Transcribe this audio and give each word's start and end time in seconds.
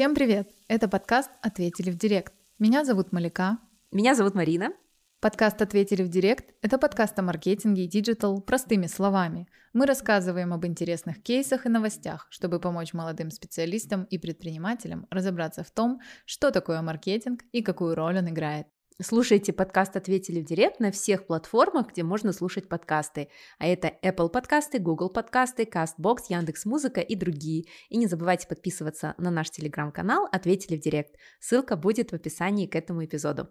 Всем 0.00 0.14
привет! 0.14 0.48
Это 0.66 0.88
подкаст 0.88 1.30
«Ответили 1.42 1.90
в 1.90 1.98
директ». 1.98 2.32
Меня 2.58 2.86
зовут 2.86 3.12
Малика. 3.12 3.58
Меня 3.92 4.14
зовут 4.14 4.34
Марина. 4.34 4.72
Подкаст 5.20 5.60
«Ответили 5.60 6.02
в 6.02 6.08
директ»— 6.08 6.54
это 6.62 6.78
подкаст 6.78 7.18
о 7.18 7.22
маркетинге 7.22 7.84
и 7.84 7.86
digital 7.86 8.40
простыми 8.40 8.86
словами. 8.86 9.46
Мы 9.74 9.84
рассказываем 9.84 10.54
об 10.54 10.64
интересных 10.64 11.22
кейсах 11.22 11.66
и 11.66 11.68
новостях, 11.68 12.28
чтобы 12.30 12.60
помочь 12.60 12.94
молодым 12.94 13.30
специалистам 13.30 14.04
и 14.04 14.16
предпринимателям 14.16 15.06
разобраться 15.10 15.64
в 15.64 15.70
том, 15.70 16.00
что 16.24 16.50
такое 16.50 16.80
маркетинг 16.80 17.42
и 17.52 17.60
какую 17.60 17.94
роль 17.94 18.16
он 18.16 18.30
играет. 18.30 18.68
Слушайте 19.02 19.54
подкаст 19.54 19.96
«Ответили 19.96 20.42
в 20.42 20.44
директ» 20.44 20.78
на 20.78 20.90
всех 20.90 21.26
платформах, 21.26 21.88
где 21.88 22.02
можно 22.02 22.34
слушать 22.34 22.68
подкасты. 22.68 23.28
А 23.58 23.66
это 23.66 23.94
Apple 24.02 24.28
подкасты, 24.28 24.78
Google 24.78 25.08
подкасты, 25.08 25.62
CastBox, 25.62 26.16
Яндекс.Музыка 26.28 27.00
и 27.00 27.14
другие. 27.14 27.64
И 27.88 27.96
не 27.96 28.06
забывайте 28.06 28.46
подписываться 28.46 29.14
на 29.16 29.30
наш 29.30 29.50
телеграм-канал 29.50 30.28
«Ответили 30.30 30.76
в 30.76 30.80
директ». 30.80 31.14
Ссылка 31.40 31.76
будет 31.76 32.10
в 32.10 32.14
описании 32.14 32.66
к 32.66 32.76
этому 32.76 33.02
эпизоду. 33.02 33.48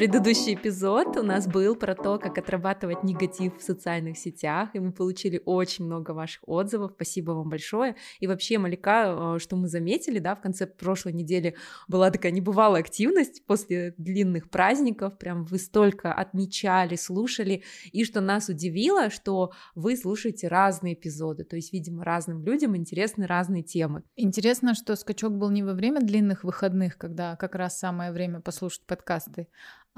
Предыдущий 0.00 0.54
эпизод 0.54 1.18
у 1.18 1.22
нас 1.22 1.46
был 1.46 1.76
про 1.76 1.94
то, 1.94 2.18
как 2.18 2.38
отрабатывать 2.38 3.04
негатив 3.04 3.58
в 3.58 3.62
социальных 3.62 4.16
сетях, 4.16 4.70
и 4.72 4.78
мы 4.78 4.92
получили 4.92 5.42
очень 5.44 5.84
много 5.84 6.12
ваших 6.12 6.40
отзывов. 6.46 6.92
Спасибо 6.94 7.32
вам 7.32 7.50
большое. 7.50 7.96
И 8.18 8.26
вообще, 8.26 8.56
Малика, 8.56 9.34
э, 9.34 9.38
что 9.38 9.56
мы 9.56 9.68
заметили, 9.68 10.18
да, 10.18 10.36
в 10.36 10.40
конце 10.40 10.66
прошлой 10.66 11.12
недели 11.12 11.54
была 11.86 12.10
такая 12.10 12.32
небывалая 12.32 12.80
активность 12.80 13.44
после 13.44 13.92
длинных 13.98 14.48
праздников, 14.48 15.18
прям 15.18 15.44
вы 15.44 15.58
столько 15.58 16.14
отмечали, 16.14 16.96
слушали, 16.96 17.62
и 17.92 18.04
что 18.04 18.22
нас 18.22 18.48
удивило, 18.48 19.10
что 19.10 19.52
вы 19.74 19.98
слушаете 19.98 20.48
разные 20.48 20.94
эпизоды, 20.94 21.44
то 21.44 21.56
есть, 21.56 21.74
видимо, 21.74 22.04
разным 22.04 22.42
людям 22.42 22.74
интересны 22.74 23.26
разные 23.26 23.62
темы. 23.62 24.02
Интересно, 24.16 24.72
что 24.72 24.96
скачок 24.96 25.36
был 25.36 25.50
не 25.50 25.62
во 25.62 25.74
время 25.74 26.00
длинных 26.00 26.42
выходных, 26.42 26.96
когда 26.96 27.36
как 27.36 27.54
раз 27.54 27.78
самое 27.78 28.12
время 28.12 28.40
послушать 28.40 28.86
подкасты, 28.86 29.48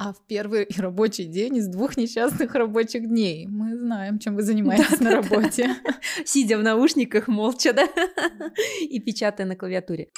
а 0.05 0.13
в 0.13 0.27
первый 0.27 0.67
рабочий 0.77 1.27
день 1.27 1.59
из 1.59 1.69
двух 1.69 1.97
несчастных 1.97 2.57
рабочих 2.57 3.07
дней. 3.07 3.47
Мы 3.47 3.77
знаем, 3.77 4.19
чем 4.19 4.35
вы 4.35 4.43
занимаетесь 4.43 4.99
на 4.99 5.13
работе. 5.13 5.77
Сидя 6.25 6.59
в 6.59 6.63
наушниках 6.63 7.29
молча, 7.29 7.73
да, 7.73 7.89
и 8.81 8.99
печатая 8.99 9.47
на 9.47 9.55
клавиатуре. 9.55 10.09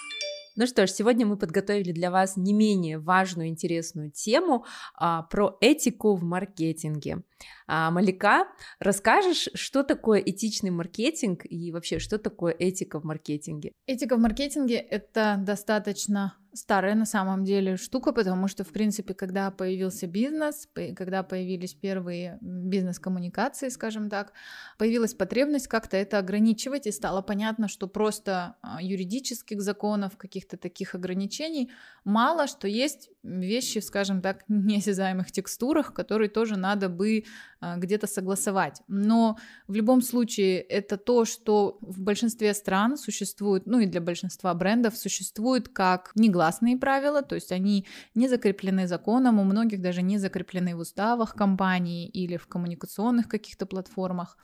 Ну 0.57 0.67
что 0.67 0.87
ж, 0.87 0.91
сегодня 0.91 1.27
мы 1.27 1.37
подготовили 1.37 1.93
для 1.93 2.11
вас 2.11 2.37
не 2.37 2.55
менее 2.55 2.99
важную, 2.99 3.49
интересную 3.49 4.11
тему 4.11 4.65
а, 4.95 5.23
про 5.25 5.59
этику 5.61 6.15
в 6.15 6.23
маркетинге. 6.23 7.25
А, 7.67 7.91
Малика, 7.91 8.47
расскажешь, 8.79 9.48
что 9.55 9.83
такое 9.83 10.21
этичный 10.21 10.71
маркетинг 10.71 11.43
и 11.45 11.73
вообще, 11.73 11.98
что 11.98 12.19
такое 12.19 12.55
этика 12.57 13.01
в 13.01 13.05
маркетинге? 13.05 13.73
Этика 13.87 14.17
в 14.17 14.21
маркетинге— 14.21 14.77
это 14.91 15.37
достаточно 15.45 16.39
старая 16.55 16.95
на 16.95 17.05
самом 17.05 17.45
деле 17.45 17.77
штука, 17.77 18.13
потому 18.13 18.49
что, 18.49 18.65
в 18.65 18.69
принципе, 18.69 19.13
когда 19.13 19.51
появился 19.51 20.07
бизнес, 20.07 20.69
когда 20.97 21.23
появились 21.23 21.75
первые 21.75 22.39
бизнес-коммуникации, 22.41 23.69
скажем 23.69 24.09
так, 24.09 24.33
появилась 24.79 25.15
потребность 25.15 25.69
как-то 25.69 25.97
это 25.97 26.19
ограничивать, 26.19 26.87
и 26.87 26.93
стало 26.93 27.23
понятно, 27.23 27.69
что 27.69 27.89
просто 27.89 28.57
а, 28.63 28.81
юридических 28.81 29.61
законов, 29.61 30.17
каких-то 30.17 30.57
таких 30.57 30.95
ограничений 30.95 31.71
мало, 32.05 32.47
что 32.47 32.69
есть 32.69 33.11
вещи, 33.23 33.79
скажем 33.79 34.23
так, 34.23 34.45
неосязаемых 34.48 35.33
текстурах, 35.33 35.93
которые 35.93 36.29
тоже 36.29 36.57
надо 36.57 36.89
бы 36.89 37.25
а, 37.61 37.77
где-то 37.77 38.07
согласовать. 38.07 38.83
Но 38.87 39.39
в 39.67 39.75
любом 39.75 40.03
случае 40.03 40.61
это 40.61 40.97
то, 40.97 41.25
что 41.25 41.79
в 41.81 42.01
большинстве 42.01 42.55
стран 42.55 42.97
существует, 42.97 43.67
ну 43.67 43.81
и 43.81 43.87
для 43.87 44.01
большинства 44.01 44.55
брендов 44.55 44.97
существует 44.97 45.69
как 45.69 46.13
негласные 46.45 46.77
правила, 46.77 47.23
то 47.23 47.35
есть 47.35 47.53
они 47.53 47.87
не 48.15 48.29
закреплены 48.29 48.87
законом, 48.87 49.39
у 49.39 49.45
многих 49.45 49.81
даже 49.81 50.03
не 50.03 50.19
закреплены 50.19 50.77
в 50.77 50.81
уставах 50.81 51.35
компании 51.35 52.07
или 52.07 52.37
в 52.37 52.47
коммуникационных 52.47 53.29
каких-то 53.29 53.67
платформах 53.67 54.37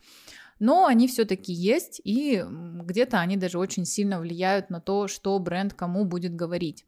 но 0.62 0.84
они 0.84 1.08
все-таки 1.08 1.54
есть, 1.54 2.02
и 2.04 2.44
где-то 2.46 3.18
они 3.18 3.38
даже 3.38 3.58
очень 3.58 3.86
сильно 3.86 4.20
влияют 4.20 4.68
на 4.68 4.78
то, 4.78 5.08
что 5.08 5.38
бренд 5.38 5.72
кому 5.72 6.04
будет 6.04 6.36
говорить. 6.36 6.84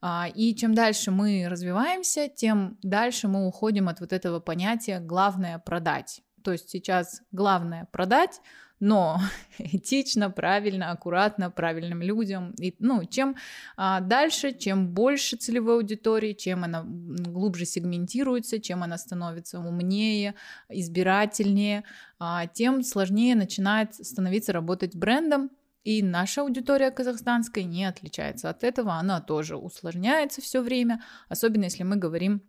А, 0.00 0.26
и 0.34 0.54
чем 0.54 0.74
дальше 0.74 1.10
мы 1.10 1.46
развиваемся, 1.46 2.28
тем 2.34 2.78
дальше 2.82 3.28
мы 3.28 3.46
уходим 3.46 3.88
от 3.88 4.00
вот 4.00 4.14
этого 4.14 4.40
понятия 4.40 5.00
«главное 5.00 5.58
продать». 5.58 6.22
То 6.42 6.52
есть 6.52 6.70
сейчас 6.70 7.20
главное 7.30 7.86
продать, 7.92 8.40
но 8.80 9.20
этично, 9.58 10.30
правильно, 10.30 10.90
аккуратно, 10.90 11.50
правильным 11.50 12.02
людям. 12.02 12.52
И, 12.58 12.74
ну, 12.78 13.04
чем 13.04 13.36
а, 13.76 14.00
дальше, 14.00 14.52
чем 14.52 14.88
больше 14.88 15.36
целевой 15.36 15.76
аудитории, 15.76 16.32
чем 16.32 16.64
она 16.64 16.82
глубже 16.84 17.66
сегментируется, 17.66 18.58
чем 18.58 18.82
она 18.82 18.98
становится 18.98 19.60
умнее, 19.60 20.34
избирательнее, 20.68 21.84
а, 22.18 22.46
тем 22.46 22.82
сложнее 22.82 23.36
начинает 23.36 23.94
становиться 23.94 24.52
работать 24.52 24.96
брендом, 24.96 25.50
и 25.82 26.02
наша 26.02 26.42
аудитория 26.42 26.90
казахстанская 26.90 27.64
не 27.64 27.86
отличается 27.86 28.50
от 28.50 28.64
этого, 28.64 28.94
она 28.94 29.20
тоже 29.20 29.56
усложняется 29.56 30.42
все 30.42 30.60
время, 30.60 31.02
особенно 31.28 31.64
если 31.64 31.84
мы 31.84 31.96
говорим 31.96 32.42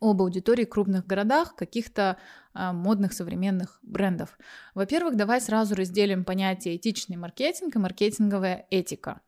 об 0.00 0.20
аудитории 0.22 0.64
в 0.64 0.68
крупных 0.68 1.06
городах, 1.06 1.54
каких-то 1.54 2.18
а, 2.52 2.72
модных 2.72 3.12
современных 3.12 3.78
брендов. 3.82 4.38
Во-первых, 4.74 5.16
давай 5.16 5.40
сразу 5.40 5.74
разделим 5.74 6.24
понятие 6.24 6.76
этичный 6.76 7.16
маркетинг 7.16 7.76
и 7.76 7.78
маркетинговая 7.78 8.66
этика. 8.70 9.20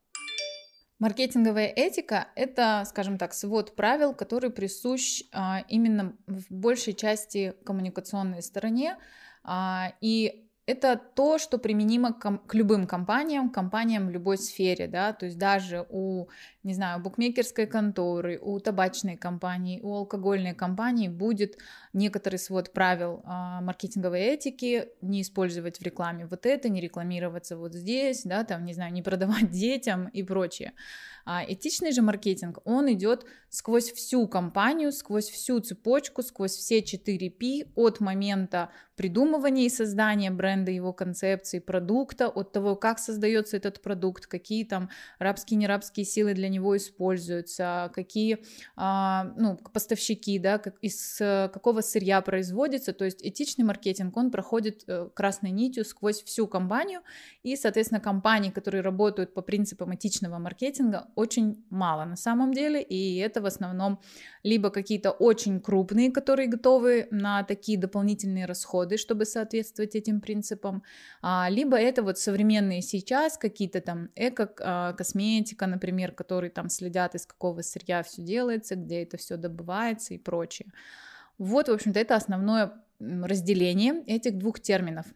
Маркетинговая 0.98 1.66
этика— 1.68 2.26
это, 2.34 2.82
скажем 2.84 3.18
так, 3.18 3.32
свод 3.32 3.76
правил, 3.76 4.14
который 4.14 4.50
присущ 4.50 5.22
а, 5.32 5.64
именно 5.68 6.16
в 6.26 6.50
большей 6.50 6.92
части 6.92 7.54
коммуникационной 7.64 8.42
стороне, 8.42 8.96
а, 9.44 9.92
и 10.00 10.47
это 10.68 11.00
то, 11.14 11.38
что 11.38 11.56
применимо 11.56 12.12
к, 12.12 12.54
любым 12.54 12.86
компаниям, 12.86 13.48
компаниям 13.48 14.06
в 14.06 14.10
любой 14.10 14.36
сфере, 14.36 14.86
да, 14.86 15.14
то 15.14 15.24
есть 15.24 15.38
даже 15.38 15.86
у, 15.88 16.26
не 16.62 16.74
знаю, 16.74 17.00
букмекерской 17.00 17.66
конторы, 17.66 18.38
у 18.38 18.60
табачной 18.60 19.16
компании, 19.16 19.80
у 19.82 19.94
алкогольной 19.94 20.54
компании 20.54 21.08
будет 21.08 21.56
некоторый 21.94 22.36
свод 22.36 22.74
правил 22.74 23.22
а, 23.24 23.62
маркетинговой 23.62 24.20
этики, 24.20 24.88
не 25.00 25.22
использовать 25.22 25.78
в 25.80 25.82
рекламе 25.82 26.26
вот 26.26 26.44
это, 26.44 26.68
не 26.68 26.82
рекламироваться 26.82 27.56
вот 27.56 27.72
здесь, 27.72 28.24
да, 28.24 28.44
там, 28.44 28.66
не 28.66 28.74
знаю, 28.74 28.92
не 28.92 29.00
продавать 29.00 29.50
детям 29.50 30.08
и 30.08 30.22
прочее. 30.22 30.74
А 31.24 31.44
этичный 31.46 31.92
же 31.92 32.02
маркетинг, 32.02 32.58
он 32.64 32.92
идет 32.92 33.24
сквозь 33.48 33.90
всю 33.92 34.26
компанию, 34.28 34.92
сквозь 34.92 35.28
всю 35.28 35.60
цепочку, 35.60 36.22
сквозь 36.22 36.52
все 36.52 36.80
4P 36.80 37.72
от 37.74 38.00
момента 38.00 38.70
придумывания 38.98 39.66
и 39.66 39.70
создания 39.70 40.30
бренда, 40.32 40.72
его 40.72 40.92
концепции, 40.92 41.60
продукта, 41.60 42.28
от 42.28 42.52
того, 42.52 42.74
как 42.74 42.98
создается 42.98 43.56
этот 43.56 43.80
продукт, 43.80 44.26
какие 44.26 44.64
там 44.64 44.90
рабские, 45.20 45.58
нерабские 45.58 46.04
силы 46.04 46.34
для 46.34 46.48
него 46.48 46.76
используются, 46.76 47.92
какие 47.94 48.38
а, 48.76 49.32
ну, 49.36 49.56
поставщики, 49.72 50.38
да, 50.40 50.60
из 50.82 51.16
какого 51.18 51.80
сырья 51.80 52.20
производится. 52.20 52.92
То 52.92 53.04
есть 53.04 53.24
этичный 53.24 53.64
маркетинг, 53.64 54.16
он 54.16 54.32
проходит 54.32 54.82
э, 54.88 55.08
красной 55.14 55.52
нитью 55.52 55.84
сквозь 55.84 56.22
всю 56.24 56.48
компанию, 56.48 57.00
и, 57.44 57.54
соответственно, 57.54 58.00
компании, 58.00 58.50
которые 58.50 58.80
работают 58.80 59.32
по 59.32 59.42
принципам 59.42 59.94
этичного 59.94 60.38
маркетинга, 60.38 61.06
очень 61.14 61.64
мало 61.70 62.04
на 62.04 62.16
самом 62.16 62.52
деле, 62.52 62.82
и 62.82 63.16
это 63.18 63.40
в 63.40 63.46
основном 63.46 64.00
либо 64.42 64.70
какие-то 64.70 65.10
очень 65.10 65.60
крупные, 65.60 66.10
которые 66.10 66.48
готовы 66.48 67.06
на 67.10 67.44
такие 67.44 67.78
дополнительные 67.78 68.46
расходы, 68.46 68.87
чтобы 68.96 69.24
соответствовать 69.24 69.94
этим 69.94 70.20
принципам, 70.20 70.82
а, 71.22 71.48
либо 71.50 71.76
это 71.76 72.02
вот 72.02 72.18
современные 72.18 72.82
сейчас 72.82 73.36
какие-то 73.36 73.80
там 73.80 74.10
эко-косметика, 74.16 75.66
например, 75.66 76.12
которые 76.12 76.50
там 76.50 76.68
следят, 76.68 77.14
из 77.14 77.26
какого 77.26 77.62
сырья 77.62 78.02
все 78.02 78.22
делается, 78.22 78.76
где 78.76 79.02
это 79.02 79.16
все 79.16 79.36
добывается 79.36 80.14
и 80.14 80.18
прочее. 80.18 80.72
Вот, 81.38 81.68
в 81.68 81.72
общем-то, 81.72 82.00
это 82.00 82.16
основное 82.16 82.72
разделение 82.98 84.02
этих 84.06 84.38
двух 84.38 84.60
терминов. 84.60 85.06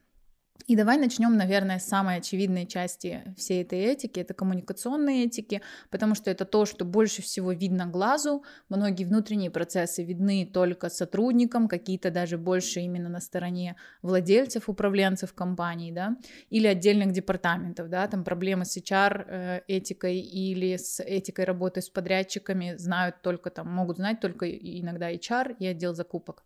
И 0.67 0.77
давай 0.77 0.97
начнем, 0.97 1.37
наверное, 1.37 1.79
с 1.79 1.87
самой 1.87 2.19
очевидной 2.19 2.67
части 2.67 3.23
всей 3.37 3.63
этой 3.63 3.81
этики, 3.81 4.21
это 4.21 4.33
коммуникационные 4.33 5.25
этики, 5.25 5.61
потому 5.91 6.15
что 6.15 6.31
это 6.31 6.45
то, 6.45 6.67
что 6.67 6.85
больше 6.85 7.21
всего 7.21 7.53
видно 7.53 7.87
глазу. 7.87 8.45
Многие 8.69 9.05
внутренние 9.05 9.51
процессы 9.51 10.05
видны 10.05 10.47
только 10.47 10.89
сотрудникам, 10.89 11.69
какие-то 11.69 12.11
даже 12.11 12.39
больше 12.39 12.81
именно 12.81 13.09
на 13.09 13.21
стороне 13.21 13.77
владельцев, 14.03 14.69
управленцев 14.69 15.35
компаний, 15.35 15.93
да, 15.93 16.17
или 16.51 16.67
отдельных 16.67 17.13
департаментов, 17.13 17.89
да, 17.89 18.07
там 18.07 18.25
проблемы 18.25 18.65
с 18.65 18.77
HR 18.77 19.25
э, 19.27 19.61
этикой 19.67 20.21
или 20.21 20.77
с 20.77 21.03
этикой 21.03 21.45
работы 21.45 21.83
с 21.83 21.91
подрядчиками 21.91 22.77
знают 22.77 23.21
только 23.23 23.51
там, 23.51 23.69
могут 23.69 23.97
знать 23.97 24.21
только 24.21 24.49
иногда 24.51 25.13
HR 25.13 25.57
и 25.59 25.67
отдел 25.67 25.95
закупок. 25.95 26.45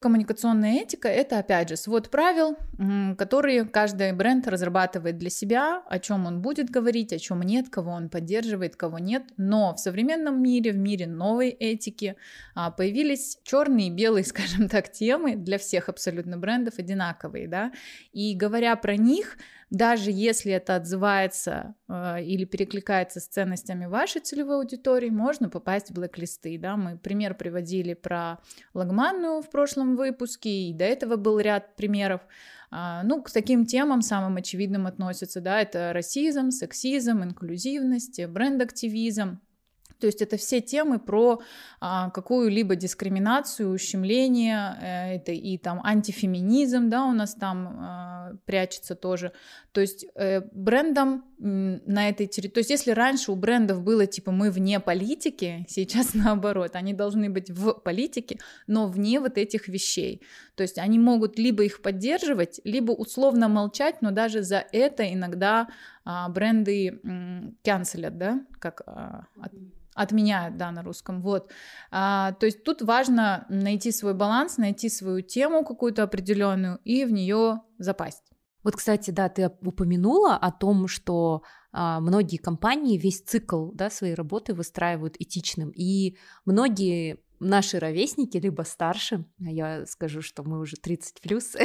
Коммуникационная 0.00 0.82
этика— 0.82 1.08
это, 1.10 1.40
опять 1.40 1.70
же, 1.70 1.76
свод 1.76 2.08
правил, 2.08 2.56
которые 3.18 3.64
каждый 3.64 4.12
бренд 4.12 4.46
разрабатывает 4.46 5.18
для 5.18 5.28
себя, 5.28 5.82
о 5.88 5.98
чем 5.98 6.24
он 6.26 6.40
будет 6.40 6.70
говорить, 6.70 7.12
о 7.12 7.18
чем 7.18 7.42
нет, 7.42 7.68
кого 7.68 7.90
он 7.90 8.08
поддерживает, 8.08 8.76
кого 8.76 9.00
нет. 9.00 9.24
Но 9.36 9.74
в 9.74 9.80
современном 9.80 10.40
мире, 10.40 10.70
в 10.70 10.76
мире 10.76 11.08
новой 11.08 11.48
этики 11.48 12.14
а, 12.54 12.70
появились 12.70 13.40
черные 13.42 13.88
и 13.88 13.90
белые, 13.90 14.24
скажем 14.24 14.68
так, 14.68 14.92
темы 14.92 15.34
для 15.34 15.58
всех 15.58 15.88
абсолютно 15.88 16.38
брендов 16.38 16.78
одинаковые, 16.78 17.48
да. 17.48 17.72
И 18.12 18.36
говоря 18.36 18.76
про 18.76 18.96
них, 18.96 19.36
даже 19.70 20.10
если 20.10 20.52
это 20.52 20.76
отзывается 20.76 21.74
э, 21.88 22.22
или 22.24 22.44
перекликается 22.44 23.20
с 23.20 23.26
ценностями 23.26 23.84
вашей 23.84 24.22
целевой 24.22 24.56
аудитории, 24.56 25.10
можно 25.10 25.50
попасть 25.50 25.90
в 25.90 25.94
блэк-листы. 25.94 26.58
Да? 26.58 26.76
Мы 26.76 26.96
пример 26.96 27.34
приводили 27.34 27.92
про 27.92 28.38
лагманную 28.72 29.42
в 29.42 29.50
прошлом 29.50 29.96
выпуске, 29.96 30.50
и 30.50 30.72
до 30.72 30.84
этого 30.84 31.16
был 31.16 31.38
ряд 31.38 31.76
примеров. 31.76 32.22
А, 32.70 33.02
ну, 33.02 33.22
к 33.22 33.30
таким 33.30 33.66
темам 33.66 34.02
самым 34.02 34.36
очевидным 34.36 34.86
относятся, 34.86 35.40
да, 35.40 35.60
это 35.60 35.92
расизм, 35.92 36.50
сексизм, 36.50 37.22
инклюзивность, 37.22 38.24
бренд-активизм, 38.26 39.40
то 40.00 40.06
есть 40.06 40.22
это 40.22 40.36
все 40.36 40.60
темы 40.60 40.98
про 40.98 41.40
а, 41.80 42.10
какую-либо 42.10 42.76
дискриминацию, 42.76 43.70
ущемление, 43.70 44.76
э, 44.80 45.16
это 45.16 45.32
и 45.32 45.58
там 45.58 45.80
антифеминизм, 45.84 46.88
да, 46.88 47.04
у 47.04 47.12
нас 47.12 47.34
там 47.34 47.76
а, 47.80 48.32
прячется 48.46 48.94
тоже. 48.94 49.32
То 49.72 49.80
есть 49.80 50.06
э, 50.14 50.40
брендом 50.52 51.24
на 51.38 52.08
этой 52.08 52.26
территории, 52.26 52.54
то 52.54 52.58
есть 52.60 52.70
если 52.70 52.90
раньше 52.90 53.30
у 53.30 53.36
брендов 53.36 53.82
было 53.82 54.06
типа 54.06 54.32
мы 54.32 54.50
вне 54.50 54.80
политики, 54.80 55.64
сейчас 55.68 56.14
наоборот, 56.14 56.74
они 56.74 56.94
должны 56.94 57.30
быть 57.30 57.50
в 57.50 57.74
политике, 57.74 58.38
но 58.66 58.86
вне 58.88 59.20
вот 59.20 59.38
этих 59.38 59.68
вещей. 59.68 60.22
То 60.56 60.62
есть 60.62 60.78
они 60.78 60.98
могут 60.98 61.38
либо 61.38 61.62
их 61.62 61.82
поддерживать, 61.82 62.60
либо 62.64 62.92
условно 62.92 63.48
молчать, 63.48 64.02
но 64.02 64.10
даже 64.10 64.42
за 64.42 64.64
это 64.72 65.12
иногда 65.12 65.68
бренды 66.04 67.00
канцелят, 67.62 68.18
да, 68.18 68.40
как 68.60 68.82
а, 68.86 69.26
от, 69.40 69.52
отменяют, 69.94 70.56
да, 70.56 70.70
на 70.70 70.82
русском, 70.82 71.20
вот. 71.22 71.50
А, 71.90 72.32
то 72.32 72.46
есть 72.46 72.62
тут 72.64 72.82
важно 72.82 73.46
найти 73.48 73.90
свой 73.90 74.14
баланс, 74.14 74.56
найти 74.56 74.88
свою 74.88 75.22
тему 75.22 75.64
какую-то 75.64 76.04
определенную 76.04 76.78
и 76.84 77.04
в 77.04 77.12
нее 77.12 77.62
запасть. 77.78 78.22
Вот, 78.62 78.76
кстати, 78.76 79.10
да, 79.10 79.28
ты 79.28 79.50
упомянула 79.62 80.36
о 80.36 80.50
том, 80.52 80.88
что 80.88 81.42
а, 81.72 82.00
многие 82.00 82.36
компании 82.36 82.98
весь 82.98 83.22
цикл 83.22 83.70
да, 83.72 83.90
своей 83.90 84.14
работы 84.14 84.54
выстраивают 84.54 85.16
этичным, 85.18 85.70
и 85.70 86.16
многие 86.44 87.18
наши 87.40 87.78
ровесники, 87.78 88.36
либо 88.36 88.62
старше, 88.62 89.24
а 89.44 89.50
я 89.50 89.86
скажу, 89.86 90.22
что 90.22 90.42
мы 90.42 90.60
уже 90.60 90.76
30 90.76 91.20
плюс 91.20 91.56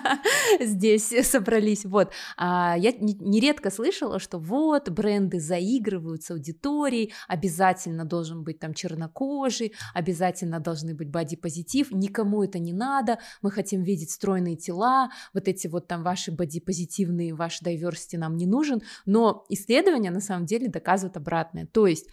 здесь 0.60 1.12
собрались, 1.26 1.84
вот, 1.84 2.12
а 2.36 2.76
я 2.78 2.92
нередко 2.92 3.70
слышала, 3.70 4.18
что 4.18 4.38
вот 4.38 4.90
бренды 4.90 5.40
заигрывают 5.40 6.22
с 6.22 6.30
аудиторией, 6.30 7.12
обязательно 7.28 8.04
должен 8.04 8.44
быть 8.44 8.58
там 8.58 8.74
чернокожий, 8.74 9.74
обязательно 9.94 10.60
должны 10.60 10.94
быть 10.94 11.10
боди-позитив, 11.10 11.90
никому 11.90 12.42
это 12.42 12.58
не 12.58 12.72
надо, 12.72 13.18
мы 13.42 13.50
хотим 13.50 13.82
видеть 13.82 14.10
стройные 14.10 14.56
тела, 14.56 15.10
вот 15.34 15.48
эти 15.48 15.66
вот 15.66 15.88
там 15.88 16.02
ваши 16.02 16.32
боди-позитивные, 16.32 17.34
ваш 17.34 17.62
diversity 17.62 18.18
нам 18.18 18.36
не 18.36 18.46
нужен, 18.46 18.82
но 19.04 19.44
исследования 19.48 20.10
на 20.10 20.20
самом 20.20 20.46
деле 20.46 20.68
доказывают 20.68 21.16
обратное, 21.16 21.66
то 21.66 21.86
есть 21.86 22.06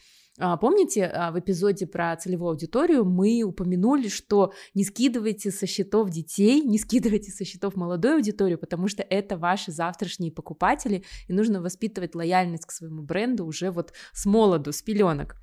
помните, 0.58 1.06
а, 1.06 1.32
в 1.32 1.40
эпизоде 1.40 1.86
про 1.86 2.16
целевую 2.16 2.52
аудиторию 2.52 3.06
мы 3.06 3.44
упомянули, 3.44 4.08
что 4.08 4.52
не 4.74 4.84
скидывайте 4.84 5.52
со 5.52 5.68
счетов 5.68 6.10
детей, 6.10 6.62
не 6.62 6.80
скидывайте 6.80 7.32
со 7.32 7.46
счетов 7.46 7.76
молодой 7.76 8.16
аудиторию, 8.16 8.58
потому 8.58 8.88
что 8.88 9.04
это 9.04 9.38
ваши 9.38 9.72
завтрашние 9.72 10.32
покупатели, 10.32 11.04
и 11.28 11.34
нужно 11.34 11.62
воспитывать 11.62 12.16
лояльность 12.16 12.66
к 12.66 12.72
своему 12.72 13.04
бренду 13.04 13.46
уже 13.46 13.70
вот 13.70 13.94
с 14.12 14.26
молоду, 14.26 14.72
с 14.72 14.82
пеленок. 14.82 15.36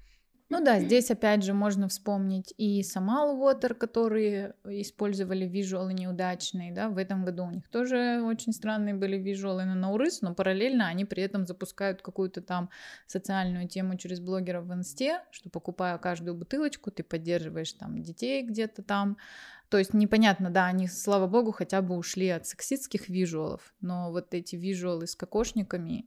Ну 0.53 0.61
да, 0.65 0.81
здесь 0.81 1.13
опять 1.13 1.45
же 1.45 1.53
можно 1.55 1.87
вспомнить 1.87 2.53
и 2.59 2.83
Самал 2.83 3.39
Water, 3.39 3.73
которые 3.73 4.55
использовали 4.65 5.47
визуалы 5.47 5.93
неудачные, 5.93 6.73
да, 6.73 6.89
в 6.89 6.99
этом 6.99 7.25
году. 7.25 7.45
У 7.45 7.51
них 7.53 7.69
тоже 7.69 8.21
очень 8.21 8.53
странные 8.53 8.95
были 8.95 9.17
визуалы 9.17 9.65
на 9.65 9.77
Наурыс, 9.77 10.23
но 10.23 10.35
параллельно 10.35 10.89
они 10.89 11.05
при 11.05 11.23
этом 11.23 11.47
запускают 11.47 12.03
какую-то 12.03 12.43
там 12.43 12.69
социальную 13.07 13.69
тему 13.69 13.97
через 13.97 14.19
блогеров 14.19 14.65
в 14.65 14.75
инсте, 14.75 15.21
что 15.31 15.51
покупая 15.51 15.97
каждую 15.99 16.35
бутылочку, 16.35 16.91
ты 16.91 17.05
поддерживаешь 17.05 17.73
там 17.75 18.03
детей 18.03 18.43
где-то 18.43 18.83
там, 18.83 19.19
то 19.69 19.79
есть 19.79 19.95
непонятно, 19.95 20.51
да, 20.51 20.67
они, 20.67 20.89
слава 20.89 21.29
богу, 21.29 21.53
хотя 21.53 21.81
бы 21.81 21.97
ушли 21.97 22.29
от 22.29 22.49
сексистских 22.49 23.09
визуалов, 23.09 23.73
но 23.81 24.11
вот 24.11 24.35
эти 24.35 24.57
визуалы 24.57 25.07
с 25.07 25.15
кокошниками, 25.15 26.07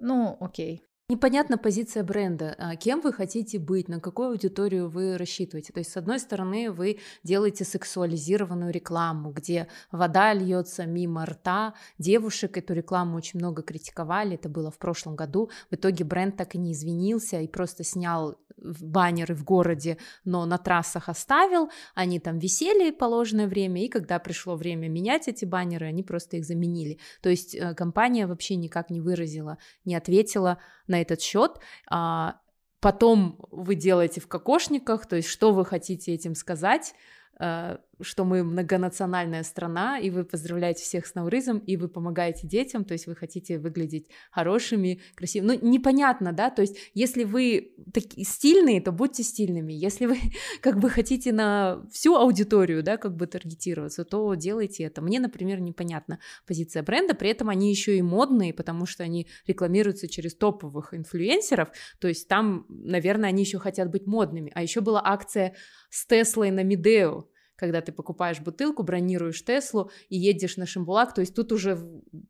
ну, 0.00 0.36
окей, 0.40 0.82
Непонятна 1.08 1.56
позиция 1.56 2.02
бренда. 2.02 2.56
А 2.58 2.74
кем 2.74 3.00
вы 3.00 3.12
хотите 3.12 3.60
быть, 3.60 3.86
на 3.86 4.00
какую 4.00 4.30
аудиторию 4.30 4.88
вы 4.88 5.16
рассчитываете. 5.16 5.72
То 5.72 5.78
есть, 5.78 5.92
с 5.92 5.96
одной 5.96 6.18
стороны, 6.18 6.72
вы 6.72 6.98
делаете 7.22 7.64
сексуализированную 7.64 8.72
рекламу, 8.72 9.30
где 9.30 9.68
вода 9.92 10.34
льется 10.34 10.84
мимо 10.84 11.24
рта. 11.24 11.74
Девушек 11.98 12.56
эту 12.56 12.74
рекламу 12.74 13.16
очень 13.16 13.38
много 13.38 13.62
критиковали. 13.62 14.34
Это 14.34 14.48
было 14.48 14.72
в 14.72 14.78
прошлом 14.78 15.14
году. 15.14 15.48
В 15.70 15.76
итоге 15.76 16.04
бренд 16.04 16.36
так 16.36 16.56
и 16.56 16.58
не 16.58 16.72
извинился 16.72 17.40
и 17.40 17.46
просто 17.46 17.84
снял 17.84 18.36
баннеры 18.56 19.34
в 19.34 19.44
городе, 19.44 19.98
но 20.24 20.44
на 20.46 20.58
трассах 20.58 21.08
оставил. 21.08 21.70
Они 21.94 22.18
там 22.18 22.38
висели 22.38 22.90
положенное 22.90 23.46
время, 23.46 23.84
и 23.84 23.88
когда 23.88 24.18
пришло 24.18 24.56
время 24.56 24.88
менять 24.88 25.28
эти 25.28 25.44
баннеры, 25.44 25.86
они 25.86 26.02
просто 26.02 26.38
их 26.38 26.44
заменили. 26.44 26.98
То 27.20 27.28
есть 27.28 27.54
э, 27.54 27.74
компания 27.74 28.26
вообще 28.26 28.56
никак 28.56 28.90
не 28.90 29.00
выразила, 29.00 29.58
не 29.84 29.94
ответила 29.94 30.58
на 30.86 30.95
этот 31.02 31.20
счет. 31.20 31.58
А, 31.88 32.40
потом 32.80 33.38
вы 33.50 33.74
делаете 33.74 34.20
в 34.20 34.28
кокошниках, 34.28 35.06
то 35.06 35.16
есть 35.16 35.28
что 35.28 35.52
вы 35.52 35.64
хотите 35.64 36.12
этим 36.12 36.34
сказать, 36.34 36.94
э, 37.40 37.78
что 38.00 38.24
мы 38.24 38.44
многонациональная 38.44 39.42
страна, 39.42 39.98
и 39.98 40.10
вы 40.10 40.24
поздравляете 40.24 40.84
всех 40.84 41.06
с 41.06 41.14
Наурызом, 41.14 41.58
и 41.58 41.76
вы 41.76 41.88
помогаете 41.88 42.46
детям, 42.46 42.84
то 42.84 42.92
есть 42.92 43.06
вы 43.06 43.16
хотите 43.16 43.58
выглядеть 43.58 44.08
хорошими, 44.30 45.00
красивыми. 45.14 45.58
Ну, 45.60 45.70
непонятно, 45.70 46.32
да, 46.32 46.50
то 46.50 46.62
есть 46.62 46.76
если 46.94 47.24
вы 47.24 47.72
такие 47.92 48.26
стильные, 48.26 48.80
то 48.80 48.92
будьте 48.92 49.22
стильными. 49.22 49.72
Если 49.72 50.06
вы 50.06 50.18
как 50.60 50.78
бы 50.78 50.90
хотите 50.90 51.32
на 51.32 51.82
всю 51.92 52.14
аудиторию, 52.14 52.82
да, 52.82 52.96
как 52.96 53.16
бы 53.16 53.26
таргетироваться, 53.26 54.04
то 54.04 54.34
делайте 54.34 54.84
это. 54.84 55.00
Мне, 55.02 55.20
например, 55.20 55.60
непонятна 55.60 56.18
позиция 56.46 56.82
бренда, 56.82 57.14
при 57.14 57.30
этом 57.30 57.48
они 57.48 57.70
еще 57.70 57.96
и 57.96 58.02
модные, 58.02 58.52
потому 58.52 58.86
что 58.86 59.02
они 59.02 59.26
рекламируются 59.46 60.08
через 60.08 60.34
топовых 60.34 60.94
инфлюенсеров, 60.94 61.70
то 62.00 62.08
есть 62.08 62.28
там, 62.28 62.66
наверное, 62.68 63.30
они 63.30 63.42
еще 63.42 63.58
хотят 63.58 63.90
быть 63.90 64.06
модными. 64.06 64.52
А 64.54 64.62
еще 64.62 64.80
была 64.80 65.02
акция 65.04 65.54
с 65.90 66.06
Теслой 66.06 66.50
на 66.50 66.62
Медео, 66.62 67.28
когда 67.56 67.80
ты 67.80 67.92
покупаешь 67.92 68.40
бутылку, 68.40 68.82
бронируешь 68.82 69.44
Теслу 69.44 69.90
и 70.08 70.16
едешь 70.16 70.56
на 70.56 70.66
Шимбулак, 70.66 71.14
то 71.14 71.20
есть 71.20 71.34
тут 71.34 71.52
уже 71.52 71.78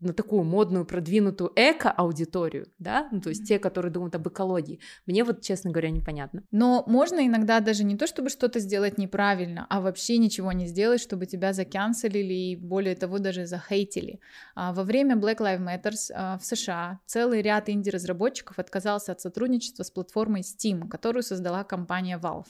на 0.00 0.12
такую 0.12 0.44
модную, 0.44 0.84
продвинутую 0.84 1.52
эко-аудиторию, 1.56 2.68
да, 2.78 3.08
ну, 3.10 3.20
то 3.20 3.30
есть 3.30 3.46
те, 3.46 3.58
которые 3.58 3.92
думают 3.92 4.14
об 4.14 4.28
экологии. 4.28 4.80
Мне 5.06 5.24
вот, 5.24 5.42
честно 5.42 5.70
говоря, 5.70 5.90
непонятно. 5.90 6.42
Но 6.50 6.84
можно 6.86 7.26
иногда 7.26 7.60
даже 7.60 7.84
не 7.84 7.96
то, 7.96 8.06
чтобы 8.06 8.30
что-то 8.30 8.60
сделать 8.60 8.98
неправильно, 8.98 9.66
а 9.68 9.80
вообще 9.80 10.18
ничего 10.18 10.52
не 10.52 10.66
сделать, 10.66 11.00
чтобы 11.00 11.26
тебя 11.26 11.52
заканцелили 11.52 12.34
и 12.34 12.56
более 12.56 12.94
того 12.94 13.18
даже 13.18 13.46
захейтили. 13.46 14.20
А 14.54 14.72
во 14.72 14.84
время 14.84 15.16
Black 15.16 15.38
Lives 15.38 15.64
Matter 15.64 15.94
а, 16.14 16.38
в 16.38 16.44
США 16.44 17.00
целый 17.06 17.42
ряд 17.42 17.68
инди-разработчиков 17.68 18.58
отказался 18.58 19.12
от 19.12 19.20
сотрудничества 19.20 19.82
с 19.82 19.90
платформой 19.90 20.42
Steam, 20.42 20.88
которую 20.88 21.22
создала 21.22 21.64
компания 21.64 22.18
Valve. 22.18 22.48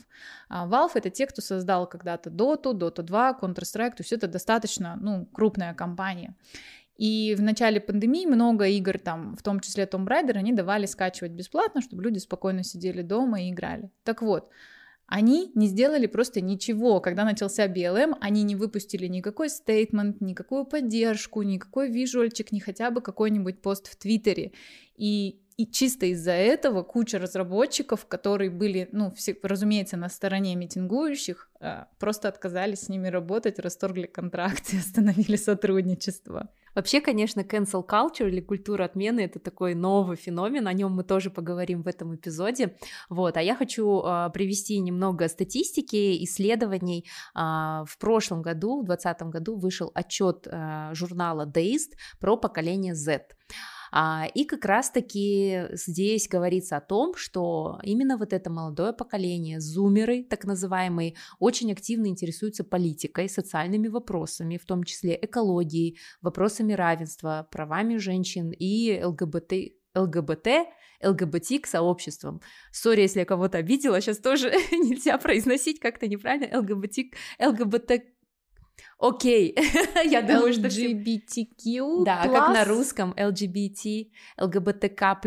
А 0.49 0.69
Valve— 0.69 0.93
это 0.95 1.11
те, 1.11 1.27
кто 1.27 1.41
создал 1.43 1.89
когда-то 1.89 2.31
Dota, 2.31 2.66
Dota, 2.73 2.97
Dota 2.97 3.03
2, 3.03 3.39
Counter-Strike, 3.41 3.91
то 3.91 4.01
есть 4.01 4.13
это 4.13 4.29
достаточно, 4.29 4.99
ну, 5.01 5.27
крупная 5.27 5.75
компания. 5.75 6.35
И 6.97 7.35
в 7.37 7.43
начале 7.43 7.81
пандемии 7.81 8.27
много 8.27 8.67
игр, 8.67 8.99
там, 8.99 9.37
в 9.37 9.43
том 9.43 9.61
числе 9.61 9.85
Tomb 9.85 10.07
Raider, 10.07 10.33
они 10.33 10.53
давали 10.53 10.87
скачивать 10.87 11.33
бесплатно, 11.33 11.83
чтобы 11.83 12.03
люди 12.03 12.19
спокойно 12.19 12.65
сидели 12.65 13.03
дома 13.03 13.43
и 13.43 13.51
играли. 13.51 13.91
Так 14.03 14.23
вот, 14.23 14.49
они 15.07 15.53
не 15.55 15.67
сделали 15.67 16.07
просто 16.07 16.41
ничего. 16.41 17.01
Когда 17.01 17.25
начался 17.25 17.69
BLM, 17.69 18.15
они 18.21 18.43
не 18.43 18.57
выпустили 18.57 19.07
никакой 19.07 19.51
стейтмент, 19.51 20.21
никакую 20.21 20.65
поддержку, 20.65 21.43
никакой 21.43 21.91
визуальчик, 21.91 22.51
ни 22.51 22.61
хотя 22.61 22.91
бы 22.91 23.03
какой-нибудь 23.03 23.61
пост 23.61 23.89
в 23.89 23.97
Твиттере. 23.97 24.53
И 24.97 25.43
и 25.57 25.67
чисто 25.67 26.07
из-за 26.07 26.33
этого 26.33 26.83
куча 26.83 27.19
разработчиков, 27.19 28.05
которые 28.07 28.51
были, 28.51 28.89
ну, 28.93 29.11
все, 29.13 29.35
разумеется, 29.43 29.97
на 29.97 30.11
стороне 30.11 30.55
митингующих, 30.55 31.51
а, 31.61 31.89
просто 31.99 32.29
отказались 32.29 32.81
с 32.81 32.89
ними 32.91 33.09
работать, 33.09 33.59
расторгли 33.59 34.07
контракты, 34.07 34.77
остановили 34.79 35.37
сотрудничество. 35.37 36.51
Вообще, 36.75 37.01
конечно, 37.01 37.41
cancel 37.41 37.87
culture 37.89 38.29
или 38.29 38.43
культура 38.43 38.85
отмены 38.85 39.21
это 39.21 39.39
такой 39.39 39.75
новый 39.75 40.19
феномен, 40.19 40.69
о 40.69 40.75
нем 40.75 40.93
мы 40.93 41.05
тоже 41.05 41.31
поговорим 41.31 41.83
в 41.83 41.89
этом 41.89 42.15
эпизоде. 42.15 42.77
Вот, 43.09 43.39
а 43.39 43.43
я 43.43 43.57
хочу 43.57 44.03
э, 44.05 44.29
привести 44.35 44.79
немного 44.79 45.27
статистики, 45.29 46.23
исследований. 46.23 47.07
Э, 47.35 47.85
в 47.87 47.97
прошлом 47.99 48.43
году, 48.43 48.83
в 48.83 48.85
2020 48.85 49.23
году, 49.29 49.57
вышел 49.57 49.91
отчет 49.95 50.47
э, 50.47 50.91
журнала 50.93 51.47
Dazed 51.47 51.95
про 52.21 52.37
поколение 52.37 52.95
Z. 52.95 53.23
А, 53.99 54.27
и 54.35 54.45
как 54.45 54.67
раз-таки 54.67 55.69
здесь 55.73 56.29
говорится 56.29 56.77
о 56.77 56.83
том, 56.83 57.15
что 57.17 57.81
именно 57.83 58.19
вот 58.19 58.35
это 58.35 58.51
молодое 58.51 58.93
поколение, 58.93 59.59
зумеры, 59.59 60.23
так 60.23 60.45
называемые, 60.45 61.15
очень 61.39 61.73
активно 61.73 62.09
интересуются 62.09 62.63
политикой, 62.63 63.27
социальными 63.27 63.89
вопросами, 63.89 64.59
в 64.59 64.67
том 64.67 64.85
числе 64.85 65.19
экологией, 65.23 65.99
вопросами 66.21 66.75
равенства, 66.75 67.49
правами 67.51 67.97
женщин 67.97 68.51
и 68.51 69.03
ЛГБТ, 69.03 69.53
ЛГБТ, 69.95 70.49
ЛГБТ 71.03 71.63
к 71.63 71.67
сообществам. 71.67 72.43
Сори, 72.73 73.01
если 73.01 73.21
я 73.21 73.25
кого-то 73.25 73.57
обидела, 73.57 74.03
сейчас 74.03 74.19
тоже 74.19 74.51
нельзя 74.73 75.17
произносить 75.17 75.81
как-то 75.81 76.07
неправильно. 76.07 76.59
ЛГБТ, 76.59 76.99
ЛГБТ 77.41 78.16
Окей, 78.99 79.55
я 80.05 80.23
думаю, 80.23 80.53
что 80.53 80.69
LGBTQ+. 80.69 82.05
Да, 82.05 82.23
как 82.23 82.49
на 82.55 82.65
русском 82.65 83.13
LGBT, 83.13 84.11
ЛГБТК+. 84.39 85.21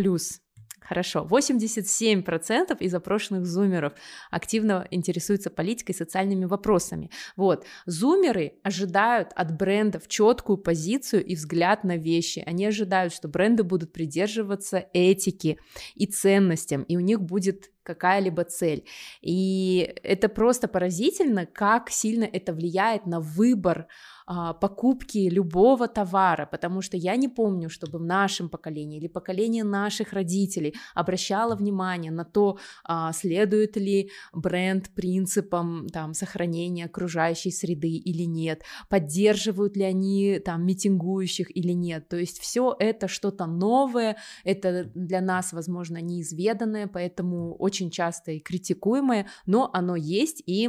Хорошо, 0.89 1.27
87% 1.29 2.77
из 2.79 2.95
опрошенных 2.95 3.45
зумеров 3.45 3.93
активно 4.31 4.87
интересуются 4.89 5.51
политикой 5.51 5.91
и 5.91 5.93
социальными 5.93 6.45
вопросами. 6.45 7.11
Вот, 7.35 7.63
зумеры 7.85 8.53
ожидают 8.63 9.29
от 9.35 9.55
брендов 9.55 10.07
четкую 10.07 10.57
позицию 10.57 11.23
и 11.23 11.35
взгляд 11.35 11.83
на 11.83 11.95
вещи. 11.95 12.43
Они 12.43 12.65
ожидают, 12.65 13.13
что 13.13 13.27
бренды 13.27 13.63
будут 13.63 13.93
придерживаться 13.93 14.89
этики 14.93 15.59
и 15.93 16.07
ценностям, 16.07 16.81
и 16.81 16.97
у 16.97 17.01
них 17.01 17.21
будет 17.21 17.69
какая-либо 17.83 18.43
цель. 18.43 18.85
И 19.21 19.93
это 20.03 20.29
просто 20.29 20.67
поразительно, 20.67 21.45
как 21.45 21.89
сильно 21.89 22.23
это 22.23 22.53
влияет 22.53 23.05
на 23.05 23.19
выбор 23.19 23.87
а, 24.31 24.53
покупки 24.53 25.27
любого 25.27 25.87
товара, 25.87 26.45
потому 26.45 26.83
что 26.83 26.97
я 26.97 27.15
не 27.15 27.27
помню, 27.27 27.67
чтобы 27.67 27.97
в 27.97 28.03
нашем 28.03 28.47
поколении 28.47 28.99
или 28.99 29.07
поколении 29.07 29.63
наших 29.63 30.13
родителей 30.13 30.75
обращало 30.93 31.55
внимание 31.55 32.11
на 32.11 32.25
то, 32.25 32.59
а, 32.83 33.11
следует 33.11 33.75
ли 33.75 34.11
бренд 34.31 34.91
принципам 34.93 35.87
там, 35.91 36.13
сохранения 36.13 36.85
окружающей 36.85 37.49
среды 37.49 37.89
или 37.89 38.21
нет, 38.21 38.61
поддерживают 38.87 39.75
ли 39.75 39.83
они 39.83 40.39
там 40.45 40.63
митингующих 40.63 41.49
или 41.57 41.71
нет. 41.71 42.07
То 42.07 42.17
есть 42.17 42.39
все 42.39 42.75
это 42.77 43.07
что-то 43.07 43.47
новое, 43.47 44.15
это 44.43 44.91
для 44.93 45.21
нас, 45.21 45.53
возможно, 45.53 46.01
неизведанное, 46.01 46.85
поэтому 46.85 47.55
очень 47.55 47.89
часто 47.89 48.33
и 48.33 48.39
критикуемое, 48.39 49.25
но 49.47 49.71
оно 49.73 49.95
есть, 49.95 50.43
и 50.45 50.67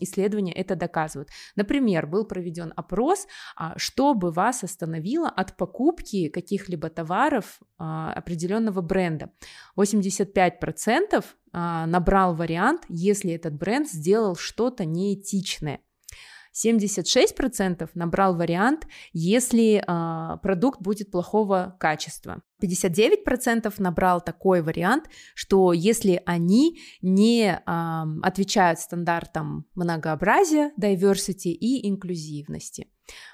исследования 0.00 0.54
это 0.54 0.76
доказывают. 0.76 1.28
Например, 1.56 2.06
был 2.06 2.24
проведен 2.24 2.72
опрос 2.74 3.01
вопрос, 3.02 3.26
а 3.56 3.78
что 3.78 4.14
бы 4.14 4.30
вас 4.30 4.64
остановило 4.64 5.28
от 5.28 5.56
покупки 5.56 6.28
каких-либо 6.28 6.88
товаров 6.88 7.60
а, 7.78 8.12
определенного 8.12 8.80
бренда. 8.80 9.30
85% 9.76 11.24
а, 11.52 11.86
набрал 11.86 12.34
вариант, 12.34 12.82
если 12.88 13.32
этот 13.32 13.54
бренд 13.54 13.88
сделал 13.88 14.36
что-то 14.36 14.84
неэтичное. 14.84 15.80
76% 16.54 17.88
набрал 17.94 18.36
вариант, 18.36 18.86
если 19.12 19.82
э, 19.82 20.38
продукт 20.42 20.80
будет 20.82 21.10
плохого 21.10 21.76
качества. 21.80 22.42
59% 22.62 23.72
набрал 23.78 24.20
такой 24.20 24.62
вариант, 24.62 25.08
что 25.34 25.72
если 25.72 26.22
они 26.26 26.78
не 27.00 27.46
э, 27.46 27.60
отвечают 28.22 28.80
стандартам 28.80 29.64
многообразия, 29.74 30.72
diversity 30.78 31.50
и 31.50 31.88
инклюзивности. 31.88 32.88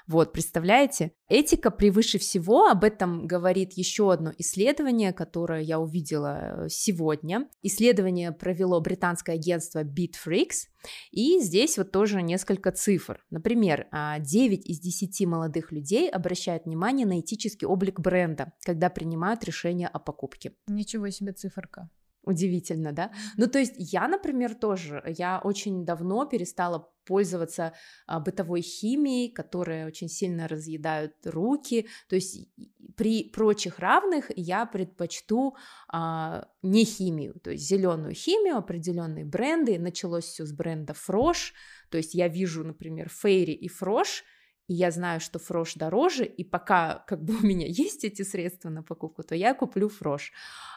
Вот, 0.07 0.33
представляете? 0.33 1.13
Этика 1.27 1.69
превыше 1.69 2.17
всего, 2.17 2.67
об 2.67 2.83
этом 2.83 3.27
говорит 3.27 3.73
еще 3.73 4.11
одно 4.11 4.31
исследование, 4.37 5.13
которое 5.13 5.61
я 5.61 5.79
увидела 5.79 6.65
э, 6.65 6.69
сегодня. 6.69 7.47
Исследование 7.61 8.31
провело 8.31 8.81
британское 8.81 9.35
агентство 9.35 9.83
Bitfreaks, 9.83 10.67
и 11.11 11.39
здесь 11.39 11.77
вот 11.77 11.91
тоже 11.91 12.21
несколько 12.21 12.71
цифр. 12.71 13.23
Например, 13.29 13.87
9 13.91 13.91
а, 13.91 14.17
из 14.19 14.79
10 14.79 15.27
молодых 15.27 15.71
людей 15.71 16.09
обращают 16.09 16.65
внимание 16.65 17.05
на 17.05 17.19
этический 17.19 17.67
облик 17.67 17.99
бренда, 17.99 18.53
когда 18.65 18.89
принимают 18.89 19.43
решение 19.43 19.87
о 19.87 19.99
покупке. 19.99 20.53
Ничего 20.67 21.09
себе 21.09 21.33
циферка. 21.33 21.89
Удивительно, 22.23 22.91
да? 22.91 23.11
Ну, 23.37 23.47
то 23.47 23.59
есть 23.59 23.75
я, 23.77 24.07
например, 24.07 24.53
тоже, 24.53 25.01
я 25.17 25.39
очень 25.43 25.85
давно 25.85 26.25
перестала 26.25 26.91
пользоваться 27.05 27.73
а, 28.05 28.19
бытовой 28.19 28.61
химией, 28.61 29.31
которая 29.31 29.87
очень 29.87 30.09
сильно 30.09 30.47
разъедают 30.47 31.13
руки. 31.25 31.87
То 32.07 32.15
есть 32.15 32.47
при 32.95 33.23
прочих 33.23 33.79
равных 33.79 34.31
я 34.35 34.65
предпочту 34.65 35.55
а, 35.87 36.47
не 36.61 36.85
химию, 36.85 37.39
то 37.39 37.51
есть 37.51 37.67
зеленую 37.67 38.13
химию, 38.13 38.57
определенные 38.57 39.25
бренды. 39.25 39.79
Началось 39.79 40.25
все 40.25 40.45
с 40.45 40.51
бренда 40.51 40.93
Фрош. 40.93 41.53
То 41.89 41.97
есть 41.97 42.13
я 42.13 42.27
вижу, 42.27 42.63
например, 42.63 43.09
Фейри 43.09 43.53
и 43.53 43.67
Фрош, 43.69 44.23
и 44.69 44.73
я 44.75 44.91
знаю, 44.91 45.19
что 45.19 45.39
фрош 45.39 45.73
дороже, 45.73 46.25
и 46.25 46.43
пока 46.43 47.03
как 47.07 47.23
бы 47.23 47.33
у 47.43 47.45
меня 47.45 47.65
есть 47.67 48.05
эти 48.05 48.21
средства 48.21 48.69
на 48.69 48.83
покупку, 48.83 49.23
то 49.23 49.35
я 49.35 49.53
куплю 49.53 49.89
фрош. 49.89 50.31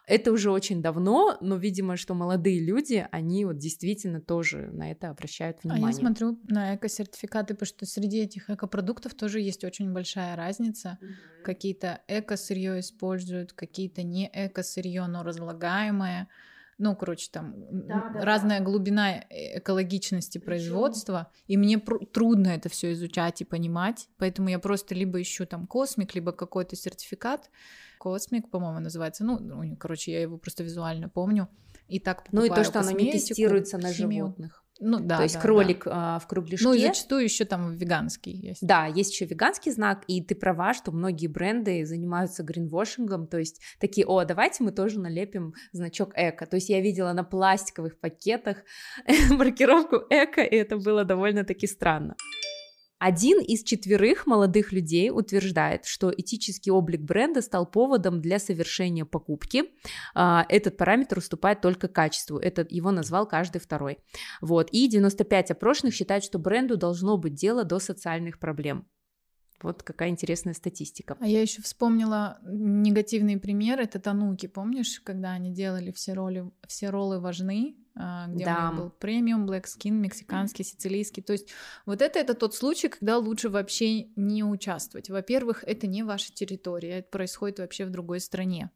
Это 0.07 0.33
уже 0.33 0.51
очень 0.51 0.83
давно, 0.83 1.37
но, 1.41 1.57
видимо, 1.57 1.97
что 1.97 2.15
молодые 2.15 2.59
люди, 2.59 3.07
они 3.13 3.45
вот 3.45 3.59
действительно 3.59 4.21
тоже 4.21 4.71
на 4.73 4.91
это 4.91 5.11
обращают 5.11 5.63
внимание. 5.63 5.87
А 5.87 5.91
я 5.91 5.95
смотрю 5.95 6.41
на 6.49 6.75
эко-сертификаты, 6.75 7.55
потому 7.55 7.67
что 7.67 7.87
среди 7.87 8.23
этих 8.23 8.51
эко-продуктов 8.51 9.15
тоже 9.15 9.41
есть 9.41 9.63
очень 9.63 9.93
большая 9.93 10.37
разница. 10.37 10.99
Mm-hmm. 11.01 11.43
Какие-то 11.45 12.01
эко-сырье 12.09 12.81
используют, 12.81 13.53
какие-то 13.53 14.03
не 14.03 14.29
эко-сырье, 14.33 15.07
но 15.07 15.23
разлагаемое 15.23 16.29
ну, 16.79 16.97
короче, 16.97 17.29
там 17.31 17.55
да, 17.71 18.11
да, 18.13 18.25
разная 18.25 18.59
да. 18.59 18.65
глубина 18.65 19.19
э, 19.19 19.59
экологичности 19.59 20.39
производства, 20.39 21.31
и 21.47 21.57
мне 21.57 21.79
трудно 21.79 22.49
это 22.49 22.69
все 22.69 22.93
изучать 22.93 23.41
и 23.41 23.45
понимать, 23.45 24.09
поэтому 24.19 24.49
я 24.49 24.59
просто 24.59 24.95
либо 24.95 25.21
ищу 25.21 25.47
там 25.47 25.67
космик, 25.67 26.15
либо 26.15 26.33
какой-то 26.33 26.77
сертификат, 26.77 27.51
космик, 27.99 28.51
по-моему, 28.51 28.81
называется, 28.81 29.25
ну, 29.25 29.39
ну, 29.39 29.77
короче, 29.77 30.13
я 30.13 30.23
его 30.23 30.39
просто 30.39 30.65
визуально 30.65 31.09
помню, 31.09 31.49
и 31.89 32.01
так 32.01 32.25
Ну 32.33 32.45
и 32.45 32.49
то, 32.49 32.65
что 32.65 32.81
оно 32.81 32.91
не 32.91 33.13
тестируется 33.13 33.79
на 33.79 33.93
химию. 33.93 34.27
животных. 34.27 34.62
Ну 34.85 34.99
да. 34.99 35.19
То 35.19 35.23
есть 35.23 35.37
да, 35.37 35.41
кролик 35.41 35.85
да. 35.85 36.19
в 36.19 36.27
кругляшке. 36.27 36.67
Ну 36.67 36.75
и 36.75 36.81
зачастую 36.81 37.23
еще 37.23 37.45
там 37.45 37.77
веганский 37.77 38.33
есть. 38.33 38.67
Да, 38.67 38.87
есть 38.87 39.13
еще 39.13 39.27
веганский 39.27 39.71
знак, 39.71 40.03
и 40.09 40.21
ты 40.23 40.35
права, 40.35 40.75
что 40.75 40.91
многие 40.91 41.29
бренды 41.29 41.87
занимаются 41.87 42.43
гринвошингом, 42.43 43.29
то 43.29 43.39
есть 43.39 43.61
такие, 43.79 44.07
о, 44.07 44.25
давайте 44.25 44.65
мы 44.65 44.73
тоже 44.73 44.99
налепим 44.99 45.55
значок 45.73 46.13
эко. 46.17 46.47
То 46.47 46.57
есть 46.57 46.69
я 46.69 46.81
видела 46.81 47.13
на 47.13 47.23
пластиковых 47.23 47.99
пакетах 48.01 48.59
маркировку 49.31 49.97
эко, 50.11 50.43
и 50.43 50.57
это 50.57 50.77
было 50.77 51.05
довольно-таки 51.05 51.67
странно. 51.69 52.17
Один 53.05 53.41
из 53.41 53.65
четверых 53.65 54.29
молодых 54.29 54.71
людей 54.71 55.11
утверждает, 55.11 55.87
что 55.87 56.15
этический 56.17 56.71
облик 56.71 57.01
бренда 57.01 57.43
стал 57.43 57.67
поводом 57.67 58.21
для 58.21 58.39
совершения 58.39 59.05
покупки. 59.05 59.65
А, 60.15 60.47
этот 60.49 60.77
параметр 60.77 61.19
уступает 61.19 61.61
только 61.61 61.89
качеству. 61.89 62.39
Это 62.39 62.65
его 62.71 62.93
назвал 62.93 63.27
каждый 63.27 63.61
второй. 63.61 63.99
Вот. 64.41 64.69
И 64.71 64.87
95 64.87 65.51
опрошенных 65.51 65.95
считают, 65.95 66.23
что 66.23 66.39
бренду 66.39 66.77
должно 66.77 67.17
быть 67.19 67.35
дело 67.35 67.65
до 67.65 67.81
социальных 67.81 68.39
проблем. 68.39 68.87
Вот 69.63 69.83
какая 69.83 70.11
интересная 70.11 70.55
статистика. 70.55 71.17
А 71.19 71.27
я 71.27 71.43
еще 71.43 71.61
вспомнила 71.61 72.39
негативный 72.45 73.37
пример. 73.37 73.81
Это 73.81 73.99
Тануки, 73.99 74.47
помнишь, 74.47 75.01
когда 75.01 75.33
они 75.33 75.53
делали 75.53 75.91
все 75.91 76.13
роли, 76.13 76.53
все 76.69 76.91
роллы 76.91 77.19
важны, 77.19 77.82
где 77.95 78.45
да. 78.45 78.69
у 78.69 78.73
них 78.73 78.81
был 78.81 78.91
премиум, 78.91 79.49
black 79.49 79.65
skin, 79.65 79.93
мексиканский, 79.93 80.65
сицилийский. 80.65 81.23
То 81.23 81.33
есть 81.33 81.49
вот 81.87 82.01
это 82.01 82.19
это 82.19 82.35
тот 82.35 82.55
случай, 82.55 82.89
когда 82.89 83.19
лучше 83.19 83.49
вообще 83.49 84.05
не 84.17 84.45
участвовать. 84.45 85.11
Во-первых, 85.11 85.65
это 85.65 85.87
не 85.87 86.03
ваша 86.03 86.33
территория, 86.33 86.99
это 86.99 87.09
происходит 87.11 87.59
вообще 87.59 87.85
в 87.85 87.91
другой 87.91 88.21
стране. 88.21 88.71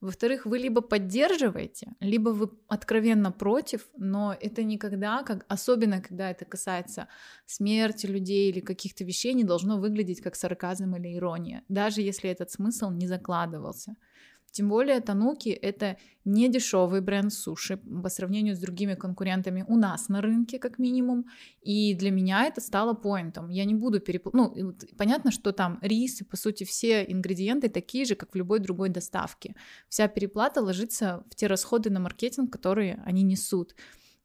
Во-вторых, 0.00 0.44
вы 0.44 0.58
либо 0.58 0.82
поддерживаете, 0.82 1.94
либо 2.00 2.28
вы 2.28 2.50
откровенно 2.68 3.32
против, 3.32 3.88
но 3.96 4.36
это 4.38 4.62
никогда, 4.62 5.22
как, 5.22 5.46
особенно 5.48 6.02
когда 6.02 6.30
это 6.30 6.44
касается 6.44 7.08
смерти 7.46 8.06
людей 8.06 8.50
или 8.50 8.60
каких-то 8.60 9.04
вещей, 9.04 9.32
не 9.32 9.44
должно 9.44 9.78
выглядеть 9.78 10.20
как 10.20 10.36
сарказм 10.36 10.96
или 10.96 11.16
ирония, 11.16 11.62
даже 11.68 12.02
если 12.02 12.28
этот 12.28 12.50
смысл 12.50 12.90
не 12.90 13.06
закладывался. 13.06 13.96
Тем 14.56 14.70
более 14.70 15.00
Тануки— 15.00 15.48
это 15.62 15.98
не 16.24 16.48
дешевый 16.48 17.02
бренд 17.02 17.30
суши 17.30 17.76
по 17.76 18.08
сравнению 18.08 18.56
с 18.56 18.58
другими 18.58 18.94
конкурентами 18.94 19.66
у 19.68 19.76
нас 19.76 20.08
на 20.08 20.22
рынке, 20.22 20.58
как 20.58 20.78
минимум. 20.78 21.26
И 21.60 21.92
для 21.92 22.10
меня 22.10 22.46
это 22.46 22.62
стало 22.62 22.94
поинтом. 22.94 23.50
Я 23.50 23.66
не 23.66 23.74
буду 23.74 24.00
переплатить. 24.00 24.34
Ну, 24.34 24.74
понятно, 24.96 25.30
что 25.30 25.52
там 25.52 25.78
рис 25.82 26.22
и, 26.22 26.24
по 26.24 26.38
сути, 26.38 26.64
все 26.64 27.02
ингредиенты 27.02 27.68
такие 27.68 28.06
же, 28.06 28.14
как 28.14 28.32
в 28.32 28.34
любой 28.34 28.60
другой 28.60 28.88
доставке. 28.88 29.54
Вся 29.90 30.08
переплата 30.08 30.62
ложится 30.62 31.22
в 31.30 31.34
те 31.34 31.48
расходы 31.48 31.90
на 31.90 32.00
маркетинг, 32.00 32.50
которые 32.50 33.02
они 33.04 33.24
несут. 33.24 33.74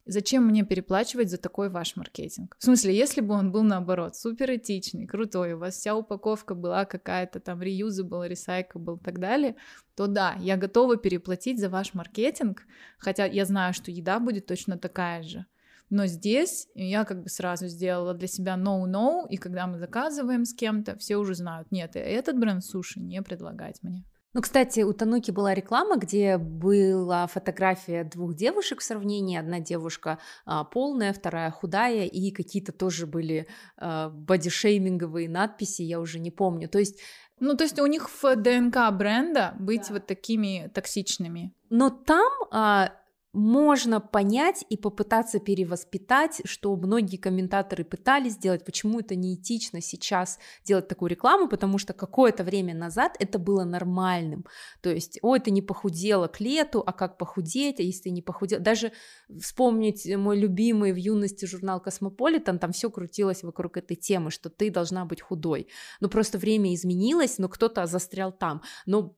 Зачем 0.04 0.46
мне 0.46 0.64
переплачивать 0.64 1.30
за 1.30 1.38
такой 1.38 1.70
ваш 1.70 1.94
маркетинг? 1.94 2.56
В 2.58 2.64
смысле, 2.64 2.96
если 2.96 3.20
бы 3.20 3.34
он 3.34 3.52
был 3.52 3.62
наоборот, 3.62 4.16
супер 4.16 4.56
этичный, 4.56 5.06
крутой, 5.06 5.52
у 5.52 5.58
вас 5.58 5.76
вся 5.76 5.94
упаковка 5.94 6.54
была 6.56 6.84
какая-то 6.84 7.38
там 7.38 7.60
reusable, 7.62 8.28
recyclable 8.28 8.98
и 8.98 9.04
так 9.04 9.20
далее, 9.20 9.54
то 9.94 10.08
да, 10.08 10.34
я 10.40 10.56
готова 10.56 10.96
переплатить 10.96 11.60
за 11.60 11.68
ваш 11.68 11.94
маркетинг, 11.94 12.62
хотя 12.98 13.26
я 13.26 13.44
знаю, 13.44 13.74
что 13.74 13.92
еда 13.92 14.18
будет 14.18 14.46
точно 14.46 14.76
такая 14.76 15.22
же. 15.22 15.46
Но 15.88 16.06
здесь 16.06 16.68
я 16.74 17.04
как 17.04 17.22
бы 17.22 17.28
сразу 17.28 17.68
сделала 17.68 18.14
для 18.14 18.26
себя 18.26 18.56
no-no, 18.56 19.28
и 19.28 19.36
когда 19.36 19.66
мы 19.66 19.78
заказываем 19.78 20.44
с 20.46 20.54
кем-то, 20.54 20.96
все 20.96 21.16
уже 21.16 21.34
знают, 21.34 21.70
нет, 21.70 21.92
этот 21.94 22.38
бренд 22.38 22.64
суши 22.64 22.98
не 22.98 23.22
предлагать 23.22 23.82
мне. 23.82 24.04
Ну, 24.34 24.40
кстати, 24.40 24.80
у 24.80 24.92
Тануки 24.94 25.30
была 25.30 25.52
реклама, 25.52 25.96
где 25.96 26.38
была 26.38 27.26
фотография 27.26 28.04
двух 28.04 28.34
девушек 28.34 28.80
в 28.80 28.84
сравнении. 28.84 29.36
Одна 29.36 29.60
девушка 29.60 30.18
а, 30.46 30.64
полная, 30.64 31.12
вторая 31.12 31.50
худая, 31.50 32.06
и 32.06 32.30
какие-то 32.30 32.72
тоже 32.72 33.06
были 33.06 33.46
а, 33.76 34.08
бодишейминговые 34.08 35.28
надписи, 35.28 35.82
я 35.82 36.00
уже 36.00 36.18
не 36.18 36.30
помню. 36.30 36.68
То 36.68 36.78
есть 36.78 36.98
ну, 37.40 37.56
то 37.56 37.64
есть 37.64 37.78
у 37.80 37.86
них 37.86 38.08
в 38.08 38.36
ДНК 38.36 38.92
бренда 38.92 39.54
быть 39.58 39.88
да. 39.88 39.94
вот 39.94 40.06
такими 40.06 40.70
токсичными. 40.72 41.52
Но 41.70 41.90
там 41.90 42.30
а, 42.52 42.92
можно 43.32 44.00
понять 44.00 44.64
и 44.68 44.76
попытаться 44.76 45.38
перевоспитать, 45.38 46.42
что 46.44 46.76
многие 46.76 47.16
комментаторы 47.16 47.84
пытались 47.84 48.34
сделать, 48.34 48.64
почему 48.64 49.00
это 49.00 49.14
неэтично 49.14 49.80
сейчас 49.80 50.38
делать 50.64 50.88
такую 50.88 51.10
рекламу, 51.10 51.48
потому 51.48 51.78
что 51.78 51.94
какое-то 51.94 52.44
время 52.44 52.74
назад 52.74 53.16
это 53.18 53.38
было 53.38 53.64
нормальным. 53.64 54.44
То 54.82 54.90
есть, 54.90 55.18
ой, 55.22 55.40
ты 55.40 55.50
не 55.50 55.62
похудела 55.62 56.26
к 56.28 56.40
лету, 56.40 56.82
а 56.84 56.92
как 56.92 57.16
похудеть, 57.16 57.80
а 57.80 57.82
если 57.82 58.04
ты 58.04 58.10
не 58.10 58.22
похудела... 58.22 58.60
Даже 58.60 58.92
вспомнить 59.40 60.06
мой 60.16 60.38
любимый 60.38 60.92
в 60.92 60.96
юности 60.96 61.46
журнал 61.46 61.80
«Cosmopolitan», 61.80 62.58
там 62.58 62.72
все 62.72 62.90
крутилось 62.90 63.42
вокруг 63.42 63.78
этой 63.78 63.96
темы, 63.96 64.30
что 64.30 64.50
ты 64.50 64.70
должна 64.70 65.06
быть 65.06 65.22
худой. 65.22 65.68
Ну, 66.00 66.08
просто 66.08 66.38
время 66.38 66.74
изменилось, 66.74 67.38
но 67.38 67.48
кто-то 67.48 67.86
застрял 67.86 68.30
там. 68.30 68.62
Но 68.84 69.16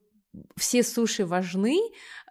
все 0.55 0.83
суши 0.83 1.25
важны, 1.25 1.77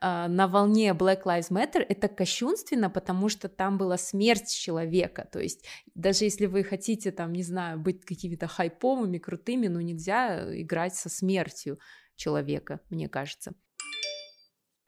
а, 0.00 0.28
на 0.28 0.49
волне 0.49 0.90
Black 0.90 1.25
Lives 1.25 1.50
Matter 1.50 1.84
это 1.88 2.08
кощунственно, 2.08 2.90
потому 2.90 3.28
что 3.28 3.49
там 3.49 3.78
была 3.78 3.96
смерть 3.96 4.54
человека, 4.54 5.28
то 5.32 5.40
есть 5.40 5.64
даже 5.94 6.25
если 6.25 6.46
вы 6.46 6.64
хотите 6.64 7.11
там, 7.11 7.32
не 7.32 7.42
знаю, 7.42 7.78
быть 7.78 8.04
какими-то 8.04 8.46
хайповыми, 8.46 9.18
крутыми, 9.18 9.68
но 9.68 9.80
нельзя 9.80 10.44
играть 10.61 10.94
со 10.94 11.08
смертью 11.08 11.78
человека, 12.16 12.80
мне 12.90 13.08
кажется. 13.08 13.54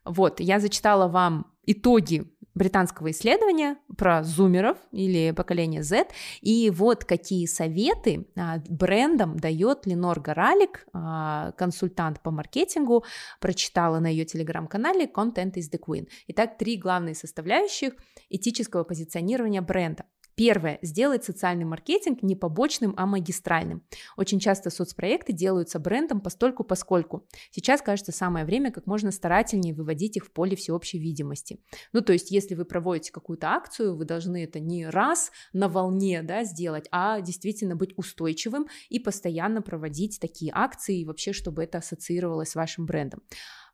Вот, 0.05 0.39
я 0.41 0.61
зачитала 0.61 1.09
вам 1.09 1.53
итоги 1.65 2.33
британского 2.57 3.11
исследования 3.13 3.77
про 3.97 4.25
зумеров 4.25 4.79
или 4.91 5.31
поколение 5.31 5.83
Z. 5.83 6.09
И 6.41 6.71
вот 6.71 7.05
какие 7.05 7.47
советы 7.47 8.27
а, 8.35 8.59
брендам 8.69 9.39
дает 9.39 9.87
Ленор 9.87 10.21
Горалик, 10.21 10.87
а, 10.93 11.53
консультант 11.53 12.21
по 12.23 12.31
маркетингу, 12.31 13.05
прочитала 13.41 14.01
на 14.01 14.09
ее 14.09 14.25
телеграм-канале 14.25 15.05
Content 15.05 15.53
is 15.55 15.71
the 15.71 15.79
Queen. 15.79 16.09
Итак, 16.29 16.57
три 16.59 16.77
главные 16.79 17.15
составляющих 17.15 17.93
этического 18.31 18.85
позиционирования 18.85 19.61
бренда. 19.61 20.07
Первое. 20.37 20.79
Сделать 20.83 21.25
социальный 21.25 21.65
маркетинг 21.65 22.23
не 22.23 22.37
побочным, 22.37 22.93
а 22.99 23.07
магистральным. 23.07 23.83
Очень 24.19 24.39
часто 24.39 24.69
соцпроекты 24.69 25.33
делаются 25.33 25.79
брендом 25.79 26.21
постольку 26.21 26.63
поскольку. 26.63 27.27
Сейчас, 27.51 27.81
кажется, 27.81 28.13
самое 28.13 28.45
время 28.45 28.71
как 28.71 28.87
можно 28.87 29.13
старательнее 29.13 29.73
выводить 29.73 30.19
их 30.19 30.27
в 30.27 30.33
поле 30.33 30.55
всеобщей 30.55 30.99
видимости. 30.99 31.59
Ну, 31.95 32.03
то 32.03 32.13
есть, 32.13 32.31
если 32.31 32.55
вы 32.55 32.67
проводите 32.67 33.13
какую-то 33.13 33.49
акцию, 33.49 33.97
вы 33.97 34.05
должны 34.05 34.45
это 34.45 34.61
не 34.61 34.87
раз 34.87 35.31
на 35.55 35.71
волне 35.71 36.23
да, 36.23 36.45
сделать, 36.45 36.87
а 36.91 37.23
действительно 37.23 37.75
быть 37.75 37.95
устойчивым 37.97 38.67
и 38.91 38.99
постоянно 38.99 39.63
проводить 39.63 40.21
такие 40.21 40.53
акции, 40.55 41.01
и 41.01 41.07
вообще, 41.07 41.33
чтобы 41.33 41.65
это 41.65 41.79
ассоциировалось 41.79 42.51
с 42.51 42.55
вашим 42.55 42.85
брендом. 42.85 43.23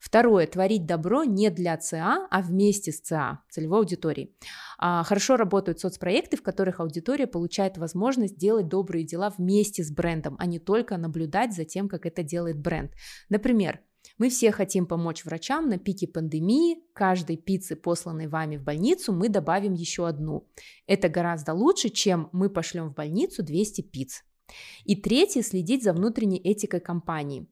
Второе, 0.02 0.48
творить 0.48 0.84
добро 0.84 1.22
не 1.22 1.48
для 1.48 1.76
ЦА, 1.76 2.26
а 2.28 2.42
вместе 2.42 2.90
с 2.90 3.00
ЦА, 3.00 3.44
целевой 3.48 3.78
аудиторией. 3.78 4.34
А, 4.76 5.04
хорошо 5.04 5.36
работают 5.36 5.78
соцпроекты, 5.78 6.36
в 6.36 6.42
которых 6.42 6.80
аудитория 6.80 7.28
получает 7.28 7.78
возможность 7.78 8.36
делать 8.36 8.66
добрые 8.66 9.04
дела 9.04 9.32
вместе 9.38 9.84
с 9.84 9.92
брендом, 9.92 10.34
а 10.40 10.46
не 10.46 10.58
только 10.58 10.96
наблюдать 10.96 11.54
за 11.54 11.64
тем, 11.64 11.88
как 11.88 12.04
это 12.04 12.24
делает 12.24 12.58
бренд. 12.58 12.90
Например, 13.28 13.78
мы 14.18 14.28
все 14.28 14.50
хотим 14.50 14.86
помочь 14.86 15.24
врачам 15.24 15.68
на 15.68 15.78
пике 15.78 16.08
пандемии. 16.08 16.78
Каждой 16.94 17.36
пиццы, 17.36 17.76
посланной 17.76 18.26
вами 18.26 18.56
в 18.56 18.64
больницу, 18.64 19.12
мы 19.12 19.28
добавим 19.28 19.74
еще 19.74 20.08
одну. 20.08 20.48
Это 20.88 21.08
гораздо 21.08 21.54
лучше, 21.54 21.90
чем 21.90 22.28
мы 22.32 22.50
пошлем 22.50 22.90
в 22.90 22.94
больницу 22.94 23.44
200 23.44 23.82
пиц. 23.82 24.24
И 24.84 24.96
третье, 24.96 25.42
следить 25.42 25.84
за 25.84 25.92
внутренней 25.92 26.38
этикой 26.38 26.80
компании. 26.80 27.46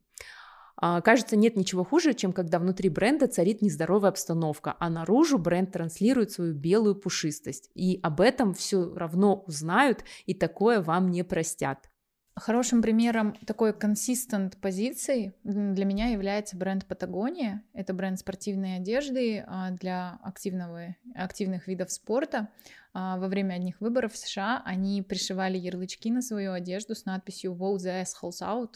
А, 0.83 0.99
кажется, 1.01 1.35
нет 1.35 1.55
ничего 1.55 1.83
хуже, 1.83 2.15
чем 2.15 2.33
когда 2.33 2.57
внутри 2.57 2.89
бренда 2.89 3.27
царит 3.27 3.61
нездоровая 3.61 4.09
обстановка, 4.09 4.75
а 4.79 4.89
наружу 4.89 5.37
бренд 5.37 5.71
транслирует 5.71 6.31
свою 6.31 6.55
белую 6.55 6.95
пушистость. 6.95 7.69
И 7.75 7.99
об 8.01 8.19
этом 8.19 8.55
все 8.55 8.91
равно 8.95 9.43
узнают, 9.45 10.03
и 10.25 10.33
такое 10.33 10.81
вам 10.81 11.11
не 11.11 11.23
простят. 11.23 11.87
Хорошим 12.35 12.81
примером 12.81 13.35
такой 13.45 13.73
консистент 13.73 14.57
позиции 14.57 15.35
для 15.43 15.85
меня 15.85 16.07
является 16.07 16.57
бренд 16.57 16.87
Патагония. 16.87 17.61
Это 17.73 17.93
бренд 17.93 18.17
спортивной 18.17 18.77
одежды 18.77 19.43
а, 19.45 19.69
для 19.71 20.17
активного, 20.23 20.95
активных 21.13 21.67
видов 21.67 21.91
спорта. 21.91 22.47
А, 22.93 23.17
во 23.17 23.27
время 23.27 23.53
одних 23.53 23.81
выборов 23.81 24.13
в 24.13 24.17
США 24.17 24.63
они 24.65 25.03
пришивали 25.03 25.57
ярлычки 25.57 26.09
на 26.09 26.23
свою 26.23 26.53
одежду 26.53 26.95
с 26.95 27.05
надписью 27.05 27.53
«Vote 27.53 27.77
the 27.77 28.03
assholes 28.03 28.41
out». 28.41 28.75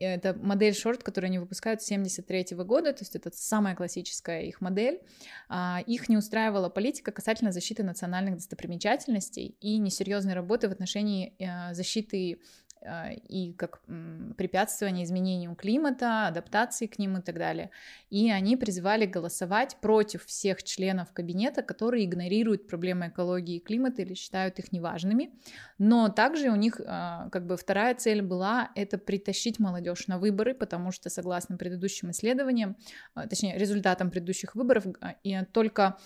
Это 0.00 0.34
модель 0.34 0.74
шорт, 0.74 1.02
которую 1.02 1.28
они 1.28 1.38
выпускают 1.38 1.82
с 1.82 1.86
73 1.86 2.54
-го 2.54 2.64
года, 2.64 2.92
то 2.92 3.02
есть 3.02 3.14
это 3.14 3.30
самая 3.32 3.74
классическая 3.74 4.42
их 4.42 4.60
модель. 4.60 5.00
А, 5.48 5.82
их 5.86 6.08
не 6.08 6.16
устраивала 6.16 6.70
политика 6.70 7.12
касательно 7.12 7.52
защиты 7.52 7.82
национальных 7.82 8.36
достопримечательностей 8.36 9.56
и 9.60 9.76
несерьезной 9.78 10.34
работы 10.34 10.68
в 10.68 10.72
отношении 10.72 11.34
э, 11.38 11.74
защиты 11.74 12.40
и 13.28 13.52
как 13.58 13.80
препятствование 14.36 15.04
изменению 15.04 15.54
климата, 15.54 16.26
адаптации 16.28 16.86
к 16.86 16.98
ним 16.98 17.18
и 17.18 17.20
так 17.20 17.36
далее. 17.38 17.70
И 18.08 18.30
они 18.30 18.56
призывали 18.56 19.04
голосовать 19.06 19.76
против 19.80 20.24
всех 20.24 20.62
членов 20.62 21.12
кабинета, 21.12 21.62
которые 21.62 22.06
игнорируют 22.06 22.66
проблемы 22.68 23.08
экологии 23.08 23.56
и 23.56 23.60
климата 23.60 24.02
или 24.02 24.14
считают 24.14 24.58
их 24.58 24.72
неважными. 24.72 25.30
Но 25.78 26.08
также 26.08 26.48
у 26.48 26.56
них 26.56 26.80
а, 26.86 27.28
как 27.30 27.46
бы 27.46 27.56
вторая 27.56 27.94
цель 27.94 28.22
была 28.22 28.70
это 28.74 28.98
притащить 28.98 29.58
молодежь 29.58 30.06
на 30.06 30.18
выборы, 30.18 30.54
потому 30.54 30.90
что 30.90 31.10
согласно 31.10 31.56
предыдущим 31.56 32.10
исследованиям, 32.10 32.76
а, 33.14 33.26
точнее 33.26 33.58
результатам 33.58 34.10
предыдущих 34.10 34.54
выборов, 34.54 34.84
и 35.22 35.38
только 35.52 35.98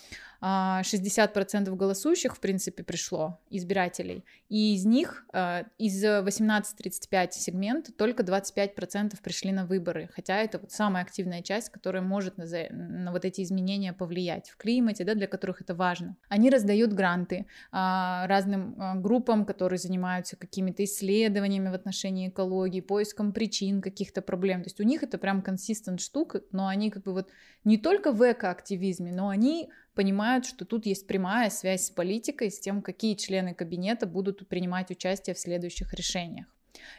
60% 0.45 1.75
голосующих, 1.75 2.35
в 2.35 2.39
принципе, 2.39 2.83
пришло, 2.83 3.39
избирателей, 3.49 4.23
и 4.47 4.75
из 4.75 4.85
них, 4.85 5.25
а, 5.33 5.65
из 5.79 6.03
18-35 6.03 7.31
сегмента, 7.31 7.91
только 7.91 8.21
25% 8.23 9.19
пришли 9.23 9.51
на 9.51 9.65
выборы, 9.65 10.09
хотя 10.13 10.37
это 10.37 10.59
вот 10.59 10.71
самая 10.71 11.03
активная 11.03 11.41
часть, 11.41 11.69
которая 11.69 12.03
может 12.03 12.37
на, 12.37 12.45
на 12.69 13.11
вот 13.11 13.25
эти 13.25 13.41
изменения 13.41 13.91
повлиять 13.91 14.49
в 14.49 14.57
климате, 14.57 15.03
да, 15.03 15.15
для 15.15 15.25
которых 15.27 15.61
это 15.61 15.73
важно. 15.73 16.15
Они 16.29 16.51
раздают 16.51 16.93
гранты 16.93 17.47
а, 17.71 18.27
разным 18.27 18.75
а, 18.77 18.95
группам, 18.95 19.45
которые 19.45 19.79
занимаются 19.79 20.35
какими-то 20.35 20.83
исследованиями 20.83 21.69
в 21.69 21.73
отношении 21.73 22.29
экологии, 22.29 22.81
поиском 22.81 23.33
причин 23.33 23.81
каких-то 23.81 24.21
проблем, 24.21 24.61
то 24.61 24.67
есть 24.67 24.79
у 24.79 24.83
них 24.83 25.01
это 25.01 25.17
прям 25.17 25.41
консистент 25.41 26.01
штука, 26.01 26.41
но 26.51 26.67
они 26.67 26.91
как 26.91 27.03
бы 27.03 27.13
вот 27.13 27.31
не 27.63 27.79
только 27.79 28.11
в 28.11 28.31
экоактивизме, 28.31 29.11
но 29.11 29.29
они 29.29 29.71
понимают, 29.95 30.45
что 30.45 30.65
тут 30.65 30.85
есть 30.85 31.07
прямая 31.07 31.49
связь 31.49 31.87
с 31.87 31.89
политикой, 31.89 32.51
с 32.51 32.59
тем, 32.59 32.81
какие 32.81 33.15
члены 33.15 33.53
кабинета 33.53 34.05
будут 34.05 34.47
принимать 34.47 34.91
участие 34.91 35.33
в 35.33 35.39
следующих 35.39 35.93
решениях. 35.93 36.45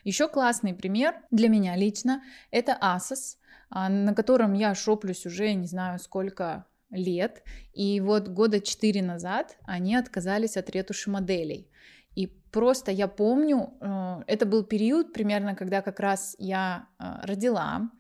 Еще 0.05 0.29
классный 0.29 0.75
пример 0.75 1.15
для 1.31 1.49
меня 1.49 1.77
лично– 1.77 2.23
это 2.51 2.79
Asos, 2.81 3.37
а, 3.69 3.89
на 3.89 4.15
котором 4.15 4.55
я 4.55 4.75
шоплюсь 4.75 5.27
уже 5.27 5.53
не 5.53 5.67
знаю 5.67 5.99
сколько 5.99 6.67
лет, 6.91 7.43
и 7.73 8.01
вот 8.01 8.29
года 8.29 8.61
четыре 8.61 9.03
назад 9.03 9.57
они 9.65 9.97
отказались 9.97 10.57
от 10.57 10.71
ретуши 10.71 11.11
моделей. 11.11 11.69
И 12.15 12.27
просто 12.27 12.91
я 12.91 13.09
помню, 13.09 13.75
э, 13.81 14.23
это 14.27 14.47
был 14.47 14.63
период 14.63 15.13
примерно, 15.13 15.55
когда 15.55 15.83
как 15.83 16.01
раз 16.01 16.35
я 16.39 16.89
э, 16.99 17.05
родила, 17.23 17.91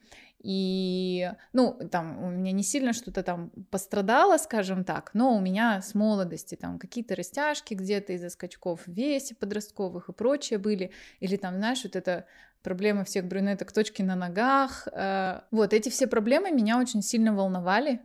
И, 0.49 1.29
ну, 1.53 1.77
там, 1.91 2.23
у 2.23 2.31
меня 2.31 2.53
не 2.53 2.63
сильно 2.63 2.93
что-то 2.93 3.25
там 3.25 3.51
пострадало, 3.73 4.37
скажем 4.37 4.85
так, 4.85 5.11
но 5.13 5.37
у 5.37 5.41
меня 5.41 5.83
с 5.83 5.93
молодости 5.93 6.55
там 6.55 6.79
какие-то 6.79 7.17
растяжки 7.17 7.75
где-то 7.75 8.13
из-за 8.13 8.31
скачков 8.31 8.83
в 8.87 8.93
весе 8.93 9.35
подростковых 9.35 10.09
и 10.09 10.13
прочее 10.13 10.61
были, 10.61 10.93
или 11.19 11.37
там, 11.37 11.57
знаешь, 11.57 11.83
вот 11.83 11.97
это 11.97 12.27
проблемы 12.63 13.05
всех 13.05 13.25
брюнеток, 13.25 13.73
точки 13.73 14.03
на 14.03 14.15
ногах. 14.15 14.87
Э, 14.93 15.41
вот, 15.51 15.73
эти 15.73 15.89
все 15.89 16.07
проблемы 16.07 16.53
меня 16.53 16.79
очень 16.79 17.03
сильно 17.03 17.35
волновали. 17.35 18.01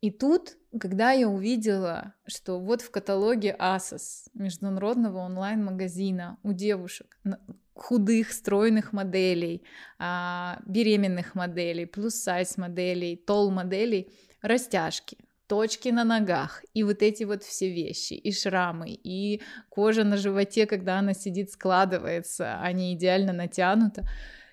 И 0.00 0.10
тут, 0.10 0.56
когда 0.78 1.12
я 1.12 1.28
увидела, 1.28 2.14
что 2.26 2.58
вот 2.58 2.80
в 2.80 2.90
каталоге 2.90 3.54
Asos, 3.58 4.28
международного 4.34 5.18
онлайн-магазина, 5.18 6.38
у 6.42 6.52
девушек 6.52 7.18
худых, 7.74 8.32
стройных 8.32 8.92
моделей, 8.92 9.62
а, 9.98 10.60
беременных 10.66 11.34
моделей, 11.34 11.86
плюс-сайз 11.86 12.58
моделей, 12.58 13.16
тол 13.16 13.50
моделей, 13.50 14.12
растяжки, 14.42 15.18
точки 15.46 15.88
на 15.88 16.04
ногах, 16.04 16.62
и 16.74 16.82
вот 16.82 17.02
эти 17.02 17.24
вот 17.24 17.42
все 17.42 17.70
вещи, 17.70 18.12
и 18.12 18.32
шрамы, 18.32 18.90
и 18.90 19.40
кожа 19.70 20.04
на 20.04 20.16
животе, 20.16 20.66
когда 20.66 20.98
она 20.98 21.14
сидит, 21.14 21.50
складывается, 21.50 22.60
а 22.60 22.72
не 22.72 22.94
идеально 22.94 23.32
натянута. 23.32 24.06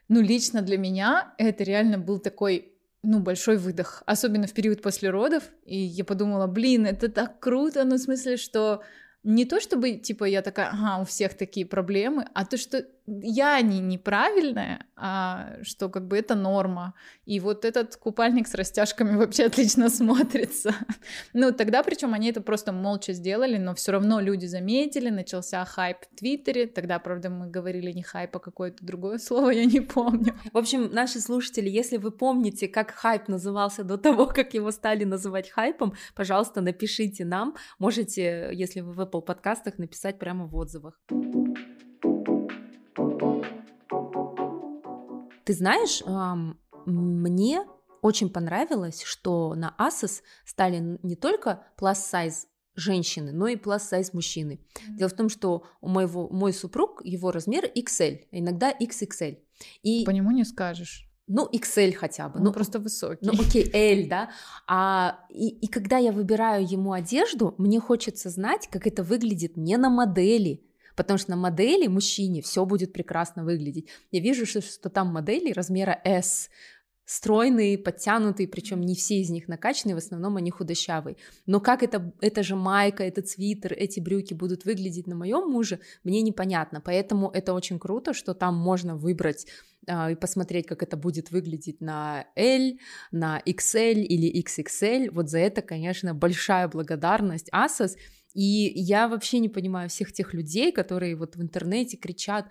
Ну, 0.07 0.21
лично 0.21 0.62
для 0.62 0.77
меня 0.77 1.33
это 1.38 1.63
реально 1.65 1.97
был 1.97 2.19
такой 2.19 2.77
ну, 3.08 3.22
большой 3.22 3.56
выдох, 3.56 4.04
особенно 4.06 4.48
в 4.48 4.54
период 4.54 4.82
после 4.82 5.10
родов, 5.10 5.43
и 5.65 5.78
я 5.78 6.04
подумала, 6.04 6.46
блин, 6.46 6.86
это 6.86 7.08
так 7.08 7.39
круто, 7.39 7.86
ну, 7.86 7.96
в 7.96 8.00
смысле, 8.00 8.36
что 8.36 8.84
не 9.24 9.46
то 9.46 9.62
чтобы, 9.62 9.93
типа, 9.93 10.26
я 10.26 10.41
такая, 10.41 10.72
ага, 10.74 11.02
у 11.02 11.06
всех 11.06 11.34
такие 11.36 11.65
проблемы, 11.65 12.28
а 12.34 12.46
то, 12.46 12.58
что 12.58 12.86
я 13.08 13.62
не 13.62 13.80
неправильная, 13.80 14.86
а 14.98 15.63
что 15.63 15.88
как 15.89 16.08
бы 16.08 16.17
это 16.17 16.36
норма. 16.36 16.93
И 17.26 17.39
вот 17.39 17.63
этот 17.63 17.96
купальник 17.96 18.48
с 18.48 18.54
растяжками 18.54 19.15
вообще 19.17 19.46
отлично 19.46 19.89
смотрится. 19.89 20.76
ну, 21.34 21.54
тогда, 21.54 21.84
причем 21.84 22.13
они 22.13 22.30
это 22.30 22.41
просто 22.41 22.74
молча 22.74 23.13
сделали, 23.13 23.58
но 23.58 23.74
все 23.76 23.93
равно 23.93 24.20
люди 24.20 24.46
заметили, 24.46 25.10
начался 25.10 25.63
хайп 25.63 25.98
в 26.12 26.17
Твиттере. 26.17 26.67
Тогда, 26.67 27.00
правда, 27.00 27.30
мы 27.30 27.48
говорили 27.50 27.91
не 27.91 28.04
хайп, 28.04 28.36
а 28.36 28.39
какое-то 28.39 28.86
другое 28.86 29.17
слово, 29.20 29.52
я 29.52 29.65
не 29.65 29.80
помню. 29.80 30.36
В 30.52 30.58
общем, 30.58 30.89
наши 30.91 31.22
слушатели, 31.22 31.70
если 31.70 31.98
вы 31.98 32.12
помните, 32.12 32.67
как 32.67 32.91
хайп 32.91 33.30
назывался 33.30 33.84
до 33.84 33.98
того, 33.98 34.26
как 34.28 34.54
его 34.54 34.72
стали 34.72 35.06
называть 35.06 35.50
хайпом, 35.50 35.93
пожалуйста, 36.13 36.60
напишите 36.60 37.24
нам. 37.24 37.56
Можете, 37.80 38.50
если 38.52 38.82
вы 38.82 38.91
в 38.91 39.00
Apple 39.00 39.22
подкастах, 39.22 39.78
написать 39.78 40.20
прямо 40.20 40.46
в 40.46 40.56
отзывах. 40.56 41.00
Ты 45.47 45.53
знаешь, 45.53 46.03
мне 46.86 47.65
очень 48.01 48.29
понравилось, 48.29 49.01
что 49.03 49.55
на 49.55 49.73
Asos 49.79 50.21
стали 50.45 50.99
не 51.03 51.15
только 51.15 51.63
plus-size 51.79 52.47
женщины, 52.75 53.31
но 53.31 53.47
и 53.47 53.55
plus-size 53.55 54.10
мужчины. 54.12 54.60
Дело 54.89 55.07
в 55.07 55.13
том, 55.13 55.29
что 55.29 55.63
у 55.79 55.88
моего, 55.88 56.27
мой 56.27 56.51
супруг, 56.51 56.99
его 57.05 57.31
размер 57.31 57.63
XL, 57.63 58.25
иногда 58.31 58.73
XXL. 58.73 59.38
И... 59.83 60.03
По 60.03 60.10
нему 60.10 60.31
не 60.31 60.43
скажешь. 60.43 61.10
Ну, 61.27 61.49
XL 61.49 61.93
хотя 61.93 62.27
бы. 62.27 62.39
Он 62.39 62.45
ну, 62.45 62.51
просто 62.51 62.79
высокий. 62.79 63.25
Ну, 63.25 63.31
окей, 63.31 63.69
L, 63.73 64.10
да. 64.10 64.29
А, 64.67 65.21
и, 65.29 65.47
и 65.47 65.67
когда 65.67 65.97
я 65.97 66.12
выбираю 66.12 66.69
ему 66.69 66.91
одежду, 66.91 67.55
мне 67.57 67.79
хочется 67.79 68.29
знать, 68.29 68.67
как 68.69 68.86
это 68.86 69.01
выглядит 69.01 69.55
не 69.55 69.77
на 69.77 69.89
модели, 69.89 70.66
потому 70.97 71.17
что 71.17 71.31
на 71.31 71.38
модели 71.38 71.88
мужчине 71.88 72.41
все 72.41 72.65
будет 72.65 72.91
прекрасно 72.91 73.45
выглядеть. 73.45 73.88
Я 74.12 74.19
вижу, 74.19 74.45
что, 74.45 74.62
что 74.62 74.89
там 74.89 75.13
модели 75.13 75.53
размера 75.53 76.01
S, 76.03 76.49
стройные, 77.05 77.77
подтянутые, 77.77 78.49
причем 78.49 78.81
не 78.81 78.93
все 78.93 79.21
из 79.21 79.29
них 79.29 79.47
накачанные, 79.47 79.95
в 79.95 79.99
основном 79.99 80.36
они 80.36 80.51
худощавые. 80.51 81.15
Но 81.45 81.62
как 81.62 81.81
это, 81.81 82.13
эта 82.19 82.43
же 82.43 82.57
майка, 82.57 83.03
этот 83.03 83.29
свитер, 83.29 83.71
эти 83.71 84.01
брюки 84.01 84.33
будут 84.33 84.65
выглядеть 84.65 85.07
на 85.07 85.15
моем 85.15 85.49
муже, 85.49 85.79
мне 86.03 86.21
непонятно. 86.21 86.81
Поэтому 86.81 87.29
это 87.29 87.53
очень 87.53 87.79
круто, 87.79 88.13
что 88.13 88.33
там 88.33 88.55
можно 88.55 88.97
выбрать 88.97 89.47
э, 89.88 90.12
и 90.12 90.15
посмотреть, 90.15 90.67
как 90.67 90.83
это 90.83 90.97
будет 90.97 91.31
выглядеть 91.31 91.79
на 91.79 92.25
L, 92.36 92.77
на 93.12 93.41
XL 93.45 94.01
или 94.01 94.43
XXL. 94.43 95.10
Вот 95.12 95.29
за 95.29 95.39
это, 95.39 95.62
конечно, 95.62 96.13
большая 96.13 96.67
благодарность 96.67 97.49
Asos. 97.53 97.91
И 98.34 98.72
я 98.76 99.08
вообще 99.08 99.40
не 99.40 99.50
понимаю 99.50 99.90
всех 99.90 100.13
тех 100.13 100.34
людей, 100.34 100.72
которые 100.72 101.16
вот 101.16 101.36
в 101.36 101.42
интернете 101.42 101.98
кричат, 101.98 102.48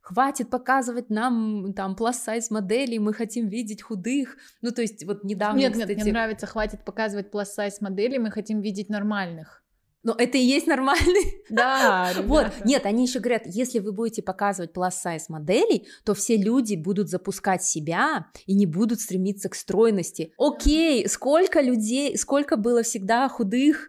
хватит 0.00 0.50
показывать 0.50 1.10
нам 1.10 1.72
там 1.72 1.94
plus-size 1.94 2.46
моделей, 2.50 2.98
мы 2.98 3.12
хотим 3.12 3.48
видеть 3.48 3.82
худых. 3.82 4.36
Ну, 4.60 4.70
то 4.70 4.82
есть 4.82 5.04
вот 5.04 5.24
недавно, 5.24 5.58
Нет, 5.58 5.72
кстати... 5.72 5.90
нет, 5.90 6.02
мне 6.02 6.12
нравится, 6.12 6.46
хватит 6.46 6.84
показывать 6.84 7.32
plus-size 7.32 7.76
моделей, 7.80 8.18
мы 8.18 8.30
хотим 8.30 8.60
видеть 8.60 8.88
нормальных. 8.88 9.62
Но 10.02 10.14
это 10.16 10.38
и 10.38 10.42
есть 10.42 10.66
нормальный. 10.66 11.36
Да, 11.50 12.12
вот. 12.26 12.46
Нет, 12.64 12.86
они 12.86 13.04
еще 13.06 13.18
говорят, 13.18 13.42
если 13.44 13.80
вы 13.80 13.90
будете 13.90 14.22
показывать 14.22 14.70
plus-size 14.72 15.24
моделей, 15.28 15.88
то 16.04 16.14
все 16.14 16.36
люди 16.36 16.76
будут 16.76 17.08
запускать 17.08 17.64
себя 17.64 18.26
и 18.46 18.54
не 18.54 18.66
будут 18.66 19.00
стремиться 19.00 19.48
к 19.48 19.56
стройности. 19.56 20.32
Окей, 20.38 21.08
сколько 21.08 21.60
людей, 21.60 22.16
сколько 22.16 22.56
было 22.56 22.84
всегда 22.84 23.28
худых 23.28 23.88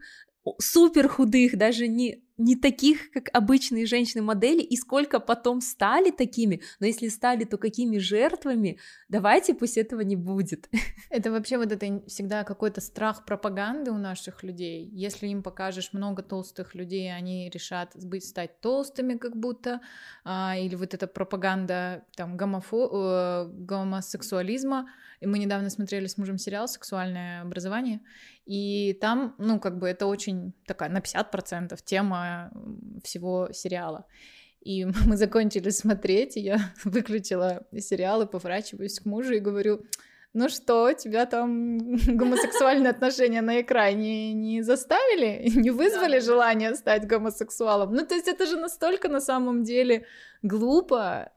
супер 0.59 1.07
худых, 1.07 1.57
даже 1.57 1.87
не, 1.87 2.23
не 2.37 2.55
таких, 2.55 3.11
как 3.11 3.29
обычные 3.33 3.85
женщины-модели, 3.85 4.61
и 4.61 4.75
сколько 4.75 5.19
потом 5.19 5.61
стали 5.61 6.11
такими, 6.11 6.61
но 6.79 6.87
если 6.87 7.09
стали, 7.09 7.43
то 7.43 7.57
какими 7.57 7.97
жертвами, 7.99 8.79
давайте 9.09 9.53
пусть 9.53 9.77
этого 9.77 10.01
не 10.01 10.15
будет. 10.15 10.69
Это 11.09 11.31
вообще 11.31 11.57
вот 11.57 11.71
это 11.71 12.03
всегда 12.07 12.43
какой-то 12.43 12.81
страх 12.81 13.25
пропаганды 13.25 13.91
у 13.91 13.97
наших 13.97 14.43
людей. 14.43 14.89
Если 14.91 15.27
им 15.27 15.43
покажешь 15.43 15.93
много 15.93 16.23
толстых 16.23 16.73
людей, 16.73 17.13
они 17.13 17.49
решат 17.49 17.91
быть, 17.95 18.25
стать 18.25 18.59
толстыми 18.61 19.17
как 19.17 19.35
будто, 19.35 19.81
а, 20.23 20.55
или 20.57 20.75
вот 20.75 20.93
эта 20.93 21.07
пропаганда 21.07 22.03
там 22.15 22.37
гомофо... 22.37 22.89
э, 22.93 23.51
гомосексуализма, 23.51 24.89
и 25.21 25.27
мы 25.27 25.39
недавно 25.39 25.69
смотрели 25.69 26.07
с 26.07 26.17
мужем 26.17 26.37
сериал 26.37 26.67
«Сексуальное 26.67 27.41
образование», 27.41 28.01
и 28.45 28.97
там, 28.99 29.35
ну, 29.37 29.59
как 29.59 29.77
бы 29.77 29.87
это 29.87 30.07
очень 30.07 30.53
такая 30.65 30.89
на 30.89 30.97
50% 30.97 31.79
тема 31.85 32.51
всего 33.03 33.49
сериала. 33.53 34.05
И 34.61 34.85
мы 35.05 35.15
закончили 35.17 35.69
смотреть, 35.69 36.37
и 36.37 36.41
я 36.41 36.57
выключила 36.83 37.63
сериал 37.77 38.23
и 38.23 38.27
поворачиваюсь 38.27 38.99
к 38.99 39.05
мужу 39.05 39.33
и 39.33 39.39
говорю, 39.39 39.85
ну 40.33 40.49
что, 40.49 40.93
тебя 40.93 41.25
там 41.25 41.77
гомосексуальные 42.17 42.89
отношения 42.89 43.41
на 43.41 43.61
экране 43.61 44.33
не 44.33 44.63
заставили, 44.63 45.49
не 45.49 45.71
вызвали 45.71 46.19
желание 46.19 46.73
стать 46.75 47.05
гомосексуалом? 47.05 47.93
Ну, 47.93 48.05
то 48.05 48.15
есть 48.15 48.27
это 48.27 48.45
же 48.45 48.57
настолько 48.57 49.07
на 49.07 49.21
самом 49.21 49.63
деле 49.63 50.05
глупо. 50.41 51.31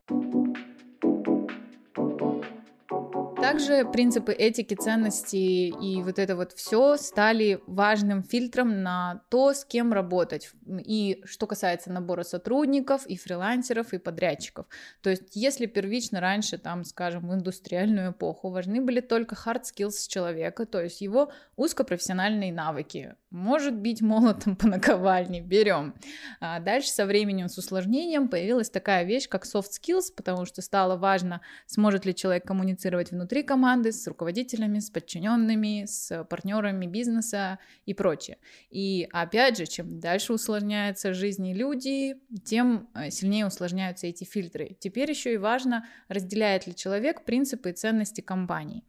Также 3.44 3.84
принципы 3.84 4.32
этики, 4.32 4.74
ценности 4.74 5.36
и 5.36 6.02
вот 6.02 6.18
это 6.18 6.34
вот 6.34 6.52
все 6.52 6.96
стали 6.96 7.60
важным 7.66 8.22
фильтром 8.22 8.82
на 8.82 9.22
то, 9.28 9.52
с 9.52 9.64
кем 9.66 9.92
работать. 9.92 10.50
И 10.66 11.20
что 11.24 11.46
касается 11.46 11.92
набора 11.92 12.22
сотрудников, 12.22 13.06
и 13.06 13.16
фрилансеров, 13.16 13.92
и 13.92 13.98
подрядчиков. 13.98 14.66
То 15.02 15.10
есть, 15.10 15.36
если 15.36 15.66
первично 15.66 16.20
раньше, 16.20 16.56
там, 16.56 16.84
скажем, 16.84 17.28
в 17.28 17.34
индустриальную 17.34 18.12
эпоху 18.12 18.48
важны 18.48 18.80
были 18.80 19.00
только 19.00 19.34
hard 19.34 19.62
skills 19.64 20.08
человека, 20.08 20.64
то 20.64 20.80
есть 20.82 21.02
его 21.02 21.30
узкопрофессиональные 21.56 22.52
навыки. 22.52 23.14
Может 23.34 23.74
бить 23.74 24.00
молотом 24.00 24.54
по 24.54 24.68
наковальне, 24.68 25.40
берем. 25.40 25.96
А 26.38 26.60
дальше 26.60 26.90
со 26.90 27.04
временем, 27.04 27.48
с 27.48 27.58
усложнением 27.58 28.28
появилась 28.28 28.70
такая 28.70 29.02
вещь, 29.02 29.28
как 29.28 29.44
soft 29.44 29.70
skills, 29.72 30.14
потому 30.16 30.44
что 30.44 30.62
стало 30.62 30.96
важно, 30.96 31.40
сможет 31.66 32.06
ли 32.06 32.14
человек 32.14 32.46
коммуницировать 32.46 33.10
внутри 33.10 33.42
команды, 33.42 33.90
с 33.90 34.06
руководителями, 34.06 34.78
с 34.78 34.88
подчиненными, 34.88 35.84
с 35.84 36.22
партнерами 36.30 36.86
бизнеса 36.86 37.58
и 37.86 37.92
прочее. 37.92 38.38
И 38.70 39.08
опять 39.10 39.58
же, 39.58 39.66
чем 39.66 39.98
дальше 39.98 40.32
усложняются 40.32 41.12
жизни 41.12 41.54
люди, 41.54 42.14
тем 42.44 42.88
э, 42.94 43.10
сильнее 43.10 43.48
усложняются 43.48 44.06
эти 44.06 44.22
фильтры. 44.22 44.76
Теперь 44.78 45.10
еще 45.10 45.34
и 45.34 45.38
важно, 45.38 45.88
разделяет 46.06 46.68
ли 46.68 46.74
человек 46.76 47.24
принципы 47.24 47.70
и 47.70 47.72
ценности 47.72 48.20
компании. 48.20 48.84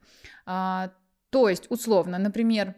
А, 0.45 0.91
то 1.31 1.49
есть, 1.49 1.65
условно, 1.71 2.19
например, 2.19 2.75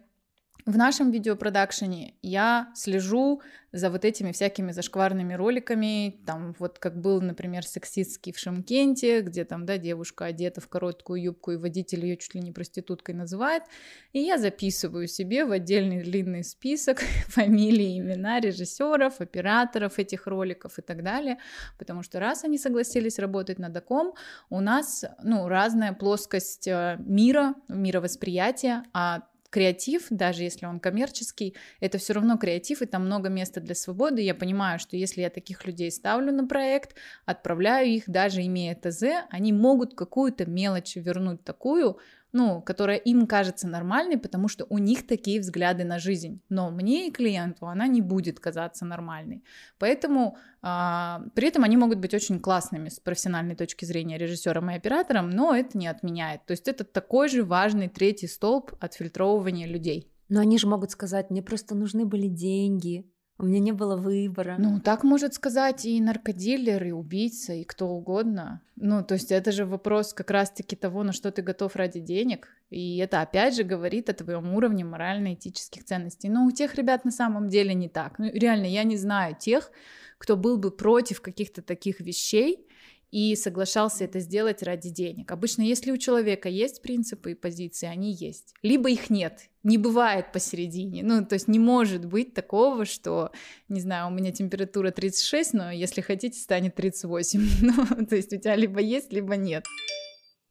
В 0.68 0.76
нашем 0.76 1.12
видеопродакшене 1.12 2.16
я 2.22 2.74
слежу 2.76 3.42
за 3.72 3.90
вот 3.90 4.04
этими 4.04 4.34
всякими 4.34 4.74
зашкварными 4.74 5.34
роликами, 5.34 6.20
там 6.26 6.54
вот 6.60 6.78
как 6.78 7.00
был, 7.00 7.22
например, 7.22 7.66
сексистский 7.66 8.34
в 8.34 8.38
Шимкенте, 8.38 9.22
где 9.22 9.46
там, 9.46 9.66
да, 9.66 9.78
девушка 9.78 10.26
одета 10.26 10.60
в 10.60 10.68
короткую 10.68 11.22
юбку, 11.22 11.52
и 11.52 11.56
водитель 11.56 12.04
ее 12.06 12.18
чуть 12.18 12.36
ли 12.36 12.42
не 12.42 12.52
проституткой 12.52 13.16
называет, 13.16 13.64
и 14.12 14.20
я 14.20 14.38
записываю 14.38 15.08
себе 15.08 15.46
в 15.46 15.54
отдельный 15.54 16.04
длинный 16.04 16.44
список 16.44 17.00
фамилии, 17.28 18.00
имена 18.00 18.42
режиссеров, 18.42 19.22
операторов 19.22 20.00
этих 20.00 20.28
роликов 20.28 20.80
и 20.80 20.82
так 20.82 21.02
далее, 21.02 21.38
потому 21.78 22.04
что 22.04 22.20
раз 22.20 22.44
они 22.44 22.58
согласились 22.58 23.20
работать 23.20 23.58
над 23.58 23.78
Аком, 23.78 24.16
у 24.50 24.60
нас, 24.60 25.06
ну, 25.24 25.48
разная 25.48 25.94
плоскость 25.94 26.68
э, 26.68 26.98
мира, 27.00 27.56
мировосприятия, 27.70 28.84
а 28.92 29.22
креатив, 29.50 30.08
даже 30.10 30.44
если 30.44 30.66
он 30.66 30.80
коммерческий, 30.80 31.56
это 31.80 31.98
все 31.98 32.14
равно 32.14 32.38
креатив, 32.38 32.82
и 32.82 32.86
там 32.86 33.06
много 33.06 33.30
места 33.30 33.62
для 33.62 33.76
свободы. 33.76 34.22
Я 34.22 34.36
понимаю, 34.36 34.80
что 34.80 34.98
если 34.98 35.22
я 35.22 35.30
таких 35.30 35.66
людей 35.66 35.92
ставлю 35.92 36.32
на 36.32 36.48
проект, 36.48 36.96
отправляю 37.26 37.88
их, 37.88 38.04
даже 38.08 38.46
имея 38.46 38.76
ТЗ, 38.76 39.04
они 39.30 39.54
могут 39.54 39.96
какую-то 39.96 40.46
мелочь 40.46 40.96
вернуть 40.96 41.44
такую, 41.44 42.00
ну, 42.32 42.62
которая 42.62 42.98
им 42.98 43.26
кажется 43.26 43.68
нормальной, 43.68 44.18
потому 44.18 44.48
что 44.48 44.66
у 44.70 44.78
них 44.78 45.08
такие 45.08 45.40
взгляды 45.40 45.84
на 45.84 46.00
жизнь. 46.00 46.42
Но 46.50 46.70
мне 46.70 47.08
и 47.08 47.12
клиенту 47.12 47.68
она 47.68 47.88
не 47.88 48.02
будет 48.02 48.40
казаться 48.40 48.86
нормальной. 48.86 49.44
Поэтому 49.80 50.38
а, 50.62 51.24
при 51.36 51.48
этом 51.48 51.64
они 51.64 51.78
могут 51.78 52.00
быть 52.00 52.14
очень 52.14 52.40
классными 52.40 52.90
с 52.90 53.00
профессиональной 53.00 53.56
точки 53.56 53.86
зрения 53.86 54.18
режиссером 54.18 54.70
и 54.72 54.76
оператором, 54.76 55.30
но 55.30 55.56
это 55.56 55.78
не 55.78 55.88
отменяет. 55.88 56.46
То 56.46 56.52
есть 56.52 56.68
это 56.68 56.84
такой 56.84 57.30
же 57.30 57.44
важный 57.44 57.88
третий 57.88 58.28
столб 58.28 58.74
отфильтровывания 58.80 59.68
людей. 59.68 60.12
Но 60.30 60.42
они 60.42 60.58
же 60.58 60.68
могут 60.68 60.92
сказать, 60.92 61.30
мне 61.30 61.42
просто 61.42 61.76
нужны 61.76 62.06
были 62.06 62.28
деньги, 62.28 63.10
у 63.40 63.46
меня 63.46 63.60
не 63.60 63.72
было 63.72 63.96
выбора. 63.96 64.56
Ну, 64.58 64.80
так 64.80 65.04
может 65.04 65.36
сказать 65.36 65.86
и 65.86 66.02
наркодилер, 66.02 66.84
и 66.84 66.92
убийца, 66.92 67.54
и 67.54 67.64
кто 67.64 67.88
угодно. 67.88 68.62
Ну, 68.76 69.04
то 69.04 69.14
есть 69.14 69.32
это 69.32 69.52
же 69.52 69.66
вопрос 69.66 70.14
как 70.14 70.32
раз-таки 70.32 70.76
того, 70.76 71.04
на 71.04 71.14
что 71.14 71.32
ты 71.32 71.42
готов 71.44 71.76
ради 71.76 72.00
денег. 72.00 72.48
И 72.70 72.98
это 72.98 73.22
опять 73.22 73.56
же 73.56 73.64
говорит 73.64 74.10
о 74.10 74.14
твоем 74.14 74.54
уровне 74.56 74.84
морально-этических 74.84 75.84
ценностей. 75.84 76.30
Но 76.30 76.46
у 76.46 76.52
тех 76.52 76.76
ребят 76.76 77.06
на 77.06 77.12
самом 77.12 77.48
деле 77.48 77.74
не 77.74 77.90
так. 77.90 78.18
Ну, 78.18 78.26
реально, 78.32 78.66
я 78.66 78.84
не 78.84 78.98
знаю 78.98 79.36
тех, 79.40 79.72
кто 80.18 80.36
был 80.36 80.58
бы 80.58 80.72
против 80.72 81.22
каких-то 81.22 81.62
таких 81.62 82.00
вещей, 82.00 82.67
и 83.12 83.36
соглашался 83.36 84.04
это 84.04 84.20
сделать 84.20 84.64
ради 84.64 84.90
денег. 84.90 85.32
Обычно, 85.32 85.62
если 85.62 85.92
у 85.92 85.98
человека 85.98 86.50
есть 86.50 86.82
принципы 86.82 87.32
и 87.32 87.36
позиции, 87.36 87.88
они 87.88 88.14
есть. 88.14 88.54
Либо 88.62 88.90
их 88.90 89.10
нет, 89.10 89.50
не 89.64 89.78
бывает 89.78 90.32
посередине. 90.32 91.04
Ну, 91.04 91.26
то 91.26 91.34
есть 91.34 91.48
не 91.48 91.60
может 91.60 92.06
быть 92.06 92.34
такого, 92.34 92.86
что, 92.86 93.32
не 93.70 93.80
знаю, 93.80 94.08
у 94.08 94.12
меня 94.12 94.32
температура 94.32 94.92
36, 94.92 95.54
но 95.54 95.72
если 95.72 96.02
хотите, 96.02 96.40
станет 96.40 96.76
38. 96.76 97.48
Ну, 97.68 98.06
то 98.06 98.16
есть 98.16 98.32
у 98.34 98.38
тебя 98.38 98.56
либо 98.56 98.80
есть, 98.80 99.12
либо 99.12 99.36
нет. 99.36 99.66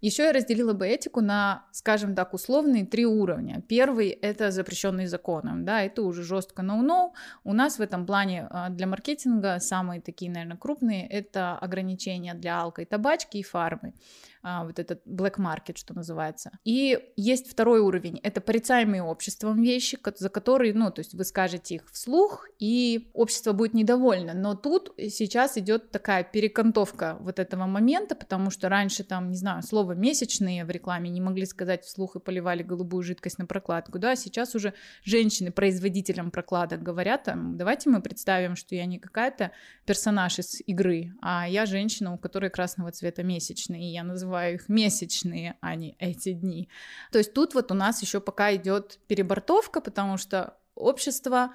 Еще 0.03 0.25
я 0.25 0.33
разделила 0.33 0.75
бы 0.75 0.87
этику 0.87 1.23
на, 1.23 1.65
скажем 1.73 2.15
так, 2.15 2.35
условные 2.35 2.85
три 2.85 3.07
уровня. 3.07 3.63
Первый— 3.67 4.09
это 4.23 4.51
запрещенный 4.51 5.07
законом, 5.07 5.65
да, 5.65 5.83
это 5.83 6.03
уже 6.03 6.23
жестко 6.23 6.63
no-no. 6.63 7.13
У 7.45 7.55
нас 7.55 7.79
в 7.79 7.83
этом 7.83 8.05
плане 8.05 8.47
а, 8.51 8.69
для 8.69 8.87
маркетинга 8.87 9.59
самые 9.59 10.03
такие, 10.03 10.31
наверное, 10.31 10.59
крупные— 10.59 11.07
это 11.09 11.57
ограничения 11.57 12.35
для 12.35 12.61
алко 12.61 12.83
и 12.83 12.85
табачки 12.85 13.39
и 13.39 13.43
фармы. 13.43 13.95
А, 14.49 14.63
вот 14.63 14.79
этот 14.79 15.05
black 15.05 15.39
market, 15.39 15.77
что 15.77 15.93
называется. 15.93 16.53
И 16.63 17.01
есть 17.17 17.51
второй 17.51 17.81
уровень, 17.81 18.21
это 18.23 18.41
порицаемые 18.41 19.03
обществом 19.03 19.61
вещи, 19.61 19.99
за 20.19 20.29
которые, 20.29 20.73
ну, 20.73 20.93
то 20.93 21.01
есть 21.01 21.15
вы 21.15 21.25
скажете 21.25 21.75
их 21.75 21.91
вслух, 21.91 22.47
и 22.61 23.11
общество 23.13 23.53
будет 23.53 23.75
недовольно. 23.75 24.35
Но 24.35 24.55
тут 24.55 24.93
сейчас 24.99 25.59
идет 25.59 25.91
такая 25.91 26.23
перекантовка 26.23 27.17
вот 27.19 27.41
этого 27.41 27.67
момента, 27.67 28.15
потому 28.15 28.51
что 28.51 28.69
раньше 28.69 29.03
там, 29.03 29.31
не 29.31 29.37
знаю, 29.37 29.65
слово 29.65 29.95
месячные 29.95 30.65
в 30.65 30.71
рекламе 30.71 31.11
не 31.11 31.21
могли 31.21 31.45
сказать 31.45 31.85
вслух 31.85 32.15
и 32.15 32.21
поливали 32.21 32.63
голубую 32.63 33.03
жидкость 33.03 33.39
на 33.39 33.47
прокладку, 33.47 33.99
да, 33.99 34.15
сейчас 34.15 34.55
уже 34.55 34.75
женщины 35.03 35.51
производителям 35.51 36.31
прокладок 36.31 36.85
говорят, 36.85 37.29
давайте 37.35 37.91
мы 37.91 38.01
представим, 38.01 38.55
что 38.55 38.77
я 38.77 38.87
не 38.87 39.01
какая-то 39.01 39.51
персонаж 39.87 40.39
из 40.39 40.61
игры, 40.67 41.15
а 41.21 41.49
я 41.49 41.67
женщина, 41.67 42.15
у 42.15 42.17
которой 42.17 42.49
красного 42.49 42.93
цвета 42.93 43.25
месячные, 43.25 43.91
и 43.91 43.93
я 43.93 44.05
называю 44.05 44.36
их 44.45 44.69
месячные, 44.69 45.57
а 45.61 45.75
не 45.75 45.97
эти 45.99 46.33
дни. 46.33 46.69
То 47.13 47.19
есть 47.19 47.33
тут 47.33 47.55
вот 47.55 47.71
у 47.71 47.75
нас 47.75 48.03
еще 48.03 48.21
пока 48.21 48.55
идет 48.55 48.99
перебортовка, 49.07 49.81
потому 49.81 50.17
что 50.19 50.57
общество 50.75 51.55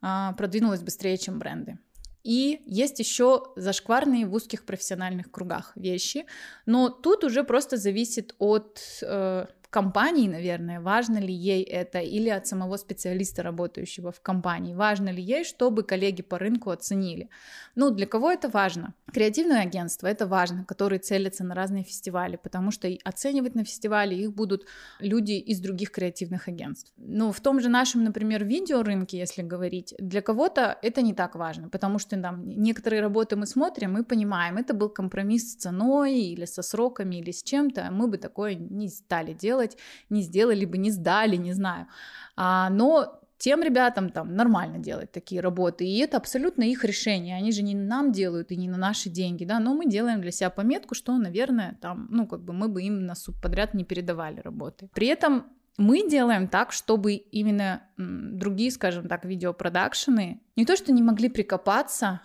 а, 0.00 0.32
продвинулось 0.32 0.82
быстрее, 0.82 1.18
чем 1.18 1.38
бренды. 1.38 1.78
И 2.22 2.62
есть 2.66 2.98
еще 2.98 3.44
зашкварные 3.56 4.26
в 4.26 4.34
узких 4.34 4.66
профессиональных 4.66 5.30
кругах 5.30 5.72
вещи, 5.74 6.26
но 6.66 6.90
тут 6.90 7.24
уже 7.24 7.44
просто 7.44 7.76
зависит 7.78 8.34
от 8.38 8.78
э, 9.02 9.46
компании, 9.70 10.28
наверное, 10.28 10.80
важно 10.80 11.18
ли 11.18 11.32
ей 11.32 11.62
это, 11.62 12.00
или 12.00 12.28
от 12.28 12.46
самого 12.46 12.76
специалиста, 12.76 13.42
работающего 13.42 14.10
в 14.10 14.20
компании, 14.20 14.74
важно 14.74 15.10
ли 15.10 15.22
ей, 15.22 15.44
чтобы 15.44 15.84
коллеги 15.84 16.22
по 16.22 16.38
рынку 16.38 16.70
оценили. 16.70 17.30
Ну, 17.76 17.90
для 17.90 18.06
кого 18.06 18.30
это 18.30 18.48
важно? 18.48 18.94
Креативное 19.12 19.62
агентство 19.62 20.08
это 20.08 20.26
важно, 20.26 20.64
которые 20.64 20.98
целятся 20.98 21.44
на 21.44 21.54
разные 21.54 21.84
фестивали, 21.84 22.36
потому 22.36 22.70
что 22.70 22.88
оценивать 23.04 23.54
на 23.54 23.64
фестивале 23.64 24.16
их 24.16 24.34
будут 24.34 24.66
люди 24.98 25.32
из 25.32 25.60
других 25.60 25.92
креативных 25.92 26.48
агентств. 26.48 26.92
Ну, 26.96 27.30
в 27.30 27.40
том 27.40 27.60
же 27.60 27.68
нашем, 27.68 28.02
например, 28.04 28.44
видеорынке, 28.44 29.18
если 29.18 29.42
говорить, 29.42 29.94
для 29.98 30.20
кого-то 30.20 30.78
это 30.82 31.02
не 31.02 31.14
так 31.14 31.36
важно, 31.36 31.68
потому 31.68 31.98
что 31.98 32.20
там 32.20 32.48
некоторые 32.48 33.02
работы 33.02 33.36
мы 33.36 33.46
смотрим 33.46 33.98
и 33.98 34.02
понимаем, 34.02 34.56
это 34.56 34.74
был 34.74 34.88
компромисс 34.88 35.52
с 35.52 35.54
ценой 35.54 36.18
или 36.18 36.44
со 36.44 36.62
сроками 36.62 37.16
или 37.16 37.30
с 37.30 37.42
чем-то, 37.42 37.90
мы 37.92 38.08
бы 38.08 38.18
такое 38.18 38.54
не 38.54 38.88
стали 38.88 39.32
делать, 39.32 39.59
сделать, 39.60 39.76
не 40.10 40.22
сделали 40.22 40.64
бы, 40.64 40.78
не 40.78 40.90
сдали, 40.90 41.36
не 41.36 41.52
знаю. 41.52 41.86
А, 42.36 42.70
но 42.70 43.20
тем 43.38 43.62
ребятам 43.62 44.10
там 44.10 44.34
нормально 44.34 44.78
делать 44.78 45.12
такие 45.12 45.40
работы, 45.40 45.84
и 45.84 45.98
это 45.98 46.16
абсолютно 46.16 46.64
их 46.64 46.84
решение, 46.84 47.36
они 47.36 47.52
же 47.52 47.62
не 47.62 47.74
нам 47.74 48.12
делают 48.12 48.52
и 48.52 48.56
не 48.56 48.68
на 48.68 48.76
наши 48.76 49.08
деньги, 49.08 49.46
да, 49.46 49.58
но 49.58 49.74
мы 49.74 49.86
делаем 49.86 50.20
для 50.20 50.30
себя 50.30 50.50
пометку, 50.50 50.94
что, 50.94 51.16
наверное, 51.16 51.78
там, 51.80 52.08
ну, 52.10 52.26
как 52.26 52.40
бы 52.40 52.52
мы 52.52 52.68
бы 52.68 52.82
им 52.82 53.06
на 53.06 53.14
субподряд 53.14 53.74
не 53.74 53.84
передавали 53.84 54.40
работы. 54.40 54.88
При 54.94 55.06
этом 55.06 55.44
мы 55.78 56.10
делаем 56.10 56.48
так, 56.48 56.72
чтобы 56.72 57.14
именно 57.14 57.80
другие, 57.96 58.70
скажем 58.70 59.08
так, 59.08 59.24
видеопродакшены 59.24 60.40
не 60.56 60.66
то, 60.66 60.76
что 60.76 60.92
не 60.92 61.02
могли 61.02 61.30
прикопаться, 61.30 62.20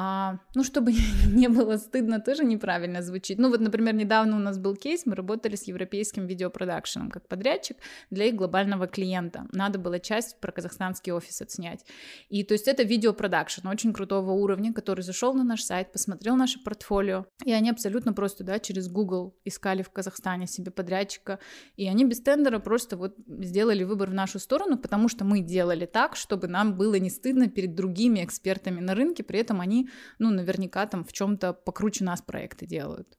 а, 0.00 0.38
ну, 0.54 0.62
чтобы 0.62 0.92
не 1.26 1.48
было 1.48 1.76
стыдно, 1.76 2.20
тоже 2.20 2.44
неправильно 2.44 3.02
звучит. 3.02 3.38
Ну, 3.38 3.50
вот, 3.50 3.60
например, 3.60 3.94
недавно 3.94 4.36
у 4.36 4.38
нас 4.38 4.56
был 4.56 4.76
кейс, 4.76 5.06
мы 5.06 5.16
работали 5.16 5.56
с 5.56 5.64
европейским 5.64 6.28
видеопродакшеном 6.28 7.10
как 7.10 7.26
подрядчик 7.26 7.78
для 8.08 8.26
их 8.26 8.36
глобального 8.36 8.86
клиента. 8.86 9.48
Надо 9.50 9.80
было 9.80 9.98
часть 9.98 10.38
про 10.38 10.52
казахстанский 10.52 11.10
офис 11.10 11.42
отснять. 11.42 11.84
И 12.28 12.44
то 12.44 12.54
есть 12.54 12.68
это 12.68 12.84
видеопродакшн 12.84 13.66
очень 13.66 13.92
крутого 13.92 14.30
уровня, 14.30 14.72
который 14.72 15.00
зашел 15.00 15.34
на 15.34 15.42
наш 15.42 15.64
сайт, 15.64 15.90
посмотрел 15.90 16.36
наше 16.36 16.62
портфолио, 16.62 17.26
и 17.44 17.50
они 17.50 17.68
абсолютно 17.68 18.12
просто, 18.12 18.44
да, 18.44 18.60
через 18.60 18.88
Google 18.88 19.34
искали 19.44 19.82
в 19.82 19.90
Казахстане 19.90 20.46
себе 20.46 20.70
подрядчика, 20.70 21.40
и 21.74 21.88
они 21.88 22.04
без 22.04 22.20
тендера 22.20 22.60
просто 22.60 22.96
вот 22.96 23.16
сделали 23.26 23.82
выбор 23.82 24.10
в 24.10 24.14
нашу 24.14 24.38
сторону, 24.38 24.78
потому 24.78 25.08
что 25.08 25.24
мы 25.24 25.40
делали 25.40 25.86
так, 25.86 26.14
чтобы 26.14 26.46
нам 26.46 26.76
было 26.76 26.94
не 27.00 27.10
стыдно 27.10 27.48
перед 27.48 27.74
другими 27.74 28.24
экспертами 28.24 28.78
на 28.78 28.94
рынке, 28.94 29.24
при 29.24 29.40
этом 29.40 29.60
они 29.60 29.87
ну, 30.18 30.30
наверняка 30.30 30.86
там 30.86 31.04
в 31.04 31.12
чем-то 31.12 31.52
покруче 31.52 32.04
нас 32.04 32.22
проекты 32.22 32.66
делают. 32.66 33.18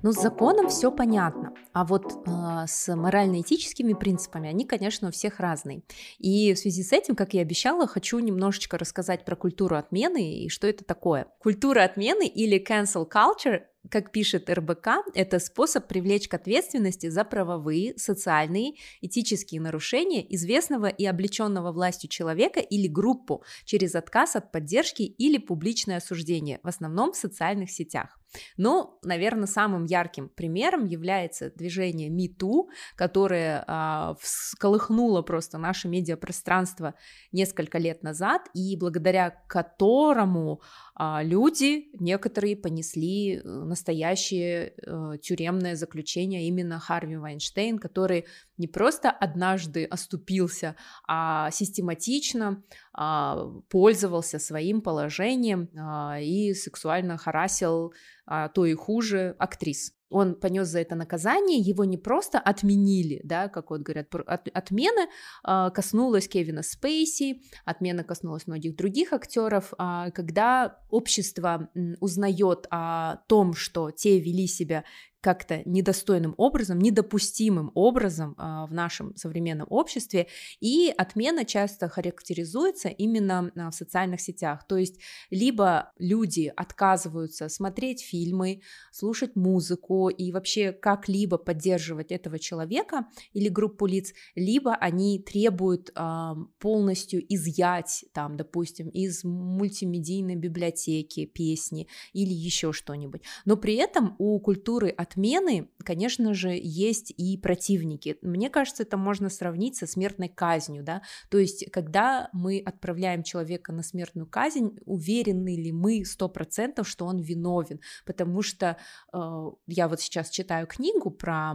Ну, 0.00 0.12
с 0.12 0.22
законом 0.22 0.68
все 0.68 0.92
понятно, 0.92 1.54
а 1.72 1.84
вот 1.84 2.12
э, 2.24 2.30
с 2.68 2.94
морально-этическими 2.94 3.94
принципами 3.94 4.48
они, 4.48 4.64
конечно, 4.64 5.08
у 5.08 5.10
всех 5.10 5.40
разные. 5.40 5.82
И 6.18 6.54
в 6.54 6.58
связи 6.58 6.84
с 6.84 6.92
этим, 6.92 7.16
как 7.16 7.34
я 7.34 7.42
обещала, 7.42 7.88
хочу 7.88 8.20
немножечко 8.20 8.78
рассказать 8.78 9.24
про 9.24 9.34
культуру 9.34 9.76
отмены 9.76 10.44
и 10.44 10.48
что 10.48 10.68
это 10.68 10.84
такое. 10.84 11.26
Культура 11.40 11.82
отмены 11.82 12.28
или 12.28 12.64
cancel 12.64 13.08
culture 13.10 13.62
как 13.90 14.12
пишет 14.12 14.50
РБК, 14.50 14.88
это 15.14 15.38
способ 15.38 15.86
привлечь 15.86 16.28
к 16.28 16.34
ответственности 16.34 17.08
за 17.08 17.24
правовые, 17.24 17.96
социальные, 17.98 18.74
этические 19.00 19.60
нарушения 19.60 20.24
известного 20.34 20.86
и 20.86 21.04
облеченного 21.04 21.72
властью 21.72 22.10
человека 22.10 22.60
или 22.60 22.88
группу 22.88 23.44
через 23.64 23.94
отказ 23.94 24.36
от 24.36 24.52
поддержки 24.52 25.02
или 25.02 25.38
публичное 25.38 25.98
осуждение, 25.98 26.60
в 26.62 26.68
основном 26.68 27.12
в 27.12 27.16
социальных 27.16 27.70
сетях. 27.70 28.18
Но, 28.56 28.98
наверное, 29.02 29.46
самым 29.46 29.84
ярким 29.84 30.28
примером 30.28 30.84
является 30.86 31.50
движение 31.50 32.08
#MeToo, 32.10 32.68
которое 32.96 33.64
а, 33.66 34.16
всколыхнуло 34.20 35.22
просто 35.22 35.58
наше 35.58 35.88
медиапространство 35.88 36.94
несколько 37.32 37.78
лет 37.78 38.02
назад, 38.02 38.48
и 38.54 38.76
благодаря 38.76 39.30
которому 39.48 40.60
а, 40.94 41.22
люди, 41.22 41.90
некоторые 42.00 42.56
понесли 42.56 43.36
э, 43.36 43.42
настоящее 43.44 44.74
э, 44.76 45.12
тюремное 45.22 45.76
заключение 45.76 46.48
именно 46.48 46.80
Харви 46.80 47.16
Вайнштейн, 47.16 47.78
который 47.78 48.24
не 48.56 48.66
просто 48.66 49.10
однажды 49.10 49.84
оступился, 49.84 50.74
а 51.06 51.50
систематично 51.52 52.64
а, 52.92 53.46
пользовался 53.68 54.40
своим 54.40 54.80
положением 54.80 55.68
а, 55.78 56.18
и 56.20 56.52
сексуально 56.54 57.16
харасил 57.16 57.94
а, 58.28 58.48
то 58.48 58.66
и 58.66 58.74
хуже 58.74 59.34
актрис 59.38 59.94
он 60.10 60.34
понес 60.34 60.68
за 60.68 60.80
это 60.80 60.94
наказание, 60.94 61.58
его 61.58 61.84
не 61.84 61.98
просто 61.98 62.38
отменили, 62.38 63.20
да, 63.24 63.48
как 63.48 63.70
вот 63.70 63.80
говорят, 63.80 64.14
от, 64.14 64.48
отмена 64.48 65.08
э, 65.46 65.70
коснулась 65.74 66.28
Кевина 66.28 66.62
Спейси, 66.62 67.42
отмена 67.64 68.04
коснулась 68.04 68.46
многих 68.46 68.76
других 68.76 69.12
актеров, 69.12 69.72
э, 69.78 70.10
когда 70.14 70.78
общество 70.90 71.68
узнает 72.00 72.66
о 72.70 73.16
том, 73.28 73.54
что 73.54 73.90
те 73.90 74.18
вели 74.18 74.46
себя 74.46 74.84
как-то 75.20 75.62
недостойным 75.64 76.34
образом, 76.36 76.78
недопустимым 76.78 77.72
образом 77.74 78.34
э, 78.38 78.66
в 78.68 78.72
нашем 78.72 79.16
современном 79.16 79.66
обществе, 79.68 80.28
и 80.60 80.92
отмена 80.96 81.44
часто 81.44 81.88
характеризуется 81.88 82.88
именно 82.88 83.50
э, 83.54 83.68
в 83.68 83.72
социальных 83.72 84.20
сетях, 84.20 84.66
то 84.68 84.76
есть 84.76 85.00
либо 85.30 85.92
люди 85.98 86.52
отказываются 86.56 87.48
смотреть 87.48 88.02
фильмы, 88.02 88.62
слушать 88.92 89.34
музыку 89.34 89.97
и 90.08 90.32
вообще 90.32 90.72
как-либо 90.72 91.38
поддерживать 91.38 92.12
этого 92.12 92.38
человека 92.38 93.06
или 93.32 93.48
группу 93.48 93.86
лиц, 93.86 94.12
либо 94.34 94.74
они 94.74 95.18
требуют 95.18 95.90
э, 95.94 96.34
полностью 96.58 97.22
изъять 97.34 98.04
там, 98.12 98.36
допустим, 98.36 98.88
из 98.88 99.24
мультимедийной 99.24 100.36
библиотеки 100.36 101.26
песни 101.26 101.88
или 102.12 102.32
еще 102.32 102.72
что-нибудь, 102.72 103.22
но 103.44 103.56
при 103.56 103.74
этом 103.74 104.14
у 104.18 104.38
культуры 104.40 104.90
отмены, 104.90 105.68
конечно 105.84 106.34
же, 106.34 106.50
есть 106.50 107.12
и 107.16 107.36
противники. 107.36 108.16
Мне 108.22 108.50
кажется, 108.50 108.82
это 108.84 108.96
можно 108.96 109.28
сравнить 109.28 109.76
со 109.76 109.86
смертной 109.86 110.28
казнью, 110.28 110.84
да, 110.84 111.02
то 111.30 111.38
есть 111.38 111.70
когда 111.72 112.28
мы 112.32 112.62
отправляем 112.64 113.22
человека 113.22 113.72
на 113.72 113.82
смертную 113.82 114.26
казнь, 114.26 114.76
уверены 114.84 115.56
ли 115.56 115.72
мы 115.72 116.04
сто 116.04 116.28
процентов, 116.28 116.88
что 116.88 117.06
он 117.06 117.18
виновен, 117.18 117.80
потому 118.04 118.42
что 118.42 118.76
э, 119.12 119.18
я 119.66 119.87
вот 119.88 120.00
сейчас 120.00 120.30
читаю 120.30 120.66
книгу 120.66 121.10
про 121.10 121.54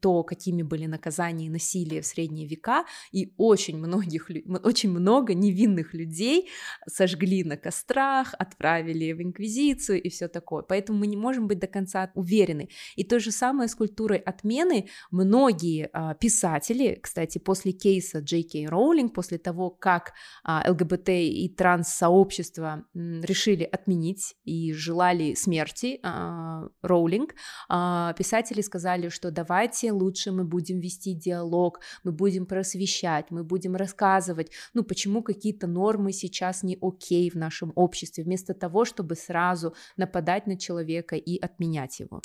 то, 0.00 0.22
какими 0.22 0.62
были 0.62 0.86
наказания 0.86 1.46
и 1.46 1.50
насилие 1.50 2.02
в 2.02 2.06
средние 2.06 2.46
века, 2.46 2.84
и 3.12 3.32
очень 3.36 3.78
многих, 3.78 4.30
очень 4.62 4.90
много 4.90 5.34
невинных 5.34 5.94
людей 5.94 6.48
сожгли 6.86 7.44
на 7.44 7.56
кострах, 7.56 8.34
отправили 8.38 9.12
в 9.12 9.22
инквизицию 9.22 10.02
и 10.02 10.08
все 10.08 10.28
такое, 10.28 10.62
поэтому 10.62 10.98
мы 10.98 11.06
не 11.06 11.16
можем 11.16 11.48
быть 11.48 11.58
до 11.58 11.66
конца 11.66 12.10
уверены. 12.14 12.68
И 12.96 13.04
то 13.04 13.20
же 13.20 13.30
самое 13.30 13.68
с 13.68 13.74
культурой 13.74 14.18
отмены. 14.18 14.88
Многие 15.10 15.90
а, 15.92 16.14
писатели, 16.14 16.98
кстати, 17.02 17.38
после 17.38 17.72
кейса 17.72 18.20
Джей 18.20 18.42
Кей 18.42 18.66
Роулинг, 18.66 19.14
после 19.14 19.38
того, 19.38 19.70
как 19.70 20.12
а, 20.44 20.64
ЛГБТ 20.70 21.08
и 21.08 21.48
транс-сообщество 21.56 22.84
решили 22.94 23.64
отменить 23.64 24.36
и 24.44 24.72
желали 24.72 25.34
смерти 25.34 26.00
а, 26.02 26.68
Роулинг, 26.82 27.34
писатели 27.68 28.62
сказали, 28.62 29.08
что 29.08 29.30
давайте 29.30 29.92
лучше 29.92 30.32
мы 30.32 30.44
будем 30.44 30.80
вести 30.80 31.14
диалог, 31.14 31.80
мы 32.04 32.12
будем 32.12 32.46
просвещать, 32.46 33.30
мы 33.30 33.44
будем 33.44 33.76
рассказывать, 33.76 34.50
ну, 34.74 34.82
почему 34.82 35.22
какие-то 35.22 35.66
нормы 35.66 36.12
сейчас 36.12 36.62
не 36.62 36.78
окей 36.80 37.30
в 37.30 37.34
нашем 37.34 37.72
обществе, 37.74 38.24
вместо 38.24 38.54
того, 38.54 38.84
чтобы 38.84 39.14
сразу 39.14 39.74
нападать 39.96 40.46
на 40.46 40.56
человека 40.56 41.16
и 41.16 41.38
отменять 41.38 42.00
его. 42.00 42.20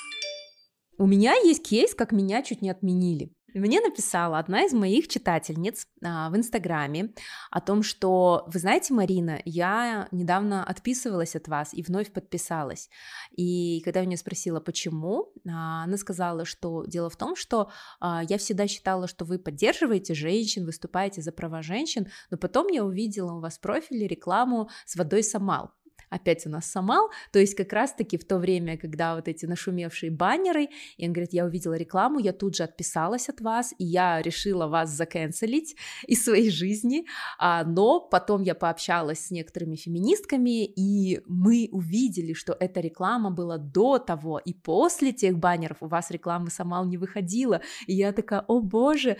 У 0.97 1.07
меня 1.07 1.33
есть 1.35 1.67
кейс, 1.67 1.95
как 1.95 2.11
меня 2.11 2.43
чуть 2.43 2.61
не 2.61 2.69
отменили. 2.69 3.31
Мне 3.53 3.81
написала 3.81 4.39
одна 4.39 4.63
из 4.63 4.73
моих 4.73 5.07
читательниц 5.07 5.87
а, 6.03 6.29
в 6.31 6.35
Инстаграме 6.35 7.13
о 7.51 7.61
том, 7.61 7.83
что, 7.83 8.45
вы 8.47 8.59
знаете, 8.59 8.95
Марина, 8.95 9.39
я 9.45 10.07
недавно 10.11 10.65
отписывалась 10.65 11.35
от 11.35 11.47
вас 11.47 11.71
и 11.73 11.83
вновь 11.83 12.11
подписалась. 12.11 12.89
И 13.31 13.81
когда 13.85 13.99
я 13.99 14.05
у 14.05 14.07
нее 14.07 14.17
спросила, 14.17 14.59
почему, 14.59 15.31
а, 15.47 15.83
она 15.83 15.97
сказала, 15.97 16.45
что 16.45 16.85
дело 16.85 17.11
в 17.11 17.15
том, 17.15 17.35
что 17.35 17.69
а, 17.99 18.23
я 18.27 18.39
всегда 18.39 18.67
считала, 18.67 19.07
что 19.07 19.23
вы 19.23 19.37
поддерживаете 19.37 20.15
женщин, 20.15 20.65
выступаете 20.65 21.21
за 21.21 21.31
права 21.31 21.61
женщин, 21.61 22.07
но 22.31 22.37
потом 22.37 22.67
я 22.67 22.83
увидела 22.83 23.33
у 23.33 23.39
вас 23.39 23.57
в 23.57 23.61
профиле 23.61 24.07
рекламу 24.07 24.69
с 24.85 24.95
водой 24.95 25.23
Самал 25.23 25.71
опять 26.13 26.45
у 26.45 26.49
нас 26.49 26.65
Самал, 26.65 27.09
то 27.31 27.39
есть 27.39 27.55
как 27.55 27.73
раз-таки 27.73 28.17
в 28.17 28.25
то 28.25 28.37
время, 28.37 28.77
когда 28.77 29.15
вот 29.15 29.27
эти 29.27 29.45
нашумевшие 29.45 30.11
баннеры, 30.11 30.69
и 30.97 31.07
он 31.07 31.13
говорит, 31.13 31.33
я 31.33 31.45
увидела 31.45 31.73
рекламу, 31.73 32.19
я 32.19 32.33
тут 32.33 32.55
же 32.55 32.63
отписалась 32.63 33.29
от 33.29 33.41
вас, 33.41 33.73
и 33.77 33.85
я 33.85 34.21
решила 34.21 34.67
вас 34.67 34.89
заканцелить 34.89 35.75
из 36.07 36.23
своей 36.23 36.49
жизни, 36.49 37.05
а, 37.39 37.63
но 37.63 37.99
потом 37.99 38.43
я 38.43 38.55
пообщалась 38.55 39.27
с 39.27 39.31
некоторыми 39.31 39.75
феминистками, 39.75 40.65
и 40.65 41.21
мы 41.25 41.69
увидели, 41.71 42.33
что 42.33 42.55
эта 42.59 42.79
реклама 42.79 43.31
была 43.31 43.57
до 43.57 43.97
того, 43.97 44.39
и 44.39 44.53
после 44.53 45.11
тех 45.11 45.37
баннеров 45.37 45.77
у 45.81 45.87
вас 45.87 46.11
рекламы 46.11 46.49
Самал 46.49 46.85
не 46.85 46.97
выходила, 46.97 47.61
и 47.87 47.93
я 47.93 48.11
такая, 48.11 48.41
о 48.47 48.59
боже, 48.59 49.17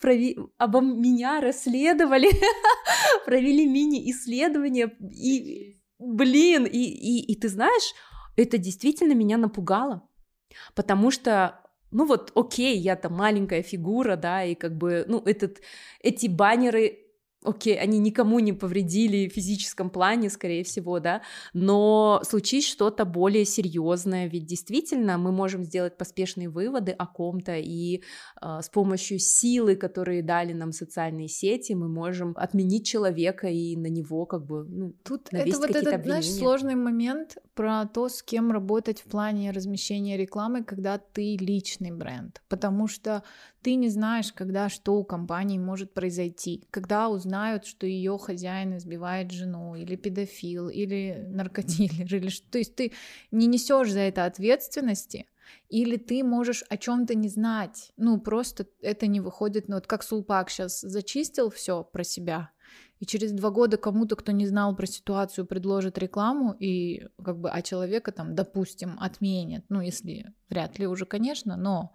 прови... 0.00 0.36
обо 0.58 0.80
меня 0.80 1.40
расследовали, 1.40 2.28
провели 3.26 3.66
мини-исследование, 3.66 4.92
и 5.00 5.75
Блин, 5.98 6.64
и, 6.64 6.78
и, 6.78 7.32
и 7.32 7.36
ты 7.36 7.48
знаешь, 7.48 7.94
это 8.36 8.58
действительно 8.58 9.12
меня 9.12 9.38
напугало, 9.38 10.08
потому 10.74 11.10
что 11.10 11.60
ну 11.92 12.04
вот, 12.04 12.32
окей, 12.34 12.76
я 12.78 12.96
там 12.96 13.14
маленькая 13.14 13.62
фигура, 13.62 14.16
да, 14.16 14.44
и 14.44 14.54
как 14.54 14.76
бы, 14.76 15.04
ну, 15.08 15.22
этот, 15.24 15.62
эти 16.02 16.26
баннеры 16.26 17.05
окей, 17.44 17.78
они 17.78 17.98
никому 17.98 18.38
не 18.40 18.52
повредили 18.52 19.28
в 19.28 19.32
физическом 19.32 19.90
плане, 19.90 20.30
скорее 20.30 20.64
всего, 20.64 21.00
да, 21.00 21.22
но 21.52 22.20
случись 22.24 22.66
что-то 22.66 23.04
более 23.04 23.44
серьезное, 23.44 24.26
ведь 24.28 24.46
действительно 24.46 25.18
мы 25.18 25.32
можем 25.32 25.64
сделать 25.64 25.96
поспешные 25.96 26.48
выводы 26.48 26.92
о 26.92 27.06
ком-то, 27.06 27.56
и 27.56 28.02
э, 28.40 28.58
с 28.62 28.68
помощью 28.68 29.18
силы, 29.18 29.76
которые 29.76 30.22
дали 30.22 30.52
нам 30.52 30.72
социальные 30.72 31.28
сети, 31.28 31.72
мы 31.72 31.88
можем 31.88 32.34
отменить 32.36 32.86
человека 32.86 33.48
и 33.48 33.76
на 33.76 33.88
него 33.88 34.26
как 34.26 34.44
бы, 34.44 34.64
ну, 34.64 34.92
тут 35.04 35.28
это 35.30 35.58
вот 35.58 35.70
этот, 35.70 35.94
обвинения. 35.94 36.22
знаешь, 36.22 36.30
сложный 36.30 36.74
момент 36.74 37.36
про 37.56 37.86
то, 37.86 38.10
с 38.10 38.22
кем 38.22 38.52
работать 38.52 39.00
в 39.00 39.04
плане 39.04 39.50
размещения 39.50 40.18
рекламы, 40.18 40.62
когда 40.62 40.98
ты 40.98 41.36
личный 41.36 41.90
бренд, 41.90 42.42
потому 42.48 42.86
что 42.86 43.22
ты 43.62 43.74
не 43.76 43.88
знаешь, 43.88 44.30
когда 44.32 44.68
что 44.68 44.96
у 44.96 45.04
компании 45.04 45.58
может 45.58 45.94
произойти, 45.94 46.68
когда 46.70 47.08
узнают, 47.08 47.64
что 47.64 47.86
ее 47.86 48.18
хозяин 48.18 48.76
избивает 48.76 49.30
жену, 49.30 49.74
или 49.74 49.96
педофил, 49.96 50.68
или 50.68 51.26
наркодилер, 51.30 52.14
или 52.14 52.28
что. 52.28 52.50
То 52.50 52.58
есть 52.58 52.76
ты 52.76 52.92
не 53.30 53.46
несешь 53.46 53.90
за 53.90 54.00
это 54.00 54.26
ответственности, 54.26 55.26
или 55.70 55.96
ты 55.96 56.22
можешь 56.22 56.62
о 56.68 56.76
чем-то 56.76 57.14
не 57.14 57.28
знать. 57.28 57.92
Ну, 57.96 58.20
просто 58.20 58.66
это 58.82 59.06
не 59.06 59.20
выходит. 59.20 59.68
Ну, 59.68 59.76
вот 59.76 59.86
как 59.86 60.02
Сулпак 60.02 60.50
сейчас 60.50 60.82
зачистил 60.82 61.50
все 61.50 61.82
про 61.84 62.04
себя, 62.04 62.50
и 62.98 63.06
через 63.06 63.32
два 63.32 63.50
года 63.50 63.76
кому-то, 63.76 64.16
кто 64.16 64.32
не 64.32 64.46
знал 64.46 64.74
про 64.74 64.86
ситуацию, 64.86 65.46
предложит 65.46 65.98
рекламу, 65.98 66.56
и 66.58 67.06
как 67.22 67.38
бы, 67.38 67.50
а 67.50 67.62
человека 67.62 68.12
там, 68.12 68.34
допустим, 68.34 68.96
отменят, 69.00 69.64
ну, 69.68 69.80
если 69.80 70.32
вряд 70.48 70.78
ли 70.78 70.86
уже, 70.86 71.04
конечно, 71.04 71.56
но, 71.56 71.92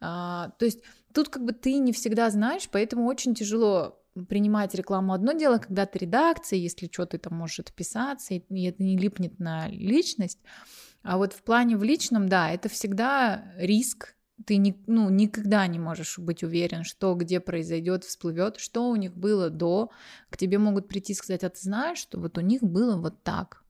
а, 0.00 0.50
то 0.58 0.64
есть 0.64 0.82
тут 1.14 1.28
как 1.28 1.44
бы 1.44 1.52
ты 1.52 1.78
не 1.78 1.92
всегда 1.92 2.30
знаешь, 2.30 2.68
поэтому 2.70 3.06
очень 3.06 3.34
тяжело 3.34 4.00
принимать 4.28 4.74
рекламу 4.74 5.12
одно 5.12 5.32
дело, 5.32 5.58
когда 5.58 5.86
ты 5.86 6.00
редакция, 6.00 6.58
если 6.58 6.88
что, 6.90 7.06
ты 7.06 7.18
там 7.18 7.34
можешь 7.34 7.60
отписаться, 7.60 8.34
и 8.34 8.64
это 8.64 8.82
не 8.82 8.96
липнет 8.96 9.38
на 9.38 9.68
личность. 9.68 10.40
А 11.02 11.16
вот 11.16 11.32
в 11.32 11.42
плане 11.42 11.76
в 11.76 11.82
личном, 11.82 12.28
да, 12.28 12.50
это 12.50 12.68
всегда 12.68 13.52
риск, 13.56 14.14
ты 14.46 14.56
не, 14.56 14.76
ну, 14.86 15.10
никогда 15.10 15.66
не 15.66 15.78
можешь 15.78 16.18
быть 16.18 16.42
уверен, 16.42 16.84
что 16.84 17.14
где 17.14 17.40
произойдет, 17.40 18.04
всплывет, 18.04 18.58
что 18.58 18.88
у 18.88 18.96
них 18.96 19.14
было 19.14 19.50
до. 19.50 19.90
К 20.30 20.36
тебе 20.36 20.58
могут 20.58 20.88
прийти 20.88 21.12
и 21.12 21.16
сказать, 21.16 21.44
а 21.44 21.50
ты 21.50 21.60
знаешь, 21.60 21.98
что 21.98 22.18
вот 22.18 22.38
у 22.38 22.40
них 22.40 22.62
было 22.62 22.96
вот 22.96 23.22
так. 23.22 23.62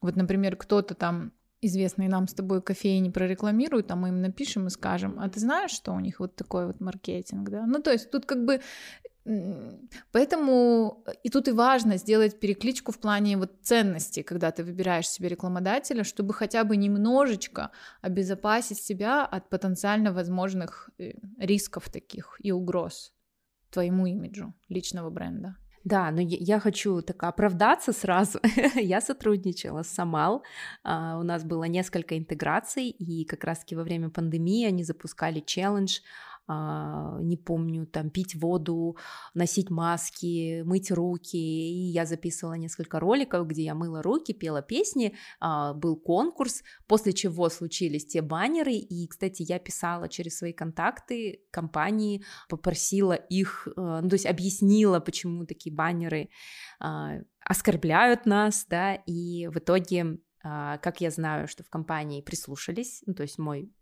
Вот, 0.00 0.16
например, 0.16 0.56
кто-то 0.56 0.94
там 0.94 1.32
известные 1.66 2.08
нам 2.08 2.28
с 2.28 2.34
тобой 2.34 2.62
кофейни 2.62 3.10
прорекламируют, 3.10 3.90
а 3.90 3.96
мы 3.96 4.08
им 4.08 4.20
напишем 4.20 4.66
и 4.66 4.70
скажем, 4.70 5.18
а 5.18 5.28
ты 5.28 5.40
знаешь, 5.40 5.70
что 5.70 5.92
у 5.92 6.00
них 6.00 6.20
вот 6.20 6.36
такой 6.36 6.66
вот 6.66 6.80
маркетинг, 6.80 7.48
да? 7.50 7.66
Ну, 7.66 7.80
то 7.80 7.92
есть 7.92 8.10
тут 8.10 8.26
как 8.26 8.44
бы 8.44 8.60
Поэтому 10.12 11.02
и 11.22 11.30
тут 11.30 11.48
и 11.48 11.52
важно 11.52 11.96
сделать 11.96 12.38
перекличку 12.38 12.92
в 12.92 12.98
плане 12.98 13.38
вот 13.38 13.52
ценности, 13.62 14.22
когда 14.22 14.50
ты 14.50 14.62
выбираешь 14.62 15.08
себе 15.08 15.30
рекламодателя, 15.30 16.04
чтобы 16.04 16.34
хотя 16.34 16.62
бы 16.64 16.76
немножечко 16.76 17.70
обезопасить 18.02 18.78
себя 18.78 19.24
от 19.24 19.48
потенциально 19.48 20.12
возможных 20.12 20.90
э, 20.98 21.12
рисков 21.38 21.88
таких 21.88 22.36
и 22.38 22.52
угроз 22.52 23.14
твоему 23.70 24.06
имиджу 24.06 24.54
личного 24.68 25.08
бренда. 25.08 25.56
Да, 25.84 26.10
но 26.10 26.22
я, 26.22 26.60
хочу 26.60 27.02
так 27.02 27.22
оправдаться 27.24 27.92
сразу. 27.92 28.40
я 28.74 29.02
сотрудничала 29.02 29.82
с 29.82 29.88
Самал, 29.88 30.42
а, 30.82 31.18
у 31.18 31.22
нас 31.22 31.44
было 31.44 31.64
несколько 31.64 32.16
интеграций, 32.16 32.88
и 32.88 33.24
как 33.26 33.44
раз-таки 33.44 33.76
во 33.76 33.82
время 33.82 34.08
пандемии 34.08 34.66
они 34.66 34.82
запускали 34.82 35.40
челлендж 35.40 36.00
не 36.46 37.36
помню, 37.36 37.86
там 37.86 38.10
пить 38.10 38.34
воду, 38.34 38.96
носить 39.32 39.70
маски, 39.70 40.62
мыть 40.62 40.90
руки. 40.90 41.36
И 41.36 41.90
я 41.90 42.04
записывала 42.04 42.54
несколько 42.54 43.00
роликов, 43.00 43.46
где 43.46 43.62
я 43.62 43.74
мыла 43.74 44.02
руки, 44.02 44.32
пела 44.32 44.60
песни, 44.60 45.16
а, 45.40 45.72
был 45.72 45.96
конкурс, 45.96 46.62
после 46.86 47.12
чего 47.12 47.48
случились 47.48 48.06
те 48.06 48.20
баннеры. 48.20 48.74
И, 48.74 49.06
кстати, 49.06 49.42
я 49.42 49.58
писала 49.58 50.08
через 50.08 50.36
свои 50.36 50.52
контакты 50.52 51.40
компании, 51.50 52.22
попросила 52.48 53.14
их, 53.14 53.66
э, 53.68 54.00
ну, 54.02 54.08
то 54.08 54.14
есть 54.14 54.26
объяснила, 54.26 55.00
почему 55.00 55.46
такие 55.46 55.74
баннеры 55.74 56.28
а, 56.78 57.20
оскорбляют 57.40 58.26
нас, 58.26 58.66
да, 58.68 58.94
и 58.94 59.46
в 59.48 59.58
итоге 59.58 60.18
как 60.46 61.00
я 61.00 61.10
знаю, 61.10 61.48
что 61.48 61.64
в 61.64 61.70
компании 61.70 62.20
прислушались, 62.20 63.02
ну, 63.06 63.14
то 63.14 63.22
есть 63.22 63.38
мой 63.38 63.72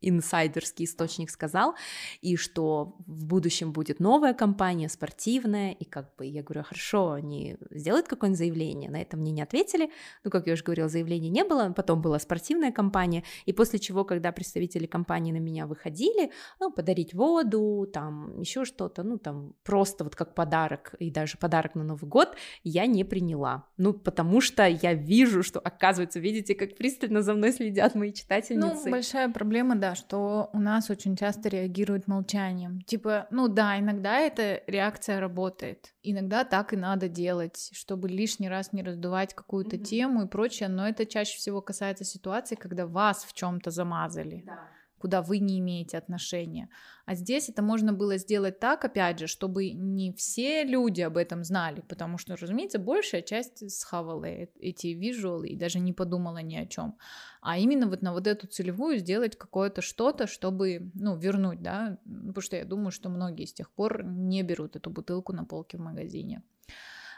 инсайдерский 0.00 0.84
источник 0.84 1.30
сказал, 1.30 1.74
и 2.20 2.36
что 2.36 2.96
в 3.06 3.26
будущем 3.26 3.72
будет 3.72 4.00
новая 4.00 4.34
компания, 4.34 4.88
спортивная, 4.88 5.72
и 5.72 5.84
как 5.84 6.14
бы 6.16 6.26
я 6.26 6.42
говорю, 6.42 6.64
хорошо, 6.64 7.12
они 7.12 7.56
сделают 7.70 8.06
какое-нибудь 8.06 8.38
заявление, 8.38 8.90
на 8.90 9.00
это 9.00 9.16
мне 9.16 9.32
не 9.32 9.42
ответили, 9.42 9.90
ну, 10.24 10.30
как 10.30 10.46
я 10.46 10.52
уже 10.52 10.64
говорила, 10.64 10.88
заявления 10.88 11.30
не 11.30 11.44
было, 11.44 11.72
потом 11.74 12.02
была 12.02 12.18
спортивная 12.18 12.72
компания, 12.72 13.24
и 13.46 13.52
после 13.52 13.78
чего, 13.78 14.04
когда 14.04 14.32
представители 14.32 14.86
компании 14.86 15.32
на 15.32 15.38
меня 15.38 15.66
выходили, 15.66 16.30
ну, 16.60 16.70
подарить 16.70 17.14
воду, 17.14 17.88
там, 17.92 18.38
еще 18.40 18.64
что-то, 18.64 19.02
ну, 19.02 19.18
там, 19.18 19.54
просто 19.64 20.04
вот 20.04 20.14
как 20.14 20.34
подарок, 20.34 20.94
и 20.98 21.10
даже 21.10 21.38
подарок 21.38 21.74
на 21.74 21.84
Новый 21.84 22.08
год, 22.08 22.36
я 22.62 22.86
не 22.86 23.04
приняла, 23.04 23.66
ну, 23.76 23.92
потому 23.92 24.40
что 24.40 24.66
я 24.66 24.94
вижу, 24.94 25.42
что, 25.42 25.60
оказывается, 25.60 26.20
видите, 26.20 26.54
как 26.54 26.76
пристально 26.76 27.22
за 27.22 27.34
мной 27.34 27.52
следят 27.52 27.94
мои 27.94 28.12
читательницы. 28.12 28.84
Ну, 28.84 28.90
большая 28.90 29.28
проблема, 29.30 29.76
да, 29.76 29.85
что 29.94 30.50
у 30.52 30.58
нас 30.58 30.90
очень 30.90 31.16
часто 31.16 31.48
реагируют 31.48 32.08
молчанием. 32.08 32.80
Типа, 32.82 33.26
ну 33.30 33.48
да, 33.48 33.78
иногда 33.78 34.18
эта 34.18 34.62
реакция 34.66 35.20
работает. 35.20 35.94
Иногда 36.02 36.44
так 36.44 36.72
и 36.72 36.76
надо 36.76 37.08
делать, 37.08 37.70
чтобы 37.72 38.08
лишний 38.08 38.48
раз 38.48 38.72
не 38.72 38.82
раздувать 38.82 39.34
какую-то 39.34 39.76
mm-hmm. 39.76 39.84
тему 39.84 40.24
и 40.24 40.28
прочее. 40.28 40.68
Но 40.68 40.88
это 40.88 41.06
чаще 41.06 41.38
всего 41.38 41.60
касается 41.60 42.04
ситуации, 42.04 42.54
когда 42.54 42.86
вас 42.86 43.24
в 43.24 43.32
чем-то 43.32 43.70
замазали. 43.70 44.42
Да 44.46 44.75
куда 45.06 45.22
вы 45.22 45.38
не 45.38 45.60
имеете 45.60 45.98
отношения. 45.98 46.68
А 47.04 47.14
здесь 47.14 47.48
это 47.48 47.62
можно 47.62 47.92
было 47.92 48.18
сделать 48.18 48.58
так, 48.58 48.84
опять 48.84 49.20
же, 49.20 49.28
чтобы 49.28 49.70
не 49.70 50.12
все 50.12 50.64
люди 50.64 51.00
об 51.00 51.16
этом 51.16 51.44
знали, 51.44 51.80
потому 51.88 52.18
что, 52.18 52.36
разумеется, 52.36 52.80
большая 52.80 53.22
часть 53.22 53.70
схавала 53.70 54.24
эти 54.24 54.88
визуалы 54.88 55.46
и 55.46 55.56
даже 55.56 55.78
не 55.78 55.92
подумала 55.92 56.38
ни 56.38 56.56
о 56.56 56.66
чем. 56.66 56.96
А 57.40 57.56
именно 57.56 57.86
вот 57.86 58.02
на 58.02 58.12
вот 58.12 58.26
эту 58.26 58.48
целевую 58.48 58.98
сделать 58.98 59.38
какое-то 59.38 59.80
что-то, 59.80 60.26
чтобы, 60.26 60.90
ну, 60.94 61.16
вернуть, 61.16 61.62
да, 61.62 61.98
потому 62.04 62.40
что 62.40 62.56
я 62.56 62.64
думаю, 62.64 62.90
что 62.90 63.08
многие 63.08 63.44
с 63.44 63.52
тех 63.52 63.70
пор 63.70 64.04
не 64.04 64.42
берут 64.42 64.74
эту 64.74 64.90
бутылку 64.90 65.32
на 65.32 65.44
полке 65.44 65.78
в 65.78 65.80
магазине. 65.80 66.42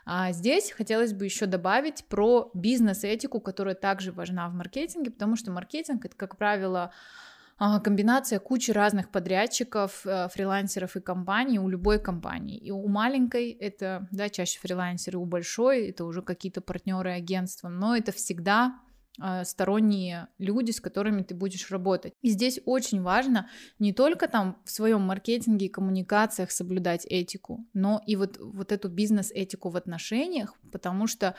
А 0.05 0.33
здесь 0.33 0.73
хотелось 0.73 1.15
бы 1.15 1.25
еще 1.25 1.47
добавить 1.47 2.05
про 2.05 2.51
бизнес-этику, 2.53 3.41
которая 3.41 3.75
также 3.75 4.13
важна 4.13 4.51
в 4.51 4.55
маркетинге, 4.55 5.11
потому 5.11 5.37
что 5.37 5.51
маркетинг 5.51 6.05
это, 6.05 6.17
как 6.17 6.37
правило, 6.37 6.93
комбинация 7.59 8.39
кучи 8.39 8.71
разных 8.71 9.11
подрядчиков, 9.11 10.07
э, 10.07 10.29
фрилансеров 10.29 10.97
и 10.97 11.01
компаний 11.01 11.59
у 11.59 11.69
любой 11.69 11.99
компании. 11.99 12.57
И 12.57 12.71
у 12.71 12.87
маленькой 12.87 13.51
это, 13.51 14.07
да, 14.13 14.29
чаще 14.29 14.61
фрилансеры, 14.61 15.19
у 15.19 15.25
большой 15.25 15.89
это 15.89 16.05
уже 16.05 16.23
какие-то 16.23 16.61
партнеры 16.61 17.11
агентства, 17.11 17.69
но 17.69 17.97
это 17.97 18.13
всегда 18.13 18.79
а, 19.21 19.45
сторонние 19.45 20.29
люди, 20.39 20.71
с 20.71 20.81
которыми 20.81 21.23
ты 21.23 21.35
будешь 21.35 21.71
работать. 21.71 22.13
И 22.23 22.31
здесь 22.31 22.61
очень 22.65 23.03
важно 23.03 23.49
не 23.79 23.93
только 23.93 24.29
там 24.29 24.63
в 24.65 24.71
своем 24.71 25.03
маркетинге 25.03 25.67
и 25.67 25.69
коммуникациях 25.69 26.53
соблюдать 26.53 27.05
этику, 27.05 27.67
но 27.75 28.01
и 28.07 28.15
вот, 28.15 28.39
вот 28.39 28.71
эту 28.71 28.89
бизнес-этику 28.89 29.71
в 29.71 29.77
отношениях, 29.77 30.55
потому 30.71 31.09
что 31.09 31.35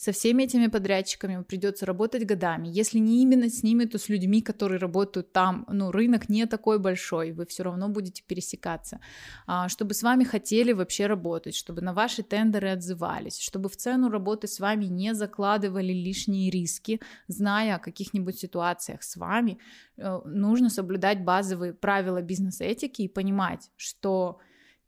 со 0.00 0.12
всеми 0.12 0.44
этими 0.44 0.68
подрядчиками 0.68 1.42
придется 1.42 1.84
работать 1.84 2.24
годами. 2.24 2.68
Если 2.68 2.98
не 2.98 3.20
именно 3.22 3.50
с 3.50 3.62
ними, 3.62 3.84
то 3.84 3.98
с 3.98 4.08
людьми, 4.08 4.40
которые 4.40 4.78
работают 4.78 5.32
там. 5.32 5.66
Ну, 5.68 5.90
рынок 5.90 6.30
не 6.30 6.46
такой 6.46 6.78
большой, 6.78 7.32
вы 7.32 7.44
все 7.44 7.64
равно 7.64 7.90
будете 7.90 8.22
пересекаться. 8.26 9.00
А, 9.46 9.68
чтобы 9.68 9.92
с 9.92 10.02
вами 10.02 10.24
хотели 10.24 10.72
вообще 10.72 11.06
работать, 11.06 11.54
чтобы 11.54 11.82
на 11.82 11.92
ваши 11.92 12.22
тендеры 12.22 12.70
отзывались, 12.70 13.38
чтобы 13.40 13.68
в 13.68 13.76
цену 13.76 14.08
работы 14.08 14.48
с 14.48 14.58
вами 14.58 14.86
не 14.86 15.12
закладывали 15.12 15.92
лишние 15.92 16.50
риски, 16.50 16.98
зная 17.28 17.74
о 17.74 17.78
каких-нибудь 17.78 18.38
ситуациях 18.38 19.02
с 19.02 19.16
вами, 19.16 19.58
э, 19.98 20.20
нужно 20.24 20.70
соблюдать 20.70 21.22
базовые 21.24 21.74
правила 21.74 22.22
бизнес-этики 22.22 23.02
и 23.02 23.08
понимать, 23.08 23.70
что 23.76 24.38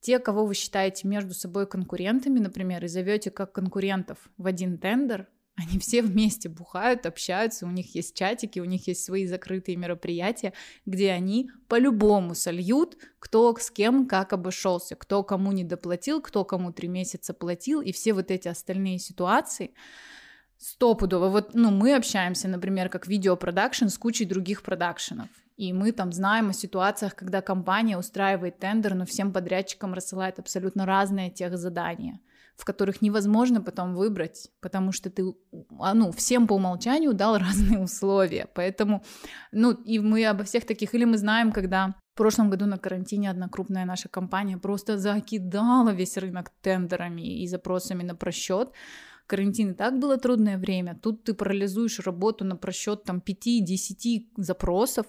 те, 0.02 0.18
кого 0.18 0.44
вы 0.44 0.54
считаете 0.54 1.08
между 1.08 1.32
собой 1.32 1.66
конкурентами, 1.66 2.40
например, 2.40 2.84
и 2.84 2.88
зовете 2.88 3.30
как 3.30 3.52
конкурентов 3.52 4.18
в 4.36 4.46
один 4.46 4.76
тендер, 4.76 5.28
они 5.56 5.78
все 5.78 6.02
вместе 6.02 6.48
бухают, 6.48 7.06
общаются, 7.06 7.66
у 7.66 7.70
них 7.70 7.94
есть 7.94 8.16
чатики, 8.16 8.58
у 8.58 8.64
них 8.64 8.88
есть 8.88 9.04
свои 9.04 9.26
закрытые 9.26 9.76
мероприятия, 9.76 10.54
где 10.86 11.12
они 11.12 11.50
по-любому 11.68 12.34
сольют, 12.34 12.96
кто 13.18 13.54
с 13.56 13.70
кем 13.70 14.06
как 14.08 14.32
обошелся, 14.32 14.96
кто 14.96 15.22
кому 15.22 15.52
не 15.52 15.62
доплатил, 15.62 16.20
кто 16.20 16.44
кому 16.44 16.72
три 16.72 16.88
месяца 16.88 17.32
платил, 17.32 17.80
и 17.80 17.92
все 17.92 18.12
вот 18.12 18.30
эти 18.30 18.48
остальные 18.48 18.98
ситуации 18.98 19.72
стопудово. 20.58 21.28
Вот, 21.28 21.54
ну, 21.54 21.70
мы 21.70 21.94
общаемся, 21.94 22.48
например, 22.48 22.88
как 22.88 23.06
видеопродакшн 23.06 23.86
с 23.86 23.98
кучей 23.98 24.24
других 24.24 24.62
продакшенов. 24.62 25.28
И 25.56 25.72
мы 25.72 25.92
там 25.92 26.12
знаем 26.12 26.50
о 26.50 26.52
ситуациях, 26.52 27.14
когда 27.14 27.40
компания 27.40 27.98
устраивает 27.98 28.58
тендер, 28.58 28.94
но 28.94 29.04
всем 29.04 29.32
подрядчикам 29.32 29.94
рассылает 29.94 30.38
абсолютно 30.38 30.86
разные 30.86 31.30
тех 31.30 31.56
задания, 31.58 32.20
в 32.56 32.64
которых 32.64 33.02
невозможно 33.02 33.60
потом 33.60 33.94
выбрать, 33.94 34.48
потому 34.60 34.92
что 34.92 35.10
ты, 35.10 35.24
а, 35.78 35.94
ну, 35.94 36.10
всем 36.12 36.46
по 36.46 36.54
умолчанию 36.54 37.12
дал 37.12 37.38
разные 37.38 37.80
условия. 37.80 38.48
Поэтому, 38.54 39.04
ну, 39.52 39.72
и 39.72 39.98
мы 39.98 40.24
обо 40.26 40.44
всех 40.44 40.66
таких, 40.66 40.94
или 40.94 41.04
мы 41.04 41.18
знаем, 41.18 41.52
когда 41.52 41.94
в 42.14 42.16
прошлом 42.16 42.50
году 42.50 42.66
на 42.66 42.78
карантине 42.78 43.30
одна 43.30 43.48
крупная 43.48 43.84
наша 43.84 44.08
компания 44.08 44.58
просто 44.58 44.98
закидала 44.98 45.90
весь 45.90 46.16
рынок 46.18 46.50
тендерами 46.60 47.42
и 47.42 47.46
запросами 47.46 48.02
на 48.02 48.14
просчет, 48.14 48.72
карантин 49.26 49.72
и 49.72 49.74
так 49.74 49.98
было 49.98 50.18
трудное 50.18 50.58
время, 50.58 50.98
тут 51.02 51.24
ты 51.24 51.34
парализуешь 51.34 52.00
работу 52.00 52.44
на 52.44 52.56
просчет 52.56 53.04
там 53.04 53.22
5-10 53.24 54.28
запросов, 54.36 55.06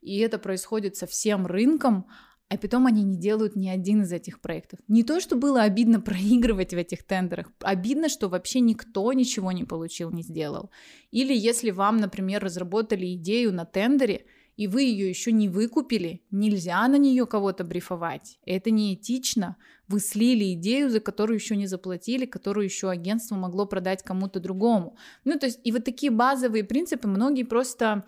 и 0.00 0.18
это 0.18 0.38
происходит 0.38 0.96
со 0.96 1.06
всем 1.06 1.46
рынком, 1.46 2.06
а 2.50 2.58
потом 2.58 2.86
они 2.86 3.04
не 3.04 3.16
делают 3.16 3.54
ни 3.54 3.68
один 3.68 4.02
из 4.02 4.12
этих 4.12 4.40
проектов. 4.40 4.80
Не 4.88 5.04
то, 5.04 5.20
что 5.20 5.36
было 5.36 5.62
обидно 5.62 6.00
проигрывать 6.10 6.74
в 6.74 6.76
этих 6.76 7.04
тендерах, 7.04 7.52
обидно, 7.60 8.08
что 8.08 8.28
вообще 8.28 8.60
никто 8.60 9.12
ничего 9.12 9.52
не 9.52 9.64
получил, 9.64 10.10
не 10.10 10.22
сделал. 10.22 10.70
Или 11.12 11.32
если 11.32 11.70
вам, 11.70 11.98
например, 11.98 12.42
разработали 12.42 13.14
идею 13.14 13.52
на 13.52 13.64
тендере, 13.64 14.26
и 14.56 14.66
вы 14.66 14.82
ее 14.82 15.08
еще 15.08 15.32
не 15.32 15.48
выкупили, 15.48 16.22
нельзя 16.30 16.86
на 16.86 16.96
нее 16.96 17.24
кого-то 17.24 17.64
брифовать. 17.64 18.38
Это 18.44 18.70
неэтично. 18.70 19.56
Вы 19.90 19.98
слили 19.98 20.54
идею, 20.54 20.88
за 20.88 21.00
которую 21.00 21.36
еще 21.36 21.56
не 21.56 21.66
заплатили, 21.66 22.24
которую 22.24 22.64
еще 22.64 22.90
агентство 22.90 23.34
могло 23.34 23.66
продать 23.66 24.04
кому-то 24.04 24.38
другому. 24.38 24.96
Ну, 25.24 25.36
то 25.36 25.46
есть, 25.46 25.58
и 25.64 25.72
вот 25.72 25.84
такие 25.84 26.12
базовые 26.12 26.62
принципы 26.62 27.08
многие 27.08 27.42
просто 27.42 28.04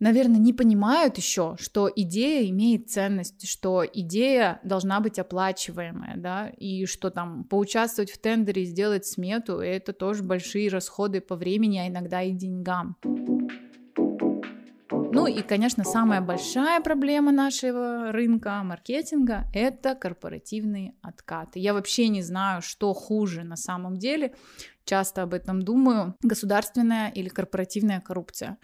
наверное, 0.00 0.38
не 0.38 0.52
понимают 0.52 1.16
еще, 1.16 1.56
что 1.58 1.90
идея 1.94 2.48
имеет 2.50 2.90
ценность, 2.90 3.48
что 3.48 3.84
идея 3.84 4.60
должна 4.64 5.00
быть 5.00 5.18
оплачиваемая, 5.18 6.16
да, 6.16 6.48
и 6.56 6.86
что 6.86 7.10
там 7.10 7.44
поучаствовать 7.44 8.10
в 8.10 8.18
тендере 8.18 8.62
и 8.62 8.66
сделать 8.66 9.06
смету, 9.06 9.58
это 9.58 9.92
тоже 9.92 10.22
большие 10.22 10.68
расходы 10.68 11.20
по 11.20 11.36
времени, 11.36 11.78
а 11.78 11.88
иногда 11.88 12.22
и 12.22 12.32
деньгам. 12.32 12.96
Ну 15.18 15.26
и, 15.26 15.42
конечно, 15.42 15.84
самая 15.84 16.20
большая 16.20 16.80
проблема 16.80 17.32
нашего 17.32 18.12
рынка 18.12 18.62
маркетинга– 18.62 19.46
это 19.54 19.94
корпоративные 19.94 20.94
откаты. 21.02 21.58
Я 21.58 21.74
вообще 21.74 22.08
не 22.08 22.22
знаю, 22.22 22.62
что 22.62 22.94
хуже 22.94 23.42
на 23.42 23.56
самом 23.56 23.96
деле, 23.96 24.34
часто 24.84 25.22
об 25.22 25.34
этом 25.34 25.62
думаю, 25.62 26.14
государственная 26.22 27.10
или 27.10 27.28
корпоративная 27.28 28.00
коррупция. 28.00 28.58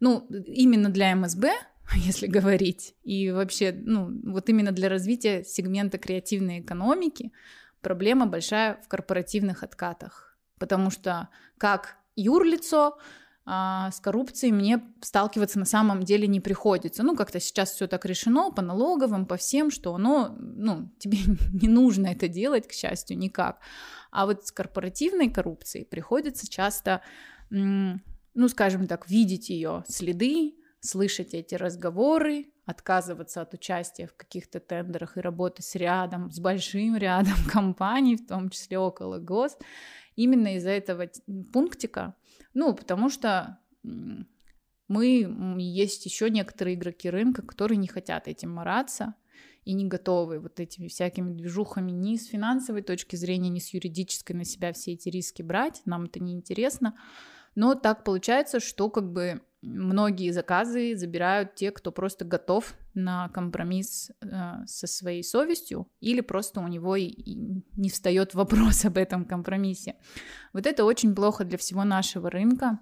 Ну, 0.00 0.26
именно 0.46 0.88
для 0.88 1.14
МСБ, 1.14 1.52
если 1.94 2.26
говорить, 2.26 2.94
и 3.04 3.30
вообще, 3.30 3.72
ну, 3.72 4.10
вот 4.24 4.48
именно 4.48 4.72
для 4.72 4.88
развития 4.88 5.44
сегмента 5.44 5.98
креативной 5.98 6.60
экономики 6.60 7.32
проблема 7.82 8.26
большая 8.26 8.80
в 8.84 8.88
корпоративных 8.88 9.62
откатах, 9.62 10.36
потому 10.58 10.90
что 10.90 11.28
как 11.56 11.96
юрлицо 12.16 12.98
а, 13.46 13.90
с 13.90 14.00
коррупцией 14.00 14.52
мне 14.52 14.82
сталкиваться 15.00 15.58
на 15.58 15.64
самом 15.64 16.02
деле 16.02 16.26
не 16.26 16.40
приходится. 16.40 17.02
Ну, 17.02 17.16
как-то 17.16 17.40
сейчас 17.40 17.72
все 17.72 17.86
так 17.86 18.04
решено 18.04 18.50
по 18.50 18.62
налоговым, 18.62 19.26
по 19.26 19.36
всем, 19.36 19.70
что 19.70 19.94
оно, 19.94 20.34
ну, 20.38 20.90
тебе 20.98 21.18
не 21.52 21.68
нужно 21.68 22.08
это 22.08 22.28
делать, 22.28 22.68
к 22.68 22.72
счастью, 22.72 23.18
никак. 23.18 23.60
А 24.10 24.26
вот 24.26 24.46
с 24.46 24.52
корпоративной 24.52 25.30
коррупцией 25.30 25.84
приходится 25.84 26.48
часто, 26.48 27.02
ну, 27.50 28.48
скажем 28.48 28.86
так, 28.86 29.08
видеть 29.08 29.50
ее 29.50 29.84
следы, 29.88 30.54
слышать 30.80 31.34
эти 31.34 31.54
разговоры, 31.54 32.46
отказываться 32.66 33.42
от 33.42 33.54
участия 33.54 34.06
в 34.06 34.14
каких-то 34.14 34.60
тендерах 34.60 35.16
и 35.16 35.20
работы 35.20 35.62
с 35.62 35.74
рядом, 35.74 36.30
с 36.30 36.38
большим 36.38 36.96
рядом 36.96 37.34
компаний, 37.50 38.16
в 38.16 38.26
том 38.26 38.50
числе 38.50 38.78
около 38.78 39.18
ГОС, 39.18 39.56
именно 40.16 40.56
из-за 40.56 40.70
этого 40.70 41.08
пунктика, 41.52 42.14
ну, 42.54 42.74
потому 42.74 43.08
что 43.08 43.58
мы, 44.88 45.56
есть 45.58 46.04
еще 46.04 46.30
некоторые 46.30 46.74
игроки 46.74 47.08
рынка, 47.08 47.42
которые 47.42 47.78
не 47.78 47.88
хотят 47.88 48.28
этим 48.28 48.50
мараться 48.50 49.14
и 49.64 49.72
не 49.72 49.86
готовы 49.86 50.40
вот 50.40 50.58
этими 50.58 50.88
всякими 50.88 51.32
движухами 51.32 51.90
ни 51.92 52.16
с 52.16 52.26
финансовой 52.26 52.82
точки 52.82 53.16
зрения, 53.16 53.50
ни 53.50 53.60
с 53.60 53.72
юридической 53.72 54.32
на 54.32 54.44
себя 54.44 54.72
все 54.72 54.92
эти 54.92 55.08
риски 55.08 55.42
брать, 55.42 55.82
нам 55.84 56.04
это 56.04 56.18
не 56.20 56.32
интересно. 56.32 56.96
Но 57.54 57.74
так 57.74 58.04
получается, 58.04 58.58
что 58.58 58.90
как 58.90 59.12
бы 59.12 59.42
многие 59.62 60.30
заказы 60.30 60.96
забирают 60.96 61.54
те, 61.54 61.70
кто 61.70 61.92
просто 61.92 62.24
готов 62.24 62.74
на 62.94 63.28
компромисс 63.28 64.10
э, 64.20 64.64
со 64.66 64.86
своей 64.86 65.22
совестью, 65.22 65.88
или 66.00 66.20
просто 66.20 66.60
у 66.60 66.68
него 66.68 66.96
и, 66.96 67.04
и 67.04 67.62
не 67.76 67.90
встает 67.90 68.34
вопрос 68.34 68.84
об 68.84 68.96
этом 68.96 69.24
компромиссе. 69.24 69.96
Вот 70.52 70.66
это 70.66 70.84
очень 70.84 71.14
плохо 71.14 71.44
для 71.44 71.58
всего 71.58 71.84
нашего 71.84 72.30
рынка. 72.30 72.78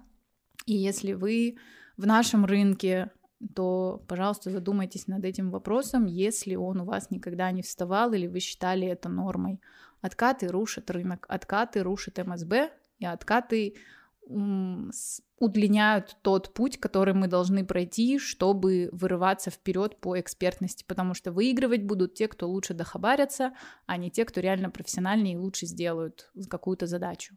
И 0.65 0.75
если 0.75 1.13
вы 1.13 1.57
в 1.97 2.05
нашем 2.05 2.45
рынке, 2.45 3.11
то, 3.55 4.03
пожалуйста, 4.07 4.49
задумайтесь 4.49 5.07
над 5.07 5.23
этим 5.23 5.51
вопросом, 5.51 6.05
если 6.05 6.55
он 6.55 6.81
у 6.81 6.85
вас 6.85 7.09
никогда 7.09 7.51
не 7.51 7.61
вставал 7.61 8.13
или 8.13 8.27
вы 8.27 8.39
считали 8.39 8.87
это 8.87 9.09
нормой. 9.09 9.61
Откаты 10.01 10.47
рушат 10.47 10.91
рынок, 10.91 11.25
откаты 11.29 11.83
рушат 11.83 12.17
МСБ, 12.25 12.71
и 12.99 13.05
откаты 13.05 13.75
удлиняют 14.29 16.17
тот 16.21 16.53
путь, 16.53 16.79
который 16.79 17.15
мы 17.15 17.27
должны 17.27 17.65
пройти, 17.65 18.19
чтобы 18.19 18.89
вырываться 18.91 19.49
вперед 19.49 19.99
по 19.99 20.19
экспертности, 20.19 20.85
потому 20.87 21.15
что 21.15 21.31
выигрывать 21.31 21.83
будут 21.83 22.13
те, 22.13 22.27
кто 22.27 22.47
лучше 22.47 22.75
дохабарятся, 22.75 23.53
а 23.87 23.97
не 23.97 24.11
те, 24.11 24.25
кто 24.25 24.39
реально 24.39 24.69
профессиональнее 24.69 25.33
и 25.33 25.37
лучше 25.37 25.65
сделают 25.65 26.31
какую-то 26.47 26.85
задачу. 26.85 27.35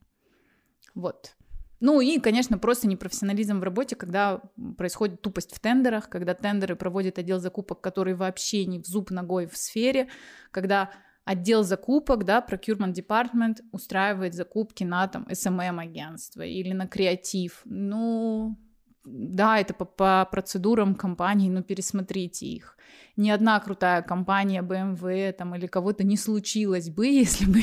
Вот. 0.95 1.35
Ну 1.81 2.01
и, 2.01 2.21
конечно, 2.21 2.59
просто 2.59 2.87
непрофессионализм 2.87 3.59
в 3.59 3.65
работе, 3.65 3.97
когда 3.97 4.41
происходит 4.77 5.23
тупость 5.23 5.53
в 5.53 5.59
тендерах, 5.59 6.09
когда 6.09 6.35
тендеры 6.35 6.77
проводит 6.77 7.19
отдел 7.19 7.41
закупок, 7.41 7.81
который 7.81 8.15
вообще 8.15 8.67
не 8.67 8.81
в 8.81 8.87
зуб 8.87 9.11
ногой 9.11 9.47
в 9.47 9.57
сфере, 9.57 10.09
когда 10.51 10.91
отдел 11.25 11.63
закупок, 11.63 12.25
да, 12.25 12.45
procurement 12.47 12.93
department 12.93 13.61
устраивает 13.73 14.35
закупки 14.35 14.85
на 14.85 15.09
там 15.09 15.25
SMM-агентство 15.25 16.43
или 16.43 16.73
на 16.73 16.87
креатив. 16.87 17.63
Ну, 17.65 18.57
да, 19.05 19.59
это 19.59 19.75
по, 19.75 19.85
по 19.85 20.29
процедурам 20.31 20.95
компании, 20.95 21.51
но 21.51 21.63
пересмотрите 21.63 22.47
их. 22.47 22.77
Ни 23.17 23.31
одна 23.31 23.61
крутая 23.61 24.01
компания 24.03 24.63
BMW 24.63 25.33
там, 25.33 25.55
или 25.55 25.67
кого-то 25.67 26.05
не 26.05 26.17
случилось 26.17 26.89
бы, 26.89 27.07
если 27.23 27.47
бы 27.47 27.63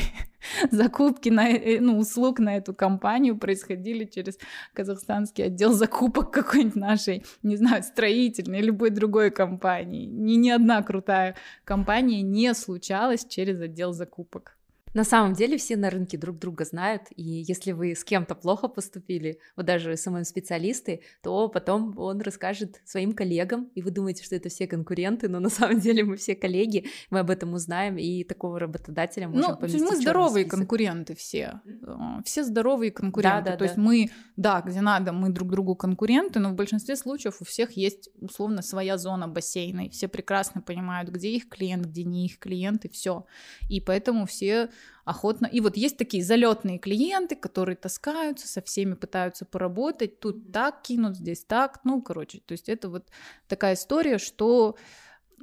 закупки 0.70 1.28
на, 1.28 1.48
э, 1.48 1.80
ну, 1.80 1.98
услуг 1.98 2.38
на 2.38 2.56
эту 2.56 2.74
компанию 2.74 3.38
происходили 3.38 4.04
через 4.04 4.38
казахстанский 4.74 5.46
отдел 5.46 5.72
закупок 5.72 6.30
какой-нибудь 6.30 6.76
нашей, 6.76 7.24
не 7.42 7.56
знаю, 7.56 7.82
строительной, 7.82 8.60
любой 8.60 8.90
другой 8.90 9.30
компании. 9.30 10.06
Ни, 10.06 10.34
ни 10.34 10.50
одна 10.50 10.82
крутая 10.82 11.36
компания 11.64 12.22
не 12.22 12.54
случалась 12.54 13.24
через 13.24 13.60
отдел 13.60 13.92
закупок. 13.92 14.59
На 14.92 15.04
самом 15.04 15.34
деле 15.34 15.56
все 15.56 15.76
на 15.76 15.88
рынке 15.88 16.18
друг 16.18 16.38
друга 16.38 16.64
знают, 16.64 17.02
и 17.14 17.22
если 17.22 17.72
вы 17.72 17.94
с 17.94 18.02
кем-то 18.02 18.34
плохо 18.34 18.66
поступили, 18.68 19.38
вот 19.56 19.66
даже 19.66 19.96
самым 19.96 20.24
специалисты, 20.24 21.02
то 21.22 21.48
потом 21.48 21.96
он 21.96 22.20
расскажет 22.20 22.80
своим 22.84 23.12
коллегам, 23.12 23.70
и 23.74 23.82
вы 23.82 23.90
думаете, 23.92 24.24
что 24.24 24.34
это 24.34 24.48
все 24.48 24.66
конкуренты, 24.66 25.28
но 25.28 25.38
на 25.38 25.48
самом 25.48 25.78
деле 25.78 26.04
мы 26.04 26.16
все 26.16 26.34
коллеги, 26.34 26.86
мы 27.10 27.20
об 27.20 27.30
этом 27.30 27.54
узнаем, 27.54 27.98
и 27.98 28.24
такого 28.24 28.58
работодателя 28.58 29.28
можем 29.28 29.52
ну, 29.52 29.56
поместить 29.56 29.82
мы 29.82 29.96
здоровые 29.96 30.44
конкуренты 30.44 31.14
все, 31.14 31.60
а, 31.86 32.22
все 32.24 32.42
здоровые 32.42 32.90
конкуренты, 32.90 33.44
да, 33.44 33.50
да, 33.50 33.52
то 33.52 33.58
да. 33.60 33.64
есть 33.66 33.76
мы, 33.76 34.10
да, 34.36 34.60
где 34.60 34.80
надо, 34.80 35.12
мы 35.12 35.30
друг 35.30 35.50
другу 35.50 35.76
конкуренты, 35.76 36.40
но 36.40 36.50
в 36.50 36.54
большинстве 36.54 36.96
случаев 36.96 37.36
у 37.40 37.44
всех 37.44 37.72
есть 37.72 38.10
условно 38.20 38.60
своя 38.62 38.98
зона 38.98 39.28
бассейна, 39.28 39.86
и 39.86 39.90
все 39.90 40.08
прекрасно 40.08 40.62
понимают, 40.62 41.10
где 41.10 41.28
их 41.30 41.48
клиент, 41.48 41.86
где 41.86 42.02
не 42.02 42.26
их 42.26 42.38
клиент, 42.38 42.84
и 42.84 42.88
все, 42.88 43.24
и 43.68 43.80
поэтому 43.80 44.26
все 44.26 44.68
охотно. 45.10 45.46
И 45.46 45.60
вот 45.60 45.76
есть 45.76 45.96
такие 45.96 46.24
залетные 46.24 46.78
клиенты, 46.78 47.36
которые 47.36 47.76
таскаются, 47.76 48.48
со 48.48 48.62
всеми 48.62 48.94
пытаются 48.94 49.44
поработать, 49.44 50.20
тут 50.20 50.52
так 50.52 50.82
кинут, 50.82 51.16
здесь 51.16 51.44
так, 51.44 51.80
ну, 51.84 52.00
короче, 52.00 52.40
то 52.46 52.52
есть 52.52 52.68
это 52.68 52.88
вот 52.88 53.08
такая 53.48 53.74
история, 53.74 54.18
что 54.18 54.76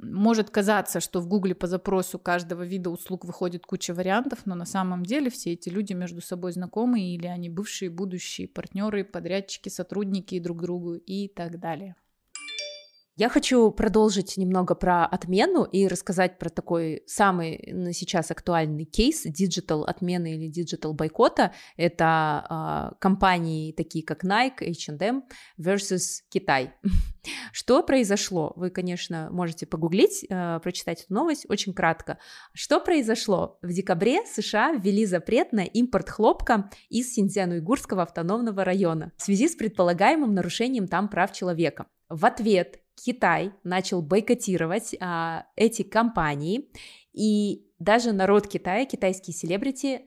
может 0.00 0.50
казаться, 0.50 1.00
что 1.00 1.20
в 1.20 1.26
Гугле 1.26 1.54
по 1.54 1.66
запросу 1.66 2.18
каждого 2.18 2.62
вида 2.62 2.90
услуг 2.90 3.24
выходит 3.24 3.66
куча 3.66 3.92
вариантов, 3.94 4.40
но 4.44 4.54
на 4.54 4.64
самом 4.64 5.04
деле 5.04 5.30
все 5.30 5.52
эти 5.52 5.68
люди 5.68 5.92
между 5.92 6.20
собой 6.20 6.52
знакомы 6.52 7.00
или 7.00 7.26
они 7.26 7.48
бывшие, 7.48 7.90
будущие 7.90 8.48
партнеры, 8.48 9.04
подрядчики, 9.04 9.68
сотрудники 9.68 10.38
друг 10.38 10.62
другу 10.62 10.94
и 10.94 11.28
так 11.28 11.58
далее. 11.58 11.96
Я 13.18 13.28
хочу 13.28 13.72
продолжить 13.72 14.36
немного 14.36 14.76
про 14.76 15.04
отмену 15.04 15.64
и 15.64 15.88
рассказать 15.88 16.38
про 16.38 16.50
такой 16.50 17.02
самый 17.06 17.72
на 17.72 17.92
сейчас 17.92 18.30
актуальный 18.30 18.84
кейс 18.84 19.22
digital 19.24 19.82
отмены 19.82 20.36
или 20.36 20.46
digital 20.46 20.94
бойкота. 20.94 21.52
Это 21.76 22.92
э, 22.92 22.96
компании 23.00 23.72
такие 23.72 24.04
как 24.04 24.22
Nike, 24.22 24.60
H&M 24.60 25.24
versus 25.58 26.20
Китай. 26.28 26.74
Что 27.52 27.82
произошло? 27.82 28.52
Вы, 28.54 28.70
конечно, 28.70 29.30
можете 29.32 29.66
погуглить, 29.66 30.24
э, 30.30 30.60
прочитать 30.62 31.02
эту 31.02 31.12
новость 31.12 31.44
очень 31.48 31.74
кратко. 31.74 32.20
Что 32.54 32.78
произошло? 32.78 33.58
В 33.62 33.72
декабре 33.72 34.24
США 34.26 34.74
ввели 34.74 35.06
запрет 35.06 35.52
на 35.52 35.64
импорт 35.64 36.08
хлопка 36.08 36.70
из 36.88 37.18
Синьцзян-Уйгурского 37.18 38.02
автономного 38.02 38.62
района 38.62 39.10
в 39.16 39.22
связи 39.24 39.48
с 39.48 39.56
предполагаемым 39.56 40.34
нарушением 40.34 40.86
там 40.86 41.08
прав 41.08 41.32
человека. 41.32 41.86
В 42.08 42.24
ответ 42.24 42.78
Китай 43.04 43.52
начал 43.64 44.02
бойкотировать 44.02 44.94
а, 45.00 45.46
эти 45.56 45.82
компании, 45.82 46.68
и 47.12 47.64
даже 47.78 48.12
народ 48.12 48.48
Китая, 48.48 48.86
китайские 48.86 49.34
селебрити 49.34 50.02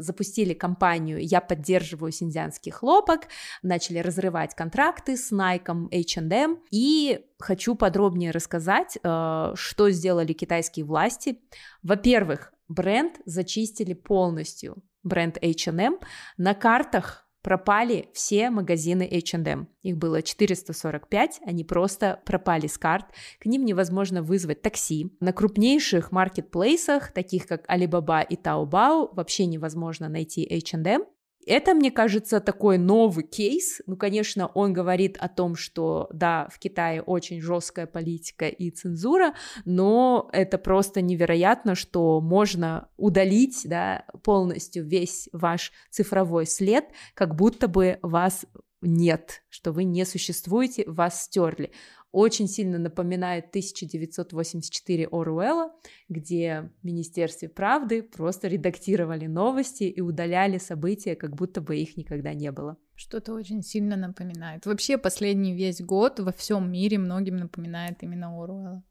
запустили 0.00 0.54
кампанию 0.54 1.18
«Я 1.20 1.40
поддерживаю 1.40 2.10
синьцзянский 2.10 2.72
хлопок», 2.72 3.28
начали 3.62 3.98
разрывать 3.98 4.54
контракты 4.54 5.16
с 5.16 5.30
Nike, 5.30 5.88
H&M, 5.90 6.58
и 6.70 7.26
хочу 7.38 7.74
подробнее 7.74 8.30
рассказать, 8.30 8.98
э, 9.02 9.52
что 9.54 9.90
сделали 9.90 10.32
китайские 10.32 10.86
власти. 10.86 11.38
Во-первых, 11.82 12.52
бренд 12.68 13.20
зачистили 13.26 13.92
полностью, 13.92 14.82
бренд 15.02 15.36
H&M. 15.42 15.98
На 16.38 16.54
картах 16.54 17.28
пропали 17.42 18.08
все 18.14 18.50
магазины 18.50 19.02
H&M. 19.02 19.68
Их 19.82 19.96
было 19.96 20.22
445, 20.22 21.40
они 21.44 21.64
просто 21.64 22.20
пропали 22.24 22.66
с 22.66 22.78
карт. 22.78 23.06
К 23.40 23.46
ним 23.46 23.64
невозможно 23.64 24.22
вызвать 24.22 24.62
такси. 24.62 25.12
На 25.20 25.32
крупнейших 25.32 26.12
маркетплейсах, 26.12 27.12
таких 27.12 27.46
как 27.46 27.68
Alibaba 27.68 28.24
и 28.26 28.36
Taobao, 28.36 29.08
вообще 29.12 29.46
невозможно 29.46 30.08
найти 30.08 30.46
H&M. 30.48 31.04
Это, 31.46 31.74
мне 31.74 31.90
кажется, 31.90 32.40
такой 32.40 32.78
новый 32.78 33.24
кейс. 33.24 33.80
Ну, 33.86 33.96
конечно, 33.96 34.46
он 34.48 34.72
говорит 34.72 35.16
о 35.18 35.28
том, 35.28 35.56
что, 35.56 36.08
да, 36.12 36.48
в 36.52 36.58
Китае 36.58 37.02
очень 37.02 37.40
жесткая 37.40 37.86
политика 37.86 38.48
и 38.48 38.70
цензура, 38.70 39.34
но 39.64 40.28
это 40.32 40.58
просто 40.58 41.00
невероятно, 41.00 41.74
что 41.74 42.20
можно 42.20 42.88
удалить, 42.96 43.62
да, 43.64 44.04
полностью 44.22 44.84
весь 44.86 45.28
ваш 45.32 45.72
цифровой 45.90 46.46
след, 46.46 46.84
как 47.14 47.34
будто 47.34 47.68
бы 47.68 47.98
вас 48.02 48.44
нет, 48.82 49.42
что 49.48 49.72
вы 49.72 49.84
не 49.84 50.04
существуете, 50.04 50.84
вас 50.86 51.22
стерли. 51.22 51.72
Очень 52.12 52.46
сильно 52.46 52.78
напоминает 52.78 53.46
1984 53.48 55.08
Оруэлла, 55.10 55.72
где 56.08 56.70
в 56.82 56.86
Министерстве 56.86 57.48
правды 57.48 58.02
просто 58.02 58.48
редактировали 58.48 59.26
новости 59.26 59.84
и 59.84 60.00
удаляли 60.00 60.58
события, 60.58 61.16
как 61.16 61.34
будто 61.34 61.60
бы 61.60 61.76
их 61.76 61.96
никогда 61.96 62.34
не 62.34 62.52
было. 62.52 62.76
Что-то 62.94 63.32
очень 63.32 63.62
сильно 63.62 63.96
напоминает. 63.96 64.66
Вообще 64.66 64.98
последний 64.98 65.54
весь 65.54 65.80
год 65.80 66.20
во 66.20 66.32
всем 66.32 66.70
мире 66.70 66.98
многим 66.98 67.36
напоминает 67.36 68.02
именно 68.02 68.28
Оруэлла. 68.28 68.84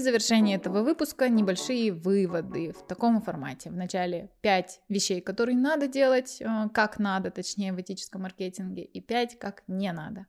В 0.00 0.04
завершении 0.04 0.56
этого 0.56 0.82
выпуска 0.82 1.28
небольшие 1.28 1.92
выводы 1.92 2.72
в 2.72 2.86
таком 2.86 3.20
формате. 3.20 3.70
Вначале 3.70 4.30
5 4.40 4.80
вещей, 4.88 5.20
которые 5.20 5.56
надо 5.56 5.86
делать, 5.86 6.40
э, 6.40 6.68
как 6.72 6.98
надо, 6.98 7.30
точнее, 7.30 7.72
в 7.72 7.80
этическом 7.80 8.22
маркетинге, 8.22 8.82
и 8.82 9.00
5, 9.00 9.38
как 9.38 9.62
не 9.68 9.92
надо. 9.92 10.26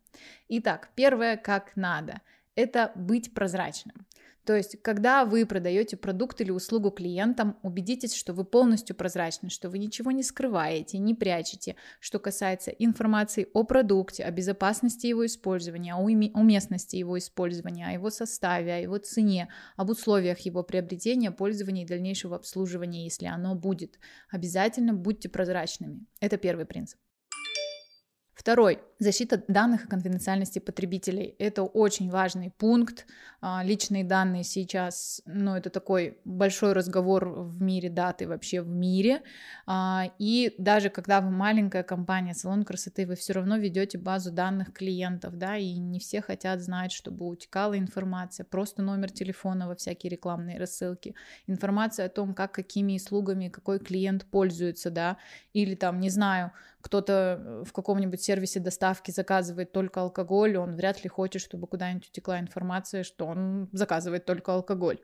Итак, 0.50 0.90
первое, 0.96 1.38
как 1.38 1.76
надо, 1.76 2.22
это 2.56 2.92
быть 2.96 3.34
прозрачным. 3.34 4.06
То 4.46 4.56
есть, 4.56 4.82
когда 4.82 5.26
вы 5.26 5.46
продаете 5.46 5.98
продукт 5.98 6.42
или 6.42 6.50
услугу 6.50 6.90
клиентам, 6.90 7.58
убедитесь, 7.62 8.16
что 8.16 8.34
вы 8.34 8.44
полностью 8.44 8.96
прозрачны, 8.96 9.50
что 9.50 9.70
вы 9.70 9.78
ничего 9.78 10.12
не 10.12 10.24
скрываете, 10.24 10.98
не 10.98 11.14
прячете, 11.14 11.76
что 12.00 12.18
касается 12.20 12.72
информации 12.72 13.48
о 13.54 13.64
продукте, 13.64 14.24
о 14.24 14.32
безопасности 14.32 15.08
его 15.08 15.26
использования, 15.26 15.94
о 15.94 16.00
уместности 16.00 16.96
его 16.96 17.18
использования, 17.18 17.88
о 17.88 17.92
его 17.92 18.10
составе, 18.10 18.74
о 18.74 18.80
его 18.80 18.98
цене, 18.98 19.50
об 19.76 19.90
условиях 19.90 20.40
его 20.40 20.64
приобретения, 20.64 21.32
пользования 21.32 21.84
и 21.84 21.88
дальнейшего 21.88 22.36
обслуживания, 22.36 23.04
если 23.04 23.28
оно 23.28 23.56
будет. 23.56 24.00
Обязательно 24.32 24.94
будьте 24.94 25.30
прозрачными. 25.30 26.06
Это 26.20 26.38
первый 26.38 26.66
принцип. 26.66 27.00
Второй– 28.42 28.80
защита 28.98 29.44
данных 29.48 29.86
и 29.86 29.88
конфиденциальности 29.88 30.58
потребителей. 30.58 31.36
Это 31.38 31.62
очень 31.62 32.10
важный 32.10 32.50
пункт. 32.50 33.06
А, 33.40 33.64
личные 33.64 34.04
данные 34.04 34.44
сейчас, 34.44 35.22
ну, 35.26 35.56
это 35.56 35.70
такой 35.70 36.18
большой 36.26 36.74
разговор 36.74 37.30
в 37.30 37.62
мире 37.62 37.92
даты 37.92 38.28
вообще 38.28 38.64
в 38.64 38.68
мире. 38.68 39.22
А, 39.68 40.06
и 40.18 40.56
даже 40.58 40.90
когда 40.90 41.22
вы 41.22 41.30
маленькая 41.30 41.84
компания, 41.84 42.34
салон 42.34 42.64
красоты, 42.64 43.06
вы 43.06 43.16
все 43.16 43.34
равно 43.34 43.58
ведете 43.58 44.00
базу 44.00 44.32
данных 44.32 44.74
клиентов, 44.74 45.38
да, 45.38 45.56
и 45.56 45.76
не 45.76 46.00
все 46.00 46.20
хотят 46.24 46.62
знать, 46.62 46.92
чтобы 46.92 47.28
утекала 47.28 47.78
информация, 47.78 48.44
просто 48.44 48.82
номер 48.82 49.12
телефона 49.12 49.68
во 49.68 49.76
всякие 49.76 50.10
рекламные 50.10 50.58
рассылки, 50.58 51.14
информация 51.46 52.08
о 52.08 52.10
том, 52.10 52.34
как 52.34 52.54
какими 52.54 52.96
услугами 52.96 53.50
какой 53.50 53.78
клиент 53.78 54.26
пользуется, 54.26 54.90
да, 54.90 55.18
или 55.54 55.76
там, 55.76 56.00
не 56.00 56.10
знаю, 56.10 56.52
кто-то 56.82 57.40
э, 57.40 57.64
в 57.66 57.74
каком-нибудь 57.74 58.22
сервисе 58.22 58.60
доставки 58.60 59.12
заказывает 59.12 59.72
только 59.72 60.02
алкоголь, 60.02 60.58
он 60.58 60.76
вряд 60.76 61.04
ли 61.04 61.10
хочет, 61.10 61.42
чтобы 61.42 61.68
куда-нибудь 61.68 62.10
утекла 62.10 62.40
информация, 62.40 63.04
что 63.04 63.28
он 63.28 63.70
заказывает 63.72 64.26
только 64.26 64.54
алкоголь. 64.54 65.00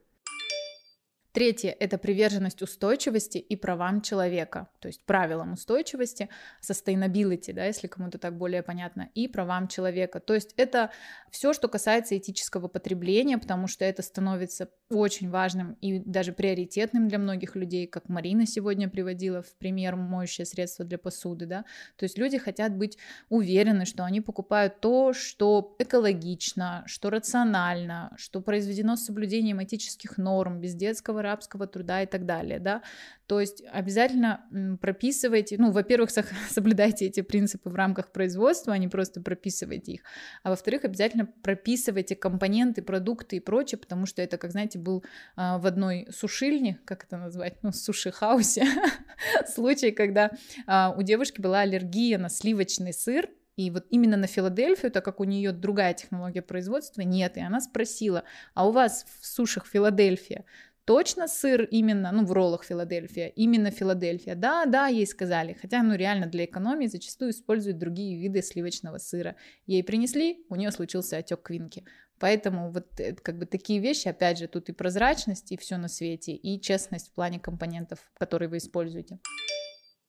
Третье– 1.38 1.70
это 1.80 2.00
приверженность 2.00 2.64
устойчивости 2.64 3.38
и 3.38 3.56
правам 3.56 4.02
человека, 4.02 4.70
то 4.80 4.88
есть 4.88 5.06
правилам 5.06 5.54
устойчивости, 5.54 6.30
sustainability, 6.68 7.54
да, 7.54 7.66
если 7.66 7.86
кому-то 7.86 8.18
так 8.18 8.36
более 8.36 8.64
понятно, 8.64 9.12
и 9.14 9.28
правам 9.28 9.68
человека. 9.68 10.20
То 10.20 10.34
есть 10.34 10.56
это 10.58 10.90
все, 11.30 11.54
что 11.54 11.68
касается 11.68 12.18
этического 12.18 12.70
потребления, 12.70 13.38
потому 13.38 13.68
что 13.68 13.86
это 13.86 14.02
становится 14.02 14.72
очень 14.90 15.30
важным 15.30 15.74
и 15.74 16.00
даже 16.00 16.34
приоритетным 16.34 17.08
для 17.08 17.20
многих 17.20 17.56
людей, 17.56 17.86
как 17.86 18.10
Марина 18.10 18.48
сегодня 18.48 18.90
приводила 18.90 19.44
в 19.44 19.56
пример 19.58 19.96
моющее 19.96 20.46
средство 20.46 20.86
для 20.86 20.98
посуды, 20.98 21.46
да. 21.46 21.66
То 21.98 22.06
есть 22.06 22.18
люди 22.18 22.40
хотят 22.40 22.76
быть 22.76 22.98
уверены, 23.30 23.86
что 23.86 24.04
они 24.06 24.22
покупают 24.22 24.80
то, 24.80 25.14
что 25.14 25.76
экологично, 25.78 26.84
что 26.88 27.12
рационально, 27.12 28.12
что 28.18 28.42
произведено 28.42 28.96
с 28.96 29.06
соблюдением 29.06 29.62
этических 29.62 30.18
норм, 30.18 30.60
без 30.62 30.74
детского 30.74 31.27
рабского 31.28 31.68
труда 31.68 32.02
и 32.02 32.06
так 32.06 32.26
далее, 32.26 32.60
да, 32.60 32.82
то 33.28 33.40
есть 33.40 33.62
обязательно 33.72 34.46
прописывайте, 34.82 35.58
ну, 35.58 35.72
во-первых, 35.72 36.10
соблюдайте 36.50 37.06
эти 37.06 37.22
принципы 37.22 37.70
в 37.70 37.76
рамках 37.76 38.12
производства, 38.12 38.74
а 38.74 38.78
не 38.78 38.88
просто 38.88 39.22
прописывайте 39.22 39.94
их, 39.94 40.02
а 40.44 40.50
во-вторых, 40.50 40.86
обязательно 40.86 41.28
прописывайте 41.44 42.16
компоненты, 42.16 42.82
продукты 42.82 43.36
и 43.36 43.40
прочее, 43.40 43.78
потому 43.78 44.06
что 44.06 44.22
это, 44.22 44.38
как 44.38 44.52
знаете, 44.52 44.80
был 44.80 45.04
а, 45.36 45.58
в 45.58 45.66
одной 45.66 46.08
сушильне, 46.12 46.80
как 46.86 47.04
это 47.04 47.18
назвать, 47.18 47.62
ну, 47.64 47.72
суши-хаусе, 47.72 48.66
случай, 49.48 49.92
когда 49.92 50.32
а, 50.66 50.96
у 50.98 51.04
девушки 51.04 51.42
была 51.42 51.62
аллергия 51.62 52.18
на 52.18 52.30
сливочный 52.30 52.94
сыр, 52.94 53.30
и 53.58 53.72
вот 53.72 53.88
именно 53.90 54.18
на 54.18 54.28
Филадельфию, 54.28 54.92
так 54.92 55.04
как 55.04 55.20
у 55.20 55.24
нее 55.24 55.52
другая 55.52 55.94
технология 55.96 56.44
производства, 56.44 57.02
нет. 57.02 57.38
И 57.38 57.42
она 57.42 57.60
спросила, 57.60 58.24
а 58.54 58.68
у 58.68 58.72
вас 58.72 59.06
в 59.20 59.26
сушах 59.26 59.66
Филадельфия 59.66 60.46
точно 60.88 61.28
сыр 61.28 61.64
именно, 61.64 62.12
ну, 62.14 62.26
в 62.26 62.32
роллах 62.32 62.64
Филадельфия, 62.64 63.28
именно 63.28 63.72
Филадельфия. 63.72 64.36
Да, 64.36 64.66
да, 64.66 64.88
ей 64.88 65.06
сказали, 65.06 65.58
хотя, 65.62 65.84
ну, 65.84 65.96
реально 65.96 66.28
для 66.28 66.46
экономии 66.46 66.88
зачастую 66.88 67.32
используют 67.32 67.78
другие 67.78 68.18
виды 68.18 68.42
сливочного 68.42 68.98
сыра. 68.98 69.36
Ей 69.66 69.84
принесли, 69.84 70.46
у 70.50 70.56
нее 70.56 70.72
случился 70.72 71.18
отек 71.18 71.42
квинки. 71.42 71.84
Поэтому 72.20 72.72
вот 72.72 72.88
э, 73.00 73.14
как 73.16 73.38
бы 73.38 73.46
такие 73.46 73.82
вещи, 73.82 74.08
опять 74.08 74.38
же, 74.38 74.48
тут 74.48 74.70
и 74.70 74.72
прозрачность, 74.72 75.52
и 75.52 75.58
все 75.58 75.76
на 75.76 75.90
свете, 75.90 76.32
и 76.32 76.62
честность 76.62 77.10
в 77.10 77.12
плане 77.12 77.38
компонентов, 77.40 78.00
которые 78.18 78.48
вы 78.48 78.58
используете. 78.58 79.20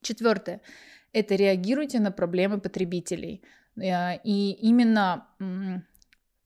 Четвертое. 0.01 0.61
Это 1.13 1.35
реагируйте 1.35 1.99
на 1.99 2.13
проблемы 2.13 2.61
потребителей. 2.61 3.43
Э, 3.77 4.17
и 4.23 4.53
именно 4.53 5.27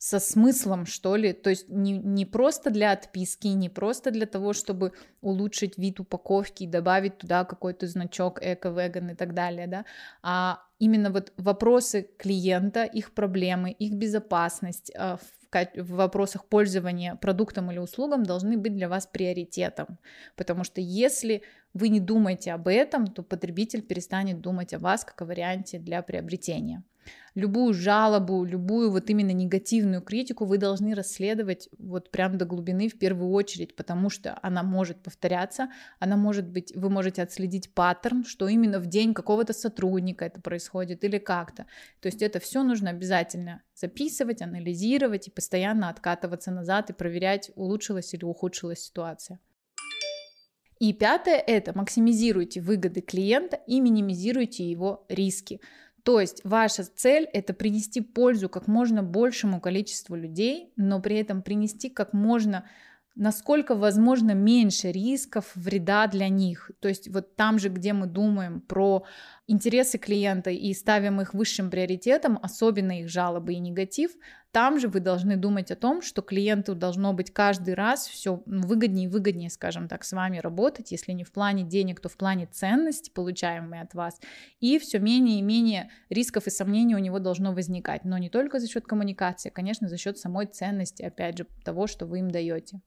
со 0.02 0.18
смыслом, 0.18 0.84
что 0.84 1.14
ли, 1.14 1.32
то 1.32 1.50
есть 1.50 1.68
не, 1.68 1.92
не 1.92 2.26
просто 2.26 2.70
для 2.70 2.90
отписки, 2.90 3.46
не 3.46 3.68
просто 3.68 4.10
для 4.10 4.26
того, 4.26 4.52
чтобы 4.52 4.92
улучшить 5.20 5.78
вид 5.78 6.00
упаковки 6.00 6.64
и 6.64 6.66
добавить 6.66 7.18
туда 7.18 7.44
какой-то 7.44 7.86
значок 7.86 8.40
эко-веган 8.42 9.10
и 9.10 9.14
так 9.14 9.32
далее, 9.32 9.68
да, 9.68 9.84
а 10.20 10.58
именно 10.80 11.12
вот 11.12 11.32
вопросы 11.36 12.10
клиента, 12.18 12.82
их 12.82 13.14
проблемы, 13.14 13.70
их 13.70 13.92
безопасность 13.92 14.90
а, 14.96 15.18
в, 15.18 15.82
в 15.82 15.90
вопросах 15.92 16.46
пользования 16.46 17.14
продуктом 17.14 17.70
или 17.70 17.78
услугом 17.78 18.24
должны 18.24 18.56
быть 18.56 18.74
для 18.74 18.88
вас 18.88 19.06
приоритетом, 19.06 20.00
потому 20.34 20.64
что 20.64 20.80
если 20.80 21.42
вы 21.74 21.90
не 21.90 22.00
думаете 22.00 22.54
об 22.54 22.66
этом, 22.66 23.06
то 23.06 23.22
потребитель 23.22 23.82
перестанет 23.82 24.40
думать 24.40 24.74
о 24.74 24.80
вас 24.80 25.04
как 25.04 25.22
о 25.22 25.26
варианте 25.26 25.78
для 25.78 26.02
приобретения 26.02 26.82
любую 27.34 27.74
жалобу, 27.74 28.44
любую 28.44 28.90
вот 28.90 29.08
именно 29.10 29.30
негативную 29.30 30.02
критику 30.02 30.44
вы 30.44 30.58
должны 30.58 30.94
расследовать 30.94 31.68
вот 31.78 32.10
прям 32.10 32.38
до 32.38 32.44
глубины 32.44 32.88
в 32.88 32.98
первую 32.98 33.30
очередь, 33.30 33.74
потому 33.74 34.10
что 34.10 34.38
она 34.42 34.62
может 34.62 35.02
повторяться, 35.02 35.70
она 35.98 36.16
может 36.16 36.46
быть, 36.46 36.74
вы 36.76 36.90
можете 36.90 37.22
отследить 37.22 37.72
паттерн, 37.74 38.24
что 38.24 38.48
именно 38.48 38.78
в 38.78 38.86
день 38.86 39.14
какого-то 39.14 39.52
сотрудника 39.52 40.24
это 40.24 40.40
происходит 40.40 41.04
или 41.04 41.18
как-то. 41.18 41.66
То 42.00 42.06
есть 42.06 42.22
это 42.22 42.38
все 42.40 42.62
нужно 42.62 42.90
обязательно 42.90 43.62
записывать, 43.74 44.42
анализировать 44.42 45.28
и 45.28 45.30
постоянно 45.30 45.88
откатываться 45.88 46.50
назад 46.50 46.90
и 46.90 46.92
проверять, 46.92 47.50
улучшилась 47.54 48.12
или 48.14 48.24
ухудшилась 48.24 48.80
ситуация. 48.80 49.40
И 50.82 50.92
пятое– 50.92 51.36
это 51.46 51.78
максимизируйте 51.78 52.60
выгоды 52.60 53.02
клиента 53.02 53.60
и 53.68 53.80
минимизируйте 53.80 54.68
его 54.68 55.06
риски. 55.08 55.60
То 56.02 56.20
есть 56.20 56.40
ваша 56.44 56.84
цель 56.84 57.28
это 57.32 57.54
принести 57.54 58.00
пользу 58.00 58.48
как 58.48 58.66
можно 58.66 59.02
большему 59.02 59.60
количеству 59.60 60.16
людей, 60.16 60.72
но 60.76 61.00
при 61.00 61.16
этом 61.16 61.42
принести 61.42 61.88
как 61.88 62.12
можно 62.12 62.64
насколько 63.14 63.74
возможно 63.74 64.32
меньше 64.32 64.90
рисков, 64.90 65.50
вреда 65.54 66.06
для 66.06 66.28
них. 66.28 66.70
То 66.80 66.88
есть 66.88 67.08
вот 67.08 67.36
там 67.36 67.58
же, 67.58 67.68
где 67.68 67.92
мы 67.92 68.06
думаем 68.06 68.60
про 68.60 69.04
интересы 69.46 69.98
клиента 69.98 70.50
и 70.50 70.72
ставим 70.72 71.20
их 71.20 71.34
высшим 71.34 71.70
приоритетом, 71.70 72.38
особенно 72.42 73.00
их 73.00 73.08
жалобы 73.08 73.54
и 73.54 73.58
негатив, 73.58 74.12
там 74.52 74.78
же 74.78 74.88
вы 74.88 75.00
должны 75.00 75.36
думать 75.36 75.70
о 75.70 75.76
том, 75.76 76.02
что 76.02 76.20
клиенту 76.20 76.74
должно 76.74 77.14
быть 77.14 77.32
каждый 77.32 77.72
раз 77.72 78.06
все 78.06 78.42
ну, 78.44 78.66
выгоднее 78.66 79.06
и 79.06 79.08
выгоднее, 79.08 79.48
скажем 79.48 79.88
так, 79.88 80.04
с 80.04 80.12
вами 80.12 80.38
работать, 80.38 80.92
если 80.92 81.12
не 81.12 81.24
в 81.24 81.32
плане 81.32 81.64
денег, 81.64 82.00
то 82.00 82.10
в 82.10 82.16
плане 82.18 82.46
ценности, 82.46 83.10
получаемой 83.10 83.80
от 83.80 83.94
вас, 83.94 84.20
и 84.60 84.78
все 84.78 84.98
менее 84.98 85.38
и 85.38 85.42
менее 85.42 85.90
рисков 86.10 86.46
и 86.46 86.50
сомнений 86.50 86.94
у 86.94 86.98
него 86.98 87.18
должно 87.18 87.54
возникать, 87.54 88.04
но 88.04 88.18
не 88.18 88.28
только 88.28 88.60
за 88.60 88.68
счет 88.68 88.86
коммуникации, 88.86 89.48
а, 89.48 89.52
конечно, 89.52 89.88
за 89.88 89.96
счет 89.96 90.18
самой 90.18 90.46
ценности, 90.46 91.02
опять 91.02 91.38
же, 91.38 91.46
того, 91.64 91.86
что 91.86 92.04
вы 92.04 92.18
им 92.18 92.30
даете. 92.30 92.80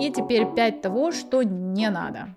И 0.00 0.10
теперь 0.10 0.52
пять 0.56 0.82
того, 0.82 1.12
что 1.12 1.44
не 1.44 1.88
надо. 1.90 2.34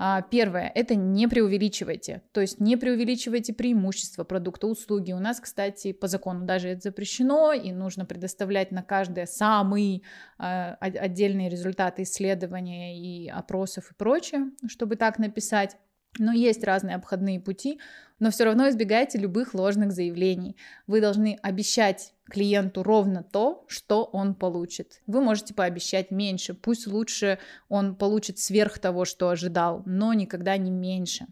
А, 0.00 0.22
первое, 0.22 0.70
это 0.74 0.94
не 0.94 1.26
преувеличивайте, 1.26 2.22
то 2.32 2.40
есть 2.40 2.60
не 2.60 2.76
преувеличивайте 2.76 3.52
преимущества 3.52 4.24
продукта, 4.24 4.66
услуги. 4.68 5.12
У 5.12 5.18
нас, 5.18 5.40
кстати, 5.40 5.92
по 5.92 6.06
закону 6.06 6.44
даже 6.46 6.68
это 6.68 6.82
запрещено, 6.82 7.52
и 7.52 7.72
нужно 7.72 8.04
предоставлять 8.04 8.70
на 8.70 8.82
каждое 8.82 9.26
самые 9.26 10.02
а, 10.38 10.76
отдельные 10.80 11.48
результаты 11.48 12.02
исследования 12.02 12.96
и 12.98 13.28
опросов 13.28 13.90
и 13.90 13.94
прочее, 13.94 14.50
чтобы 14.68 14.96
так 14.96 15.18
написать. 15.18 15.76
Но 16.16 16.32
есть 16.32 16.64
разные 16.64 16.96
обходные 16.96 17.40
пути, 17.40 17.80
но 18.18 18.30
все 18.30 18.44
равно 18.44 18.68
избегайте 18.68 19.18
любых 19.18 19.54
ложных 19.54 19.92
заявлений. 19.92 20.56
Вы 20.86 21.00
должны 21.00 21.38
обещать 21.42 22.14
клиенту 22.24 22.82
ровно 22.82 23.22
то, 23.22 23.64
что 23.68 24.04
он 24.04 24.34
получит. 24.34 25.00
Вы 25.06 25.20
можете 25.20 25.54
пообещать 25.54 26.10
меньше, 26.10 26.54
пусть 26.54 26.86
лучше 26.86 27.38
он 27.68 27.94
получит 27.94 28.38
сверх 28.38 28.78
того, 28.78 29.04
что 29.04 29.28
ожидал, 29.28 29.82
но 29.86 30.12
никогда 30.12 30.56
не 30.56 30.70
меньше. 30.70 31.26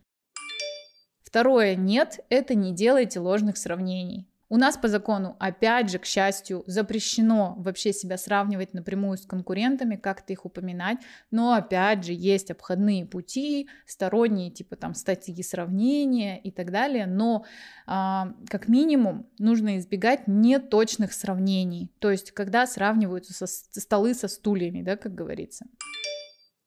Второе 1.25 1.75
«нет»— 1.75 2.21
это 2.29 2.55
не 2.55 2.73
делайте 2.73 3.19
ложных 3.19 3.57
сравнений. 3.57 4.29
У 4.49 4.59
нас 4.59 4.77
по 4.77 4.87
закону, 4.87 5.37
опять 5.41 5.91
же, 5.91 5.99
к 5.99 6.05
счастью, 6.05 6.63
запрещено 6.67 7.55
вообще 7.59 7.93
себя 7.93 8.17
сравнивать 8.17 8.75
напрямую 8.75 9.19
с 9.19 9.27
конкурентами, 9.27 9.97
как-то 9.97 10.33
их 10.33 10.45
упоминать, 10.45 10.99
но 11.33 11.55
опять 11.55 12.05
же 12.05 12.13
есть 12.13 12.53
обходные 12.53 13.07
пути, 13.07 13.69
сторонние 13.87 14.53
типа 14.53 14.77
там 14.77 14.95
статьи 14.95 15.43
сравнения 15.43 16.41
и 16.41 16.53
так 16.53 16.71
далее, 16.71 17.07
но 17.07 17.45
а, 17.87 18.35
как 18.49 18.69
минимум 18.69 19.29
нужно 19.39 19.79
избегать 19.79 20.29
неточных 20.29 21.13
сравнений, 21.13 21.91
то 21.99 22.13
есть 22.13 22.31
когда 22.31 22.67
сравниваются 22.69 23.33
со, 23.35 23.47
столы 23.47 24.15
со 24.15 24.29
стульями, 24.29 24.83
да, 24.83 24.97
как 24.97 25.15
говорится. 25.15 25.67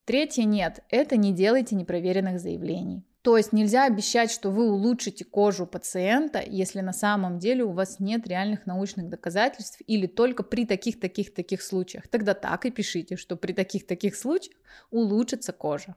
Третье 0.03 0.43
нет, 0.43 0.83
это 0.89 1.15
не 1.15 1.31
делайте 1.31 1.75
непроверенных 1.75 2.39
заявлений. 2.39 3.05
То 3.21 3.35
есть 3.35 3.51
нельзя 3.51 3.85
обещать, 3.85 4.31
что 4.31 4.49
вы 4.49 4.71
улучшите 4.71 5.25
кожу 5.25 5.65
пациента, 5.65 6.41
если 6.41 6.79
на 6.79 6.93
самом 6.93 7.37
деле 7.37 7.65
у 7.65 7.73
вас 7.73 7.99
нет 7.99 8.25
реальных 8.25 8.65
научных 8.65 9.09
доказательств 9.09 9.81
или 9.87 10.07
только 10.07 10.41
при 10.43 10.65
таких-таких-таких 10.65 11.61
случаях. 11.61 12.07
Тогда 12.07 12.33
так 12.33 12.65
и 12.65 12.71
пишите, 12.71 13.17
что 13.17 13.35
при 13.35 13.51
таких-таких 13.51 14.15
случаях 14.15 14.55
улучшится 14.89 15.51
кожа. 15.51 15.95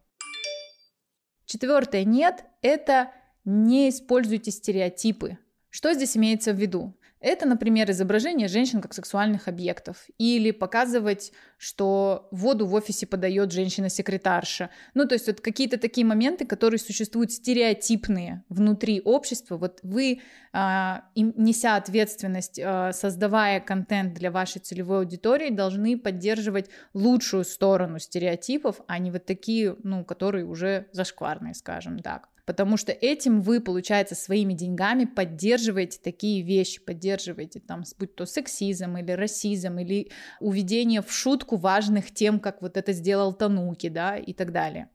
Четвертое 1.44 2.04
нет– 2.04 2.44
это 2.62 3.12
не 3.44 3.88
используйте 3.88 4.50
стереотипы. 4.50 5.38
Что 5.70 5.94
здесь 5.94 6.16
имеется 6.16 6.52
в 6.52 6.56
виду? 6.56 6.94
Это, 7.22 7.46
например, 7.46 7.88
изображение 7.88 8.48
женщин 8.48 8.80
как 8.80 8.92
сексуальных 8.92 9.46
объектов. 9.46 10.06
Или 10.18 10.50
показывать, 10.50 11.32
что 11.56 12.28
воду 12.32 12.66
в 12.66 12.74
офисе 12.74 13.06
подает 13.06 13.52
женщина-секретарша. 13.52 14.70
Ну, 14.94 15.06
то 15.06 15.14
есть 15.14 15.28
вот 15.28 15.40
какие-то 15.40 15.78
такие 15.78 16.04
моменты, 16.04 16.44
которые 16.44 16.80
существуют 16.80 17.30
стереотипные 17.30 18.42
внутри 18.48 19.00
общества. 19.00 19.56
Вот 19.56 19.78
вы, 19.84 20.20
а, 20.52 21.04
неся 21.14 21.76
ответственность, 21.76 22.60
а, 22.62 22.92
создавая 22.92 23.60
контент 23.60 24.14
для 24.14 24.32
вашей 24.32 24.58
целевой 24.58 24.98
аудитории, 24.98 25.50
должны 25.50 25.96
поддерживать 25.96 26.70
лучшую 26.92 27.44
сторону 27.44 28.00
стереотипов, 28.00 28.80
а 28.88 28.98
не 28.98 29.12
вот 29.12 29.26
такие, 29.26 29.76
ну, 29.84 30.04
которые 30.04 30.44
уже 30.44 30.88
зашкварные, 30.90 31.54
скажем 31.54 32.00
так 32.00 32.31
потому 32.44 32.76
что 32.76 32.92
этим 32.92 33.40
вы, 33.40 33.60
получается, 33.60 34.14
своими 34.14 34.54
деньгами 34.54 35.04
поддерживаете 35.04 36.00
такие 36.02 36.42
вещи, 36.42 36.84
поддерживаете 36.84 37.60
там, 37.60 37.82
будь 37.98 38.14
то 38.14 38.26
сексизм 38.26 38.96
или 38.96 39.12
расизм, 39.12 39.78
или 39.78 40.10
уведение 40.40 41.02
в 41.02 41.12
шутку 41.12 41.56
важных 41.56 42.12
тем, 42.12 42.40
как 42.40 42.62
вот 42.62 42.76
это 42.76 42.92
сделал 42.92 43.32
Тануки, 43.32 43.88
да, 43.88 44.16
и 44.16 44.32
так 44.32 44.52
далее. 44.52 44.90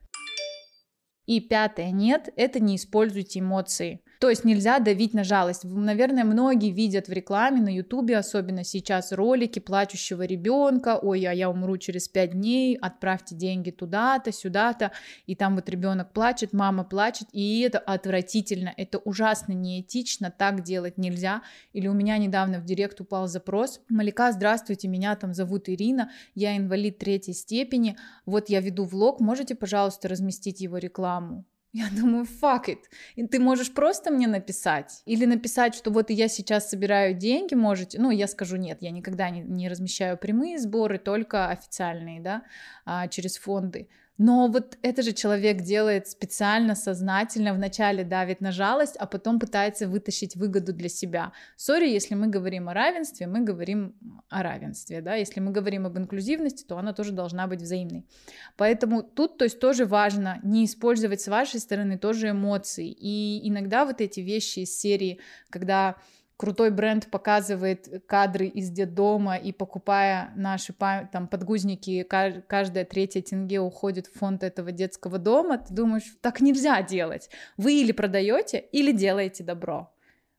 И 1.25 1.41
пятое, 1.41 1.91
нет, 1.91 2.29
это 2.37 2.59
не 2.59 2.77
используйте 2.77 3.39
эмоции. 3.39 4.01
То 4.19 4.29
есть 4.29 4.43
нельзя 4.45 4.79
давить 4.79 5.13
на 5.13 5.23
жалость. 5.23 5.63
Наверное, 5.63 6.23
многие 6.23 6.71
видят 6.71 7.07
в 7.07 7.11
рекламе, 7.11 7.61
на 7.61 7.73
ютубе, 7.73 8.17
особенно 8.17 8.63
сейчас, 8.63 9.11
ролики 9.11 9.59
плачущего 9.59 10.23
ребенка, 10.23 10.97
ой, 10.97 11.25
а 11.25 11.33
я 11.33 11.49
умру 11.49 11.77
через 11.77 12.07
пять 12.07 12.31
дней, 12.31 12.75
отправьте 12.77 13.35
деньги 13.35 13.69
туда-то, 13.69 14.31
сюда-то, 14.31 14.91
и 15.27 15.35
там 15.35 15.55
вот 15.55 15.69
ребенок 15.69 16.13
плачет, 16.13 16.53
мама 16.53 16.83
плачет, 16.83 17.27
и 17.31 17.61
это 17.61 17.77
отвратительно, 17.79 18.73
это 18.75 18.97
ужасно 18.97 19.53
неэтично, 19.53 20.33
так 20.35 20.63
делать 20.63 20.97
нельзя. 20.97 21.43
Или 21.73 21.87
у 21.87 21.93
меня 21.93 22.17
недавно 22.17 22.59
в 22.59 22.65
директ 22.65 22.99
упал 22.99 23.27
запрос, 23.27 23.81
Малика, 23.89 24.31
здравствуйте, 24.31 24.87
меня 24.87 25.15
там 25.15 25.33
зовут 25.33 25.69
Ирина, 25.69 26.11
я 26.33 26.57
инвалид 26.57 26.97
третьей 26.97 27.33
степени, 27.33 27.97
вот 28.25 28.49
я 28.49 28.61
веду 28.61 28.85
влог, 28.85 29.19
можете, 29.19 29.53
пожалуйста, 29.53 30.07
разместить 30.07 30.61
его 30.61 30.77
рекламу? 30.77 31.45
Я 31.77 31.89
думаю, 31.91 32.25
fuck 32.25 32.65
it. 32.65 32.79
И 33.15 33.27
ты 33.27 33.39
можешь 33.39 33.71
просто 33.71 34.09
мне 34.09 34.27
написать. 34.27 35.03
Или 35.05 35.25
написать, 35.25 35.75
что 35.75 35.91
вот 35.91 36.09
я 36.09 36.27
сейчас 36.27 36.71
собираю 36.71 37.13
деньги, 37.13 37.53
можете. 37.53 38.01
Ну, 38.01 38.09
я 38.09 38.27
скажу 38.27 38.55
нет, 38.57 38.79
я 38.81 38.89
никогда 38.89 39.29
не, 39.29 39.41
не 39.41 39.69
размещаю 39.69 40.17
прямые 40.17 40.57
сборы, 40.57 40.97
только 40.97 41.49
официальные, 41.49 42.19
да, 42.19 42.41
а, 42.83 43.07
через 43.07 43.37
фонды. 43.37 43.89
Но 44.17 44.47
вот 44.47 44.77
это 44.81 45.01
же 45.03 45.13
человек 45.13 45.61
делает 45.61 46.07
специально, 46.07 46.75
сознательно, 46.75 47.53
вначале 47.53 48.03
давит 48.03 48.41
на 48.41 48.51
жалость, 48.51 48.95
а 48.97 49.05
потом 49.05 49.39
пытается 49.39 49.87
вытащить 49.87 50.35
выгоду 50.35 50.73
для 50.73 50.89
себя. 50.89 51.33
Сори, 51.55 51.87
если 51.89 52.15
мы 52.15 52.27
говорим 52.27 52.67
о 52.69 52.73
равенстве, 52.73 53.27
мы 53.27 53.41
говорим 53.41 53.95
о 54.29 54.41
равенстве, 54.41 55.01
да, 55.01 55.15
если 55.15 55.39
мы 55.39 55.51
говорим 55.51 55.85
об 55.85 55.97
инклюзивности, 55.97 56.63
то 56.63 56.77
она 56.77 56.93
тоже 56.93 57.11
должна 57.11 57.47
быть 57.47 57.61
взаимной. 57.61 58.05
Поэтому 58.55 59.03
тут, 59.03 59.37
то 59.37 59.45
есть, 59.45 59.59
тоже 59.59 59.85
важно 59.85 60.39
не 60.43 60.65
использовать 60.65 61.21
с 61.21 61.27
вашей 61.27 61.59
стороны 61.59 61.97
тоже 61.97 62.31
эмоции. 62.31 62.89
И 62.89 63.47
иногда 63.47 63.85
вот 63.85 64.01
эти 64.01 64.19
вещи 64.19 64.59
из 64.59 64.77
серии, 64.77 65.19
когда 65.49 65.95
крутой 66.37 66.71
бренд 66.71 67.09
показывает 67.09 68.03
кадры 68.07 68.47
из 68.47 68.69
детдома, 68.69 69.35
и 69.35 69.51
покупая 69.51 70.31
наши 70.35 70.73
там 70.73 71.27
подгузники, 71.27 72.03
каждая 72.03 72.85
третья 72.85 73.21
тенге 73.21 73.59
уходит 73.59 74.07
в 74.07 74.17
фонд 74.17 74.43
этого 74.43 74.71
детского 74.71 75.17
дома, 75.17 75.57
ты 75.57 75.73
думаешь, 75.73 76.15
так 76.21 76.39
нельзя 76.39 76.81
делать. 76.83 77.29
Вы 77.57 77.81
или 77.81 77.91
продаете, 77.91 78.59
или 78.59 78.91
делаете 78.91 79.43
добро. 79.43 79.91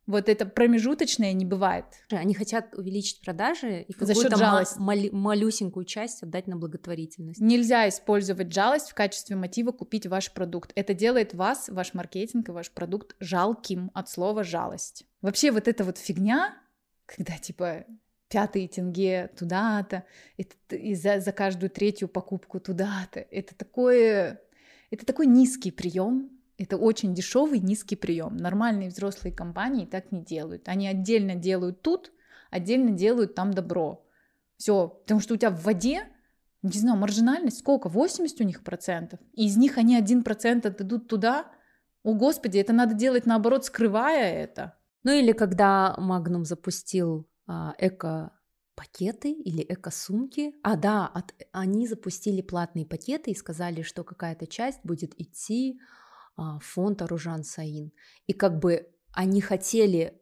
Вот 0.07 0.31
это 0.31 0.47
промежуточное 0.47 1.35
не 1.35 1.45
бывает. 1.45 1.85
Они 2.11 2.33
хотят 2.33 2.75
увеличить 2.75 3.21
продажи 3.21 3.83
и 3.83 3.93
счет 4.15 4.31
жалости. 4.39 4.79
Мал- 4.79 5.11
малюсенькую 5.13 5.85
часть 5.85 6.23
отдать 6.23 6.47
на 6.47 6.57
благотворительность. 6.57 7.43
Нельзя 7.43 7.87
использовать 7.91 8.51
жалость 8.51 8.89
в 8.89 8.95
качестве 8.95 9.37
мотива 9.37 9.71
купить 9.71 10.07
ваш 10.07 10.33
продукт. 10.33 10.73
Это 10.77 10.95
делает 10.95 11.35
вас, 11.35 11.69
ваш 11.69 11.93
маркетинг 11.93 12.49
и 12.49 12.53
ваш 12.53 12.71
продукт 12.71 13.17
жалким 13.21 13.91
от 13.93 14.09
слова 14.09 14.45
жалость. 14.45 15.05
Вообще 15.23 15.51
вот 15.51 15.69
эта 15.69 15.85
вот 15.85 15.99
фигня, 15.99 16.57
когда 17.07 17.37
типа 17.37 17.85
пятые 18.29 18.69
тенге 18.69 19.31
туда-то, 19.37 20.05
и 20.71 20.95
за, 20.95 21.21
за 21.21 21.33
каждую 21.33 21.71
третью 21.71 22.09
покупку 22.09 22.61
туда-то, 22.61 23.21
это 23.21 23.55
такое, 23.55 24.41
это 24.91 25.07
такой 25.07 25.27
низкий 25.27 25.71
прием, 25.71 26.31
это 26.59 26.77
очень 26.77 27.15
дешевый, 27.15 27.61
низкий 27.61 27.97
прием. 27.97 28.37
Нормальные 28.37 28.89
взрослые 28.89 29.33
компании 29.33 29.87
так 29.87 30.11
не 30.11 30.23
делают. 30.23 30.69
Они 30.69 30.89
отдельно 30.89 31.37
делают 31.37 31.83
тут, 31.83 32.13
отдельно 32.51 32.91
делают 32.91 33.35
там 33.35 33.53
добро. 33.53 34.05
Все, 34.57 34.89
потому 34.89 35.21
что 35.21 35.35
у 35.35 35.37
тебя 35.37 35.51
в 35.51 35.63
воде, 35.63 36.03
не 36.63 36.79
знаю, 36.79 36.99
маржинальность 36.99 37.61
сколько? 37.61 37.89
80 37.89 38.41
у 38.41 38.45
них 38.45 38.65
процентов. 38.65 39.21
И 39.35 39.47
из 39.47 39.57
них 39.57 39.79
они 39.79 39.95
один 39.97 40.25
процент 40.25 40.67
отдадут 40.67 41.07
туда. 41.07 41.47
О, 42.03 42.15
Господи, 42.15 42.59
это 42.59 42.73
надо 42.73 42.95
делать 42.95 43.25
наоборот, 43.25 43.65
скрывая 43.65 44.33
это. 44.33 44.75
Ну 45.09 45.15
или 45.15 45.33
когда 45.33 45.97
Magnum 45.99 46.45
запустил 46.45 47.27
а, 47.47 47.75
эко 47.79 48.31
пакеты 48.75 49.33
или 49.33 49.65
эко-сумки. 49.67 50.53
А, 50.63 50.77
да, 50.77 51.07
от, 51.07 51.33
они 51.51 51.89
запустили 51.89 52.43
платные 52.43 52.85
пакеты 52.85 53.31
и 53.31 53.35
сказали, 53.35 53.81
что 53.81 54.05
какая-то 54.05 54.47
часть 54.47 54.81
будет 54.85 55.19
идти 55.19 55.81
а, 56.37 56.59
фонд 56.59 57.01
Аружан 57.01 57.43
Саин. 57.43 57.91
И 58.27 58.35
как 58.35 58.59
бы 58.59 58.87
они 59.15 59.41
хотели 59.41 60.21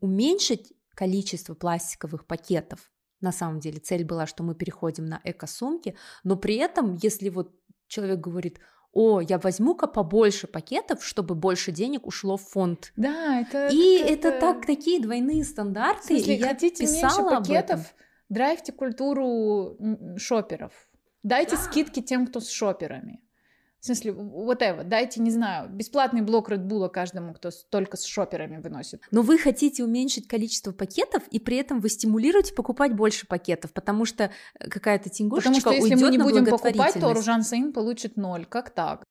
уменьшить 0.00 0.72
количество 0.94 1.54
пластиковых 1.54 2.24
пакетов. 2.28 2.92
На 3.20 3.32
самом 3.32 3.58
деле 3.58 3.80
цель 3.80 4.04
была, 4.04 4.28
что 4.28 4.44
мы 4.44 4.54
переходим 4.54 5.04
на 5.04 5.20
эко-сумки, 5.24 5.96
но 6.22 6.36
при 6.36 6.58
этом, 6.58 6.94
если 6.94 7.28
вот 7.28 7.52
человек 7.88 8.20
говорит, 8.20 8.60
о, 8.92 9.20
я 9.20 9.38
возьму-ка 9.38 9.86
побольше 9.86 10.46
пакетов, 10.46 11.04
чтобы 11.04 11.34
больше 11.34 11.72
денег 11.72 12.06
ушло 12.06 12.36
в 12.36 12.42
фонд. 12.42 12.92
Да, 12.96 13.40
это... 13.40 13.68
И 13.68 13.98
это, 13.98 14.28
это 14.28 14.40
так, 14.40 14.66
такие 14.66 15.00
двойные 15.00 15.44
стандарты. 15.44 16.02
В 16.02 16.06
смысле, 16.06 16.36
и 16.36 16.42
хотите 16.42 16.84
писала 16.84 17.30
меньше 17.30 17.36
пакетов, 17.36 17.94
драйвьте 18.28 18.72
культуру 18.72 19.78
шоперов. 20.18 20.72
Дайте 21.22 21.56
да. 21.56 21.62
скидки 21.62 22.02
тем, 22.02 22.26
кто 22.26 22.40
с 22.40 22.50
шоперами. 22.50 23.20
В 23.82 23.86
смысле, 23.86 24.12
whatever, 24.12 24.84
дайте, 24.84 25.20
не 25.20 25.32
знаю, 25.32 25.68
бесплатный 25.68 26.22
блок 26.22 26.52
Red 26.52 26.68
Bull 26.68 26.88
каждому, 26.88 27.34
кто 27.34 27.50
только 27.68 27.96
с 27.96 28.04
шоперами 28.04 28.58
выносит. 28.58 29.02
Но 29.10 29.22
вы 29.22 29.38
хотите 29.38 29.82
уменьшить 29.82 30.28
количество 30.28 30.70
пакетов, 30.70 31.24
и 31.32 31.40
при 31.40 31.56
этом 31.56 31.80
вы 31.80 31.88
стимулируете 31.88 32.54
покупать 32.54 32.94
больше 32.94 33.26
пакетов, 33.26 33.72
потому 33.72 34.04
что 34.04 34.30
э, 34.54 34.68
какая-то 34.68 35.10
тингушечка 35.10 35.54
Потому 35.54 35.60
что 35.60 35.72
если 35.72 36.00
мы 36.00 36.12
не 36.12 36.18
будем 36.18 36.46
покупать, 36.46 36.94
то 36.94 37.12
Ружан 37.12 37.42
Саин 37.42 37.72
получит 37.72 38.16
ноль. 38.16 38.46
Как 38.46 38.70
так? 38.70 39.02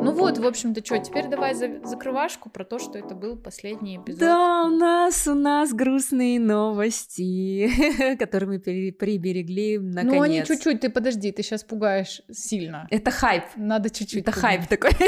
Ну 0.00 0.12
вот, 0.12 0.38
в 0.38 0.46
общем-то, 0.46 0.84
что, 0.84 0.98
теперь 0.98 1.28
давай 1.28 1.54
за 1.54 1.80
закрывашку 1.84 2.50
про 2.50 2.64
то, 2.64 2.78
что 2.78 2.98
это 2.98 3.14
был 3.14 3.36
последний 3.36 3.96
эпизод. 3.96 4.20
Да, 4.20 4.64
у 4.64 4.68
нас, 4.68 5.26
у 5.26 5.34
нас 5.34 5.72
грустные 5.72 6.38
новости, 6.38 8.16
которые 8.18 8.58
мы 8.58 8.58
приберегли 8.58 9.78
наконец. 9.78 10.14
Ну, 10.14 10.22
они 10.22 10.44
чуть-чуть, 10.44 10.80
ты 10.80 10.90
подожди, 10.90 11.32
ты 11.32 11.42
сейчас 11.42 11.64
пугаешь 11.64 12.22
сильно. 12.30 12.86
Это 12.90 13.10
хайп. 13.10 13.44
Надо 13.56 13.90
чуть-чуть. 13.90 14.22
Это 14.22 14.32
хайп 14.32 14.66
такой. 14.66 14.92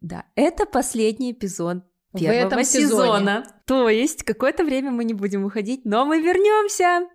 Да, 0.00 0.24
это 0.34 0.66
последний 0.66 1.32
эпизод 1.32 1.84
первого 2.16 2.64
сезона. 2.64 3.44
То 3.66 3.88
есть 3.88 4.22
какое-то 4.22 4.64
время 4.64 4.90
мы 4.90 5.04
не 5.04 5.14
будем 5.14 5.44
уходить, 5.44 5.84
но 5.84 6.06
мы 6.06 6.20
вернемся. 6.20 7.08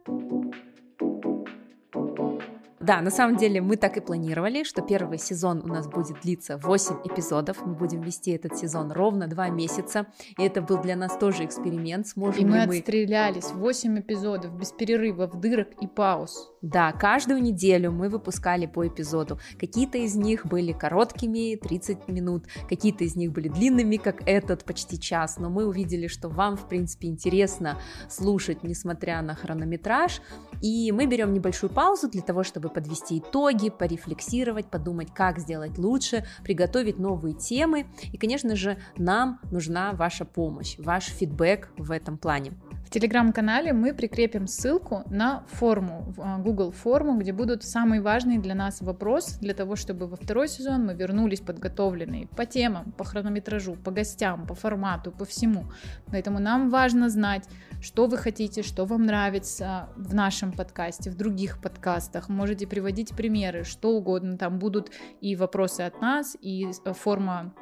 Да, 2.92 3.00
на 3.00 3.10
самом 3.10 3.38
деле 3.38 3.62
мы 3.62 3.78
так 3.78 3.96
и 3.96 4.02
планировали, 4.02 4.66
что 4.66 4.82
первый 4.82 5.18
сезон 5.18 5.62
у 5.64 5.68
нас 5.68 5.88
будет 5.88 6.20
длиться 6.24 6.58
8 6.58 6.96
эпизодов. 7.06 7.66
Мы 7.66 7.74
будем 7.74 8.02
вести 8.02 8.32
этот 8.32 8.58
сезон 8.58 8.92
ровно 8.92 9.28
2 9.28 9.48
месяца. 9.48 10.08
И 10.38 10.44
это 10.44 10.62
был 10.62 10.78
для 10.82 10.98
нас 10.98 11.16
тоже 11.18 11.46
эксперимент. 11.46 12.08
Сможем 12.08 12.42
и 12.42 12.46
мы 12.46 12.66
мы 12.68 12.80
отстрелялись 12.80 13.50
8 13.54 14.00
эпизодов 14.02 14.52
без 14.60 14.74
перерывов, 14.74 15.40
дырок 15.40 15.70
и 15.80 15.88
пауз. 15.88 16.52
Да, 16.62 16.92
каждую 16.92 17.42
неделю 17.42 17.92
мы 17.92 18.10
выпускали 18.10 18.66
по 18.66 18.86
эпизоду. 18.86 19.40
Какие-то 19.58 19.98
из 19.98 20.16
них 20.16 20.46
были 20.46 20.74
короткими, 20.74 21.56
30 21.56 22.10
минут, 22.10 22.46
какие-то 22.70 23.04
из 23.04 23.16
них 23.16 23.32
были 23.32 23.48
длинными, 23.48 23.96
как 23.96 24.22
этот, 24.28 24.64
почти 24.66 25.00
час, 25.00 25.38
но 25.38 25.50
мы 25.50 25.66
увидели, 25.66 26.08
что 26.08 26.30
вам, 26.30 26.58
в 26.58 26.68
принципе, 26.68 27.08
интересно 27.08 27.80
слушать, 28.10 28.64
несмотря 28.64 29.22
на 29.22 29.34
хронометраж, 29.34 30.22
и 30.62 30.92
мы 30.92 31.08
берем 31.08 31.34
небольшую 31.34 31.72
паузу 31.72 32.10
для 32.10 32.22
того, 32.22 32.44
чтобы 32.44 32.70
подвести 32.82 33.20
итоги, 33.20 33.70
порефлексировать, 33.70 34.66
подумать, 34.66 35.14
как 35.14 35.38
сделать 35.38 35.78
лучше, 35.78 36.26
приготовить 36.44 36.98
новые 36.98 37.36
темы, 37.36 37.86
и, 38.12 38.18
конечно 38.18 38.56
же, 38.56 38.78
нам 38.98 39.40
нужна 39.52 39.92
ваша 39.92 40.26
помощь, 40.26 40.76
ваш 40.80 41.06
фидбэк 41.06 41.70
в 41.78 41.92
этом 41.92 42.18
плане. 42.18 42.54
Телеграм-канале 42.92 43.72
мы 43.72 43.94
прикрепим 43.94 44.48
ссылку 44.48 45.04
на 45.10 45.46
форму, 45.48 46.14
а, 46.18 46.40
Google 46.40 46.74
форму, 46.74 47.18
где 47.18 47.32
будут 47.32 47.64
самые 47.64 48.02
важные 48.02 48.38
для 48.38 48.54
нас 48.54 48.82
вопросы, 48.82 49.40
для 49.40 49.54
того, 49.54 49.78
чтобы 49.78 50.08
во 50.08 50.18
второй 50.18 50.50
сезон 50.50 50.86
мы 50.86 50.94
вернулись 50.94 51.40
подготовленные 51.40 52.28
по 52.28 52.46
темам, 52.46 52.92
по 52.98 53.06
хронометражу, 53.06 53.76
по 53.76 53.92
гостям, 53.92 54.46
по 54.46 54.56
формату, 54.56 55.14
по 55.14 55.24
всему. 55.24 55.68
Поэтому 56.08 56.40
нам 56.40 56.70
важно 56.70 57.10
знать, 57.10 57.48
что 57.82 58.08
вы 58.08 58.18
хотите, 58.18 58.62
что 58.62 58.84
вам 58.84 59.06
нравится 59.06 59.88
в 59.96 60.14
нашем 60.14 60.52
подкасте, 60.52 61.10
в 61.10 61.16
других 61.16 61.62
подкастах. 61.62 62.28
Можете 62.28 62.68
приводить 62.68 63.16
примеры, 63.16 63.64
что 63.64 63.92
угодно. 63.92 64.38
Там 64.38 64.60
будут 64.60 64.92
и 65.22 65.38
вопросы 65.38 65.80
от 65.80 66.02
нас, 66.02 66.36
и 66.42 66.68
э, 66.84 66.94
форма 66.94 67.54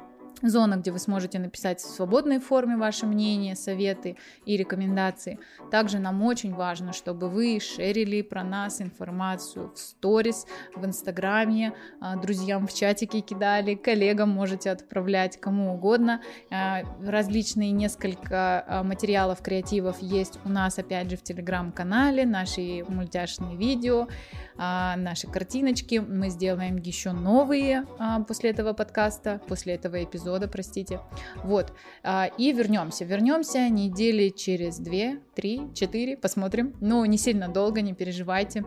зона, 0.42 0.76
где 0.76 0.90
вы 0.90 0.98
сможете 0.98 1.38
написать 1.38 1.80
в 1.80 1.86
свободной 1.86 2.40
форме 2.40 2.76
ваше 2.76 3.06
мнение, 3.06 3.54
советы 3.54 4.16
и 4.46 4.56
рекомендации. 4.56 5.38
Также 5.70 5.98
нам 5.98 6.22
очень 6.22 6.54
важно, 6.54 6.92
чтобы 6.92 7.28
вы 7.28 7.60
шерили 7.60 8.22
про 8.22 8.42
нас 8.42 8.80
информацию 8.80 9.72
в 9.74 9.78
сторис, 9.78 10.46
в 10.74 10.84
инстаграме, 10.84 11.74
а, 12.00 12.16
друзьям 12.16 12.66
в 12.66 12.74
чатике 12.74 13.20
кидали, 13.20 13.74
коллегам 13.74 14.30
можете 14.30 14.70
отправлять, 14.70 15.38
кому 15.40 15.74
угодно. 15.74 16.22
А, 16.50 16.80
различные 17.04 17.70
несколько 17.70 18.64
а, 18.66 18.82
материалов, 18.82 19.42
креативов 19.42 20.00
есть 20.00 20.38
у 20.44 20.48
нас, 20.48 20.78
опять 20.78 21.10
же, 21.10 21.16
в 21.16 21.22
телеграм-канале, 21.22 22.24
наши 22.24 22.84
мультяшные 22.88 23.56
видео, 23.56 24.08
наши 24.56 25.26
картиночки. 25.26 25.98
Мы 26.06 26.28
сделаем 26.28 26.76
еще 26.76 27.12
новые 27.12 27.86
после 28.28 28.50
этого 28.50 28.72
подкаста, 28.72 29.40
после 29.48 29.74
этого 29.74 30.02
эпизода 30.02 30.29
эпизода, 30.30 30.48
простите. 30.48 31.00
Вот. 31.42 31.72
А, 32.02 32.26
и 32.38 32.52
вернемся. 32.52 33.04
Вернемся 33.04 33.68
недели 33.68 34.28
через 34.30 34.78
две, 34.78 35.20
три, 35.40 35.70
четыре, 35.72 36.18
посмотрим. 36.18 36.74
Ну, 36.80 37.02
не 37.06 37.16
сильно 37.16 37.48
долго, 37.48 37.80
не 37.80 37.94
переживайте. 37.94 38.62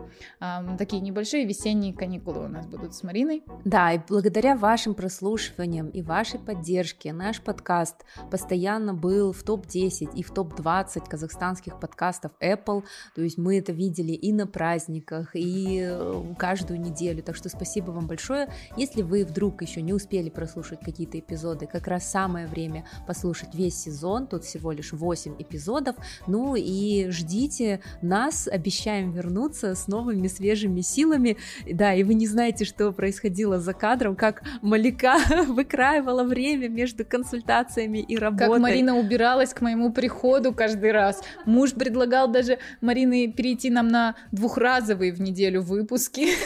Такие 0.76 1.00
небольшие 1.00 1.46
весенние 1.46 1.94
каникулы 1.94 2.46
у 2.46 2.48
нас 2.48 2.66
будут 2.66 2.96
с 2.96 3.04
Мариной. 3.04 3.44
Да, 3.64 3.92
и 3.92 4.00
благодаря 4.08 4.56
вашим 4.56 4.94
прослушиваниям 4.94 5.88
и 5.90 6.02
вашей 6.02 6.40
поддержке 6.40 7.12
наш 7.12 7.40
подкаст 7.40 8.04
постоянно 8.28 8.92
был 8.92 9.32
в 9.32 9.44
топ-10 9.44 10.16
и 10.16 10.24
в 10.24 10.32
топ-20 10.32 11.08
казахстанских 11.08 11.78
подкастов 11.78 12.32
Apple. 12.42 12.82
То 13.14 13.22
есть 13.22 13.38
мы 13.38 13.58
это 13.58 13.70
видели 13.70 14.10
и 14.10 14.32
на 14.32 14.48
праздниках, 14.48 15.36
и 15.36 15.78
э, 15.80 16.24
каждую 16.36 16.80
неделю. 16.80 17.22
Так 17.22 17.36
что 17.36 17.48
спасибо 17.50 17.92
вам 17.92 18.08
большое. 18.08 18.48
Если 18.76 19.02
вы 19.02 19.24
вдруг 19.24 19.62
еще 19.62 19.80
не 19.80 19.92
успели 19.92 20.28
прослушать 20.28 20.80
какие-то 20.80 21.20
эпизоды. 21.20 21.68
Как 21.68 21.86
раз 21.86 22.10
самое 22.10 22.48
время 22.48 22.84
послушать 23.06 23.54
весь 23.54 23.76
сезон, 23.76 24.26
тут 24.26 24.42
всего 24.42 24.72
лишь 24.72 24.92
8 24.92 25.36
эпизодов. 25.38 25.94
Ну 26.26 26.56
и 26.56 26.63
ждите 27.10 27.80
нас, 28.02 28.48
обещаем 28.48 29.12
вернуться 29.12 29.74
с 29.74 29.88
новыми 29.88 30.28
свежими 30.28 30.80
силами. 30.80 31.36
Да, 31.70 31.94
и 31.94 32.02
вы 32.02 32.14
не 32.14 32.26
знаете, 32.26 32.64
что 32.64 32.92
происходило 32.92 33.58
за 33.58 33.72
кадром, 33.72 34.16
как 34.16 34.42
Малика 34.62 35.18
выкраивала 35.48 36.24
время 36.24 36.68
между 36.68 37.04
консультациями 37.04 37.98
и 37.98 38.16
работой. 38.16 38.48
Как 38.48 38.60
Марина 38.60 38.96
убиралась 38.96 39.54
к 39.54 39.60
моему 39.60 39.92
приходу 39.92 40.52
каждый 40.52 40.92
раз. 40.92 41.22
Муж 41.44 41.72
предлагал 41.72 42.28
даже 42.28 42.58
Марины 42.80 43.32
перейти 43.32 43.70
нам 43.70 43.88
на 43.88 44.16
двухразовые 44.32 45.12
в 45.12 45.20
неделю 45.20 45.62
выпуски. 45.62 46.28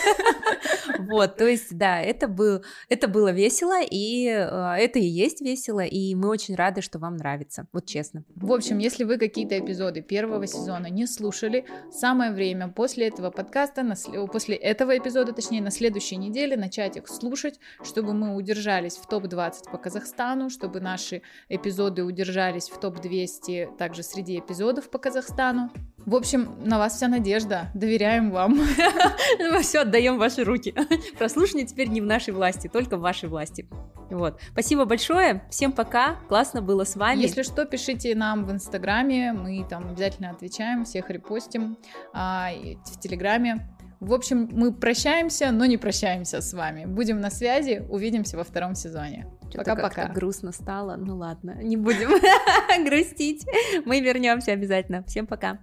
Вот, 0.99 1.37
то 1.37 1.47
есть, 1.47 1.77
да, 1.77 2.01
это, 2.01 2.29
был, 2.29 2.63
это 2.89 3.09
было 3.09 3.31
весело, 3.31 3.81
и 3.83 4.27
э, 4.27 4.75
это 4.79 4.99
и 4.99 5.05
есть 5.05 5.41
весело, 5.41 5.81
и 5.81 6.15
мы 6.15 6.29
очень 6.29 6.55
рады, 6.55 6.83
что 6.83 6.99
вам 6.99 7.17
нравится, 7.17 7.67
вот 7.73 7.87
честно. 7.87 8.25
В 8.35 8.53
общем, 8.53 8.79
если 8.79 9.05
вы 9.05 9.17
какие-то 9.17 9.57
эпизоды 9.99 10.03
первого 10.03 10.47
сезона 10.47 10.87
не 10.89 11.07
слушали, 11.07 11.65
самое 11.91 12.33
время 12.33 12.69
после 12.69 13.09
этого 13.09 13.31
подкаста, 13.31 13.83
на, 13.83 13.95
после 14.27 14.57
этого 14.57 14.97
эпизода, 14.97 15.33
точнее, 15.33 15.63
на 15.63 15.71
следующей 15.71 16.17
неделе 16.17 16.57
начать 16.57 16.97
их 16.97 17.09
слушать, 17.09 17.61
чтобы 17.83 18.15
мы 18.15 18.35
удержались 18.35 18.97
в 18.97 19.07
топ-20 19.07 19.71
по 19.71 19.79
Казахстану, 19.79 20.51
чтобы 20.51 20.81
наши 20.81 21.23
эпизоды 21.49 22.05
удержались 22.05 22.69
в 22.69 22.79
топ-200 22.81 23.77
также 23.77 24.03
среди 24.03 24.39
эпизодов 24.39 24.91
по 24.91 24.99
Казахстану. 24.99 25.71
В 26.09 26.15
общем, 26.15 26.57
на 26.65 26.79
вас 26.79 26.95
вся 26.95 27.07
надежда. 27.07 27.67
Доверяем 27.75 28.31
вам. 28.31 28.55
Мы 29.39 29.61
все 29.61 29.81
отдаем 29.81 30.17
в 30.17 30.21
ваши 30.21 30.43
руки. 30.43 30.75
Прослушивание 31.19 31.67
теперь 31.67 31.89
не 31.89 32.01
в 32.01 32.07
нашей 32.07 32.33
власти, 32.33 32.67
только 32.67 32.97
в 32.97 33.01
вашей 33.01 33.29
власти. 33.29 33.69
Вот. 34.09 34.41
Спасибо 34.53 34.87
большое. 34.87 35.43
Всем 35.51 35.71
пока. 35.71 36.17
Классно 36.29 36.63
было 36.63 36.85
с 36.85 36.97
вами. 36.97 37.21
Если 37.21 37.43
что, 37.43 37.67
пишите 37.67 38.15
нам 38.15 38.47
в 38.47 38.51
Инстаграме. 38.51 39.35
Мы 39.35 39.67
там 39.69 39.91
обязательно 39.91 40.31
отвечаем, 40.31 40.87
всех 40.87 41.11
репостим. 41.11 41.77
А, 42.15 42.53
в 42.87 43.01
Телеграме. 43.01 43.69
В 44.01 44.15
общем, 44.15 44.49
мы 44.51 44.73
прощаемся, 44.73 45.51
но 45.51 45.67
не 45.67 45.77
прощаемся 45.77 46.41
с 46.41 46.55
вами. 46.55 46.87
Будем 46.87 47.21
на 47.21 47.29
связи. 47.31 47.85
Увидимся 47.91 48.39
во 48.39 48.45
втором 48.45 48.75
сезоне. 48.75 49.27
Пока-пока. 49.55 50.07
Грустно 50.09 50.53
стало. 50.53 50.97
Ну 50.97 51.19
ладно, 51.19 51.59
не 51.63 51.77
будем 51.77 52.09
грустить. 52.89 53.45
Мы 53.85 54.01
вернемся 54.01 54.53
обязательно. 54.53 55.05
Всем 55.05 55.27
пока. 55.27 55.59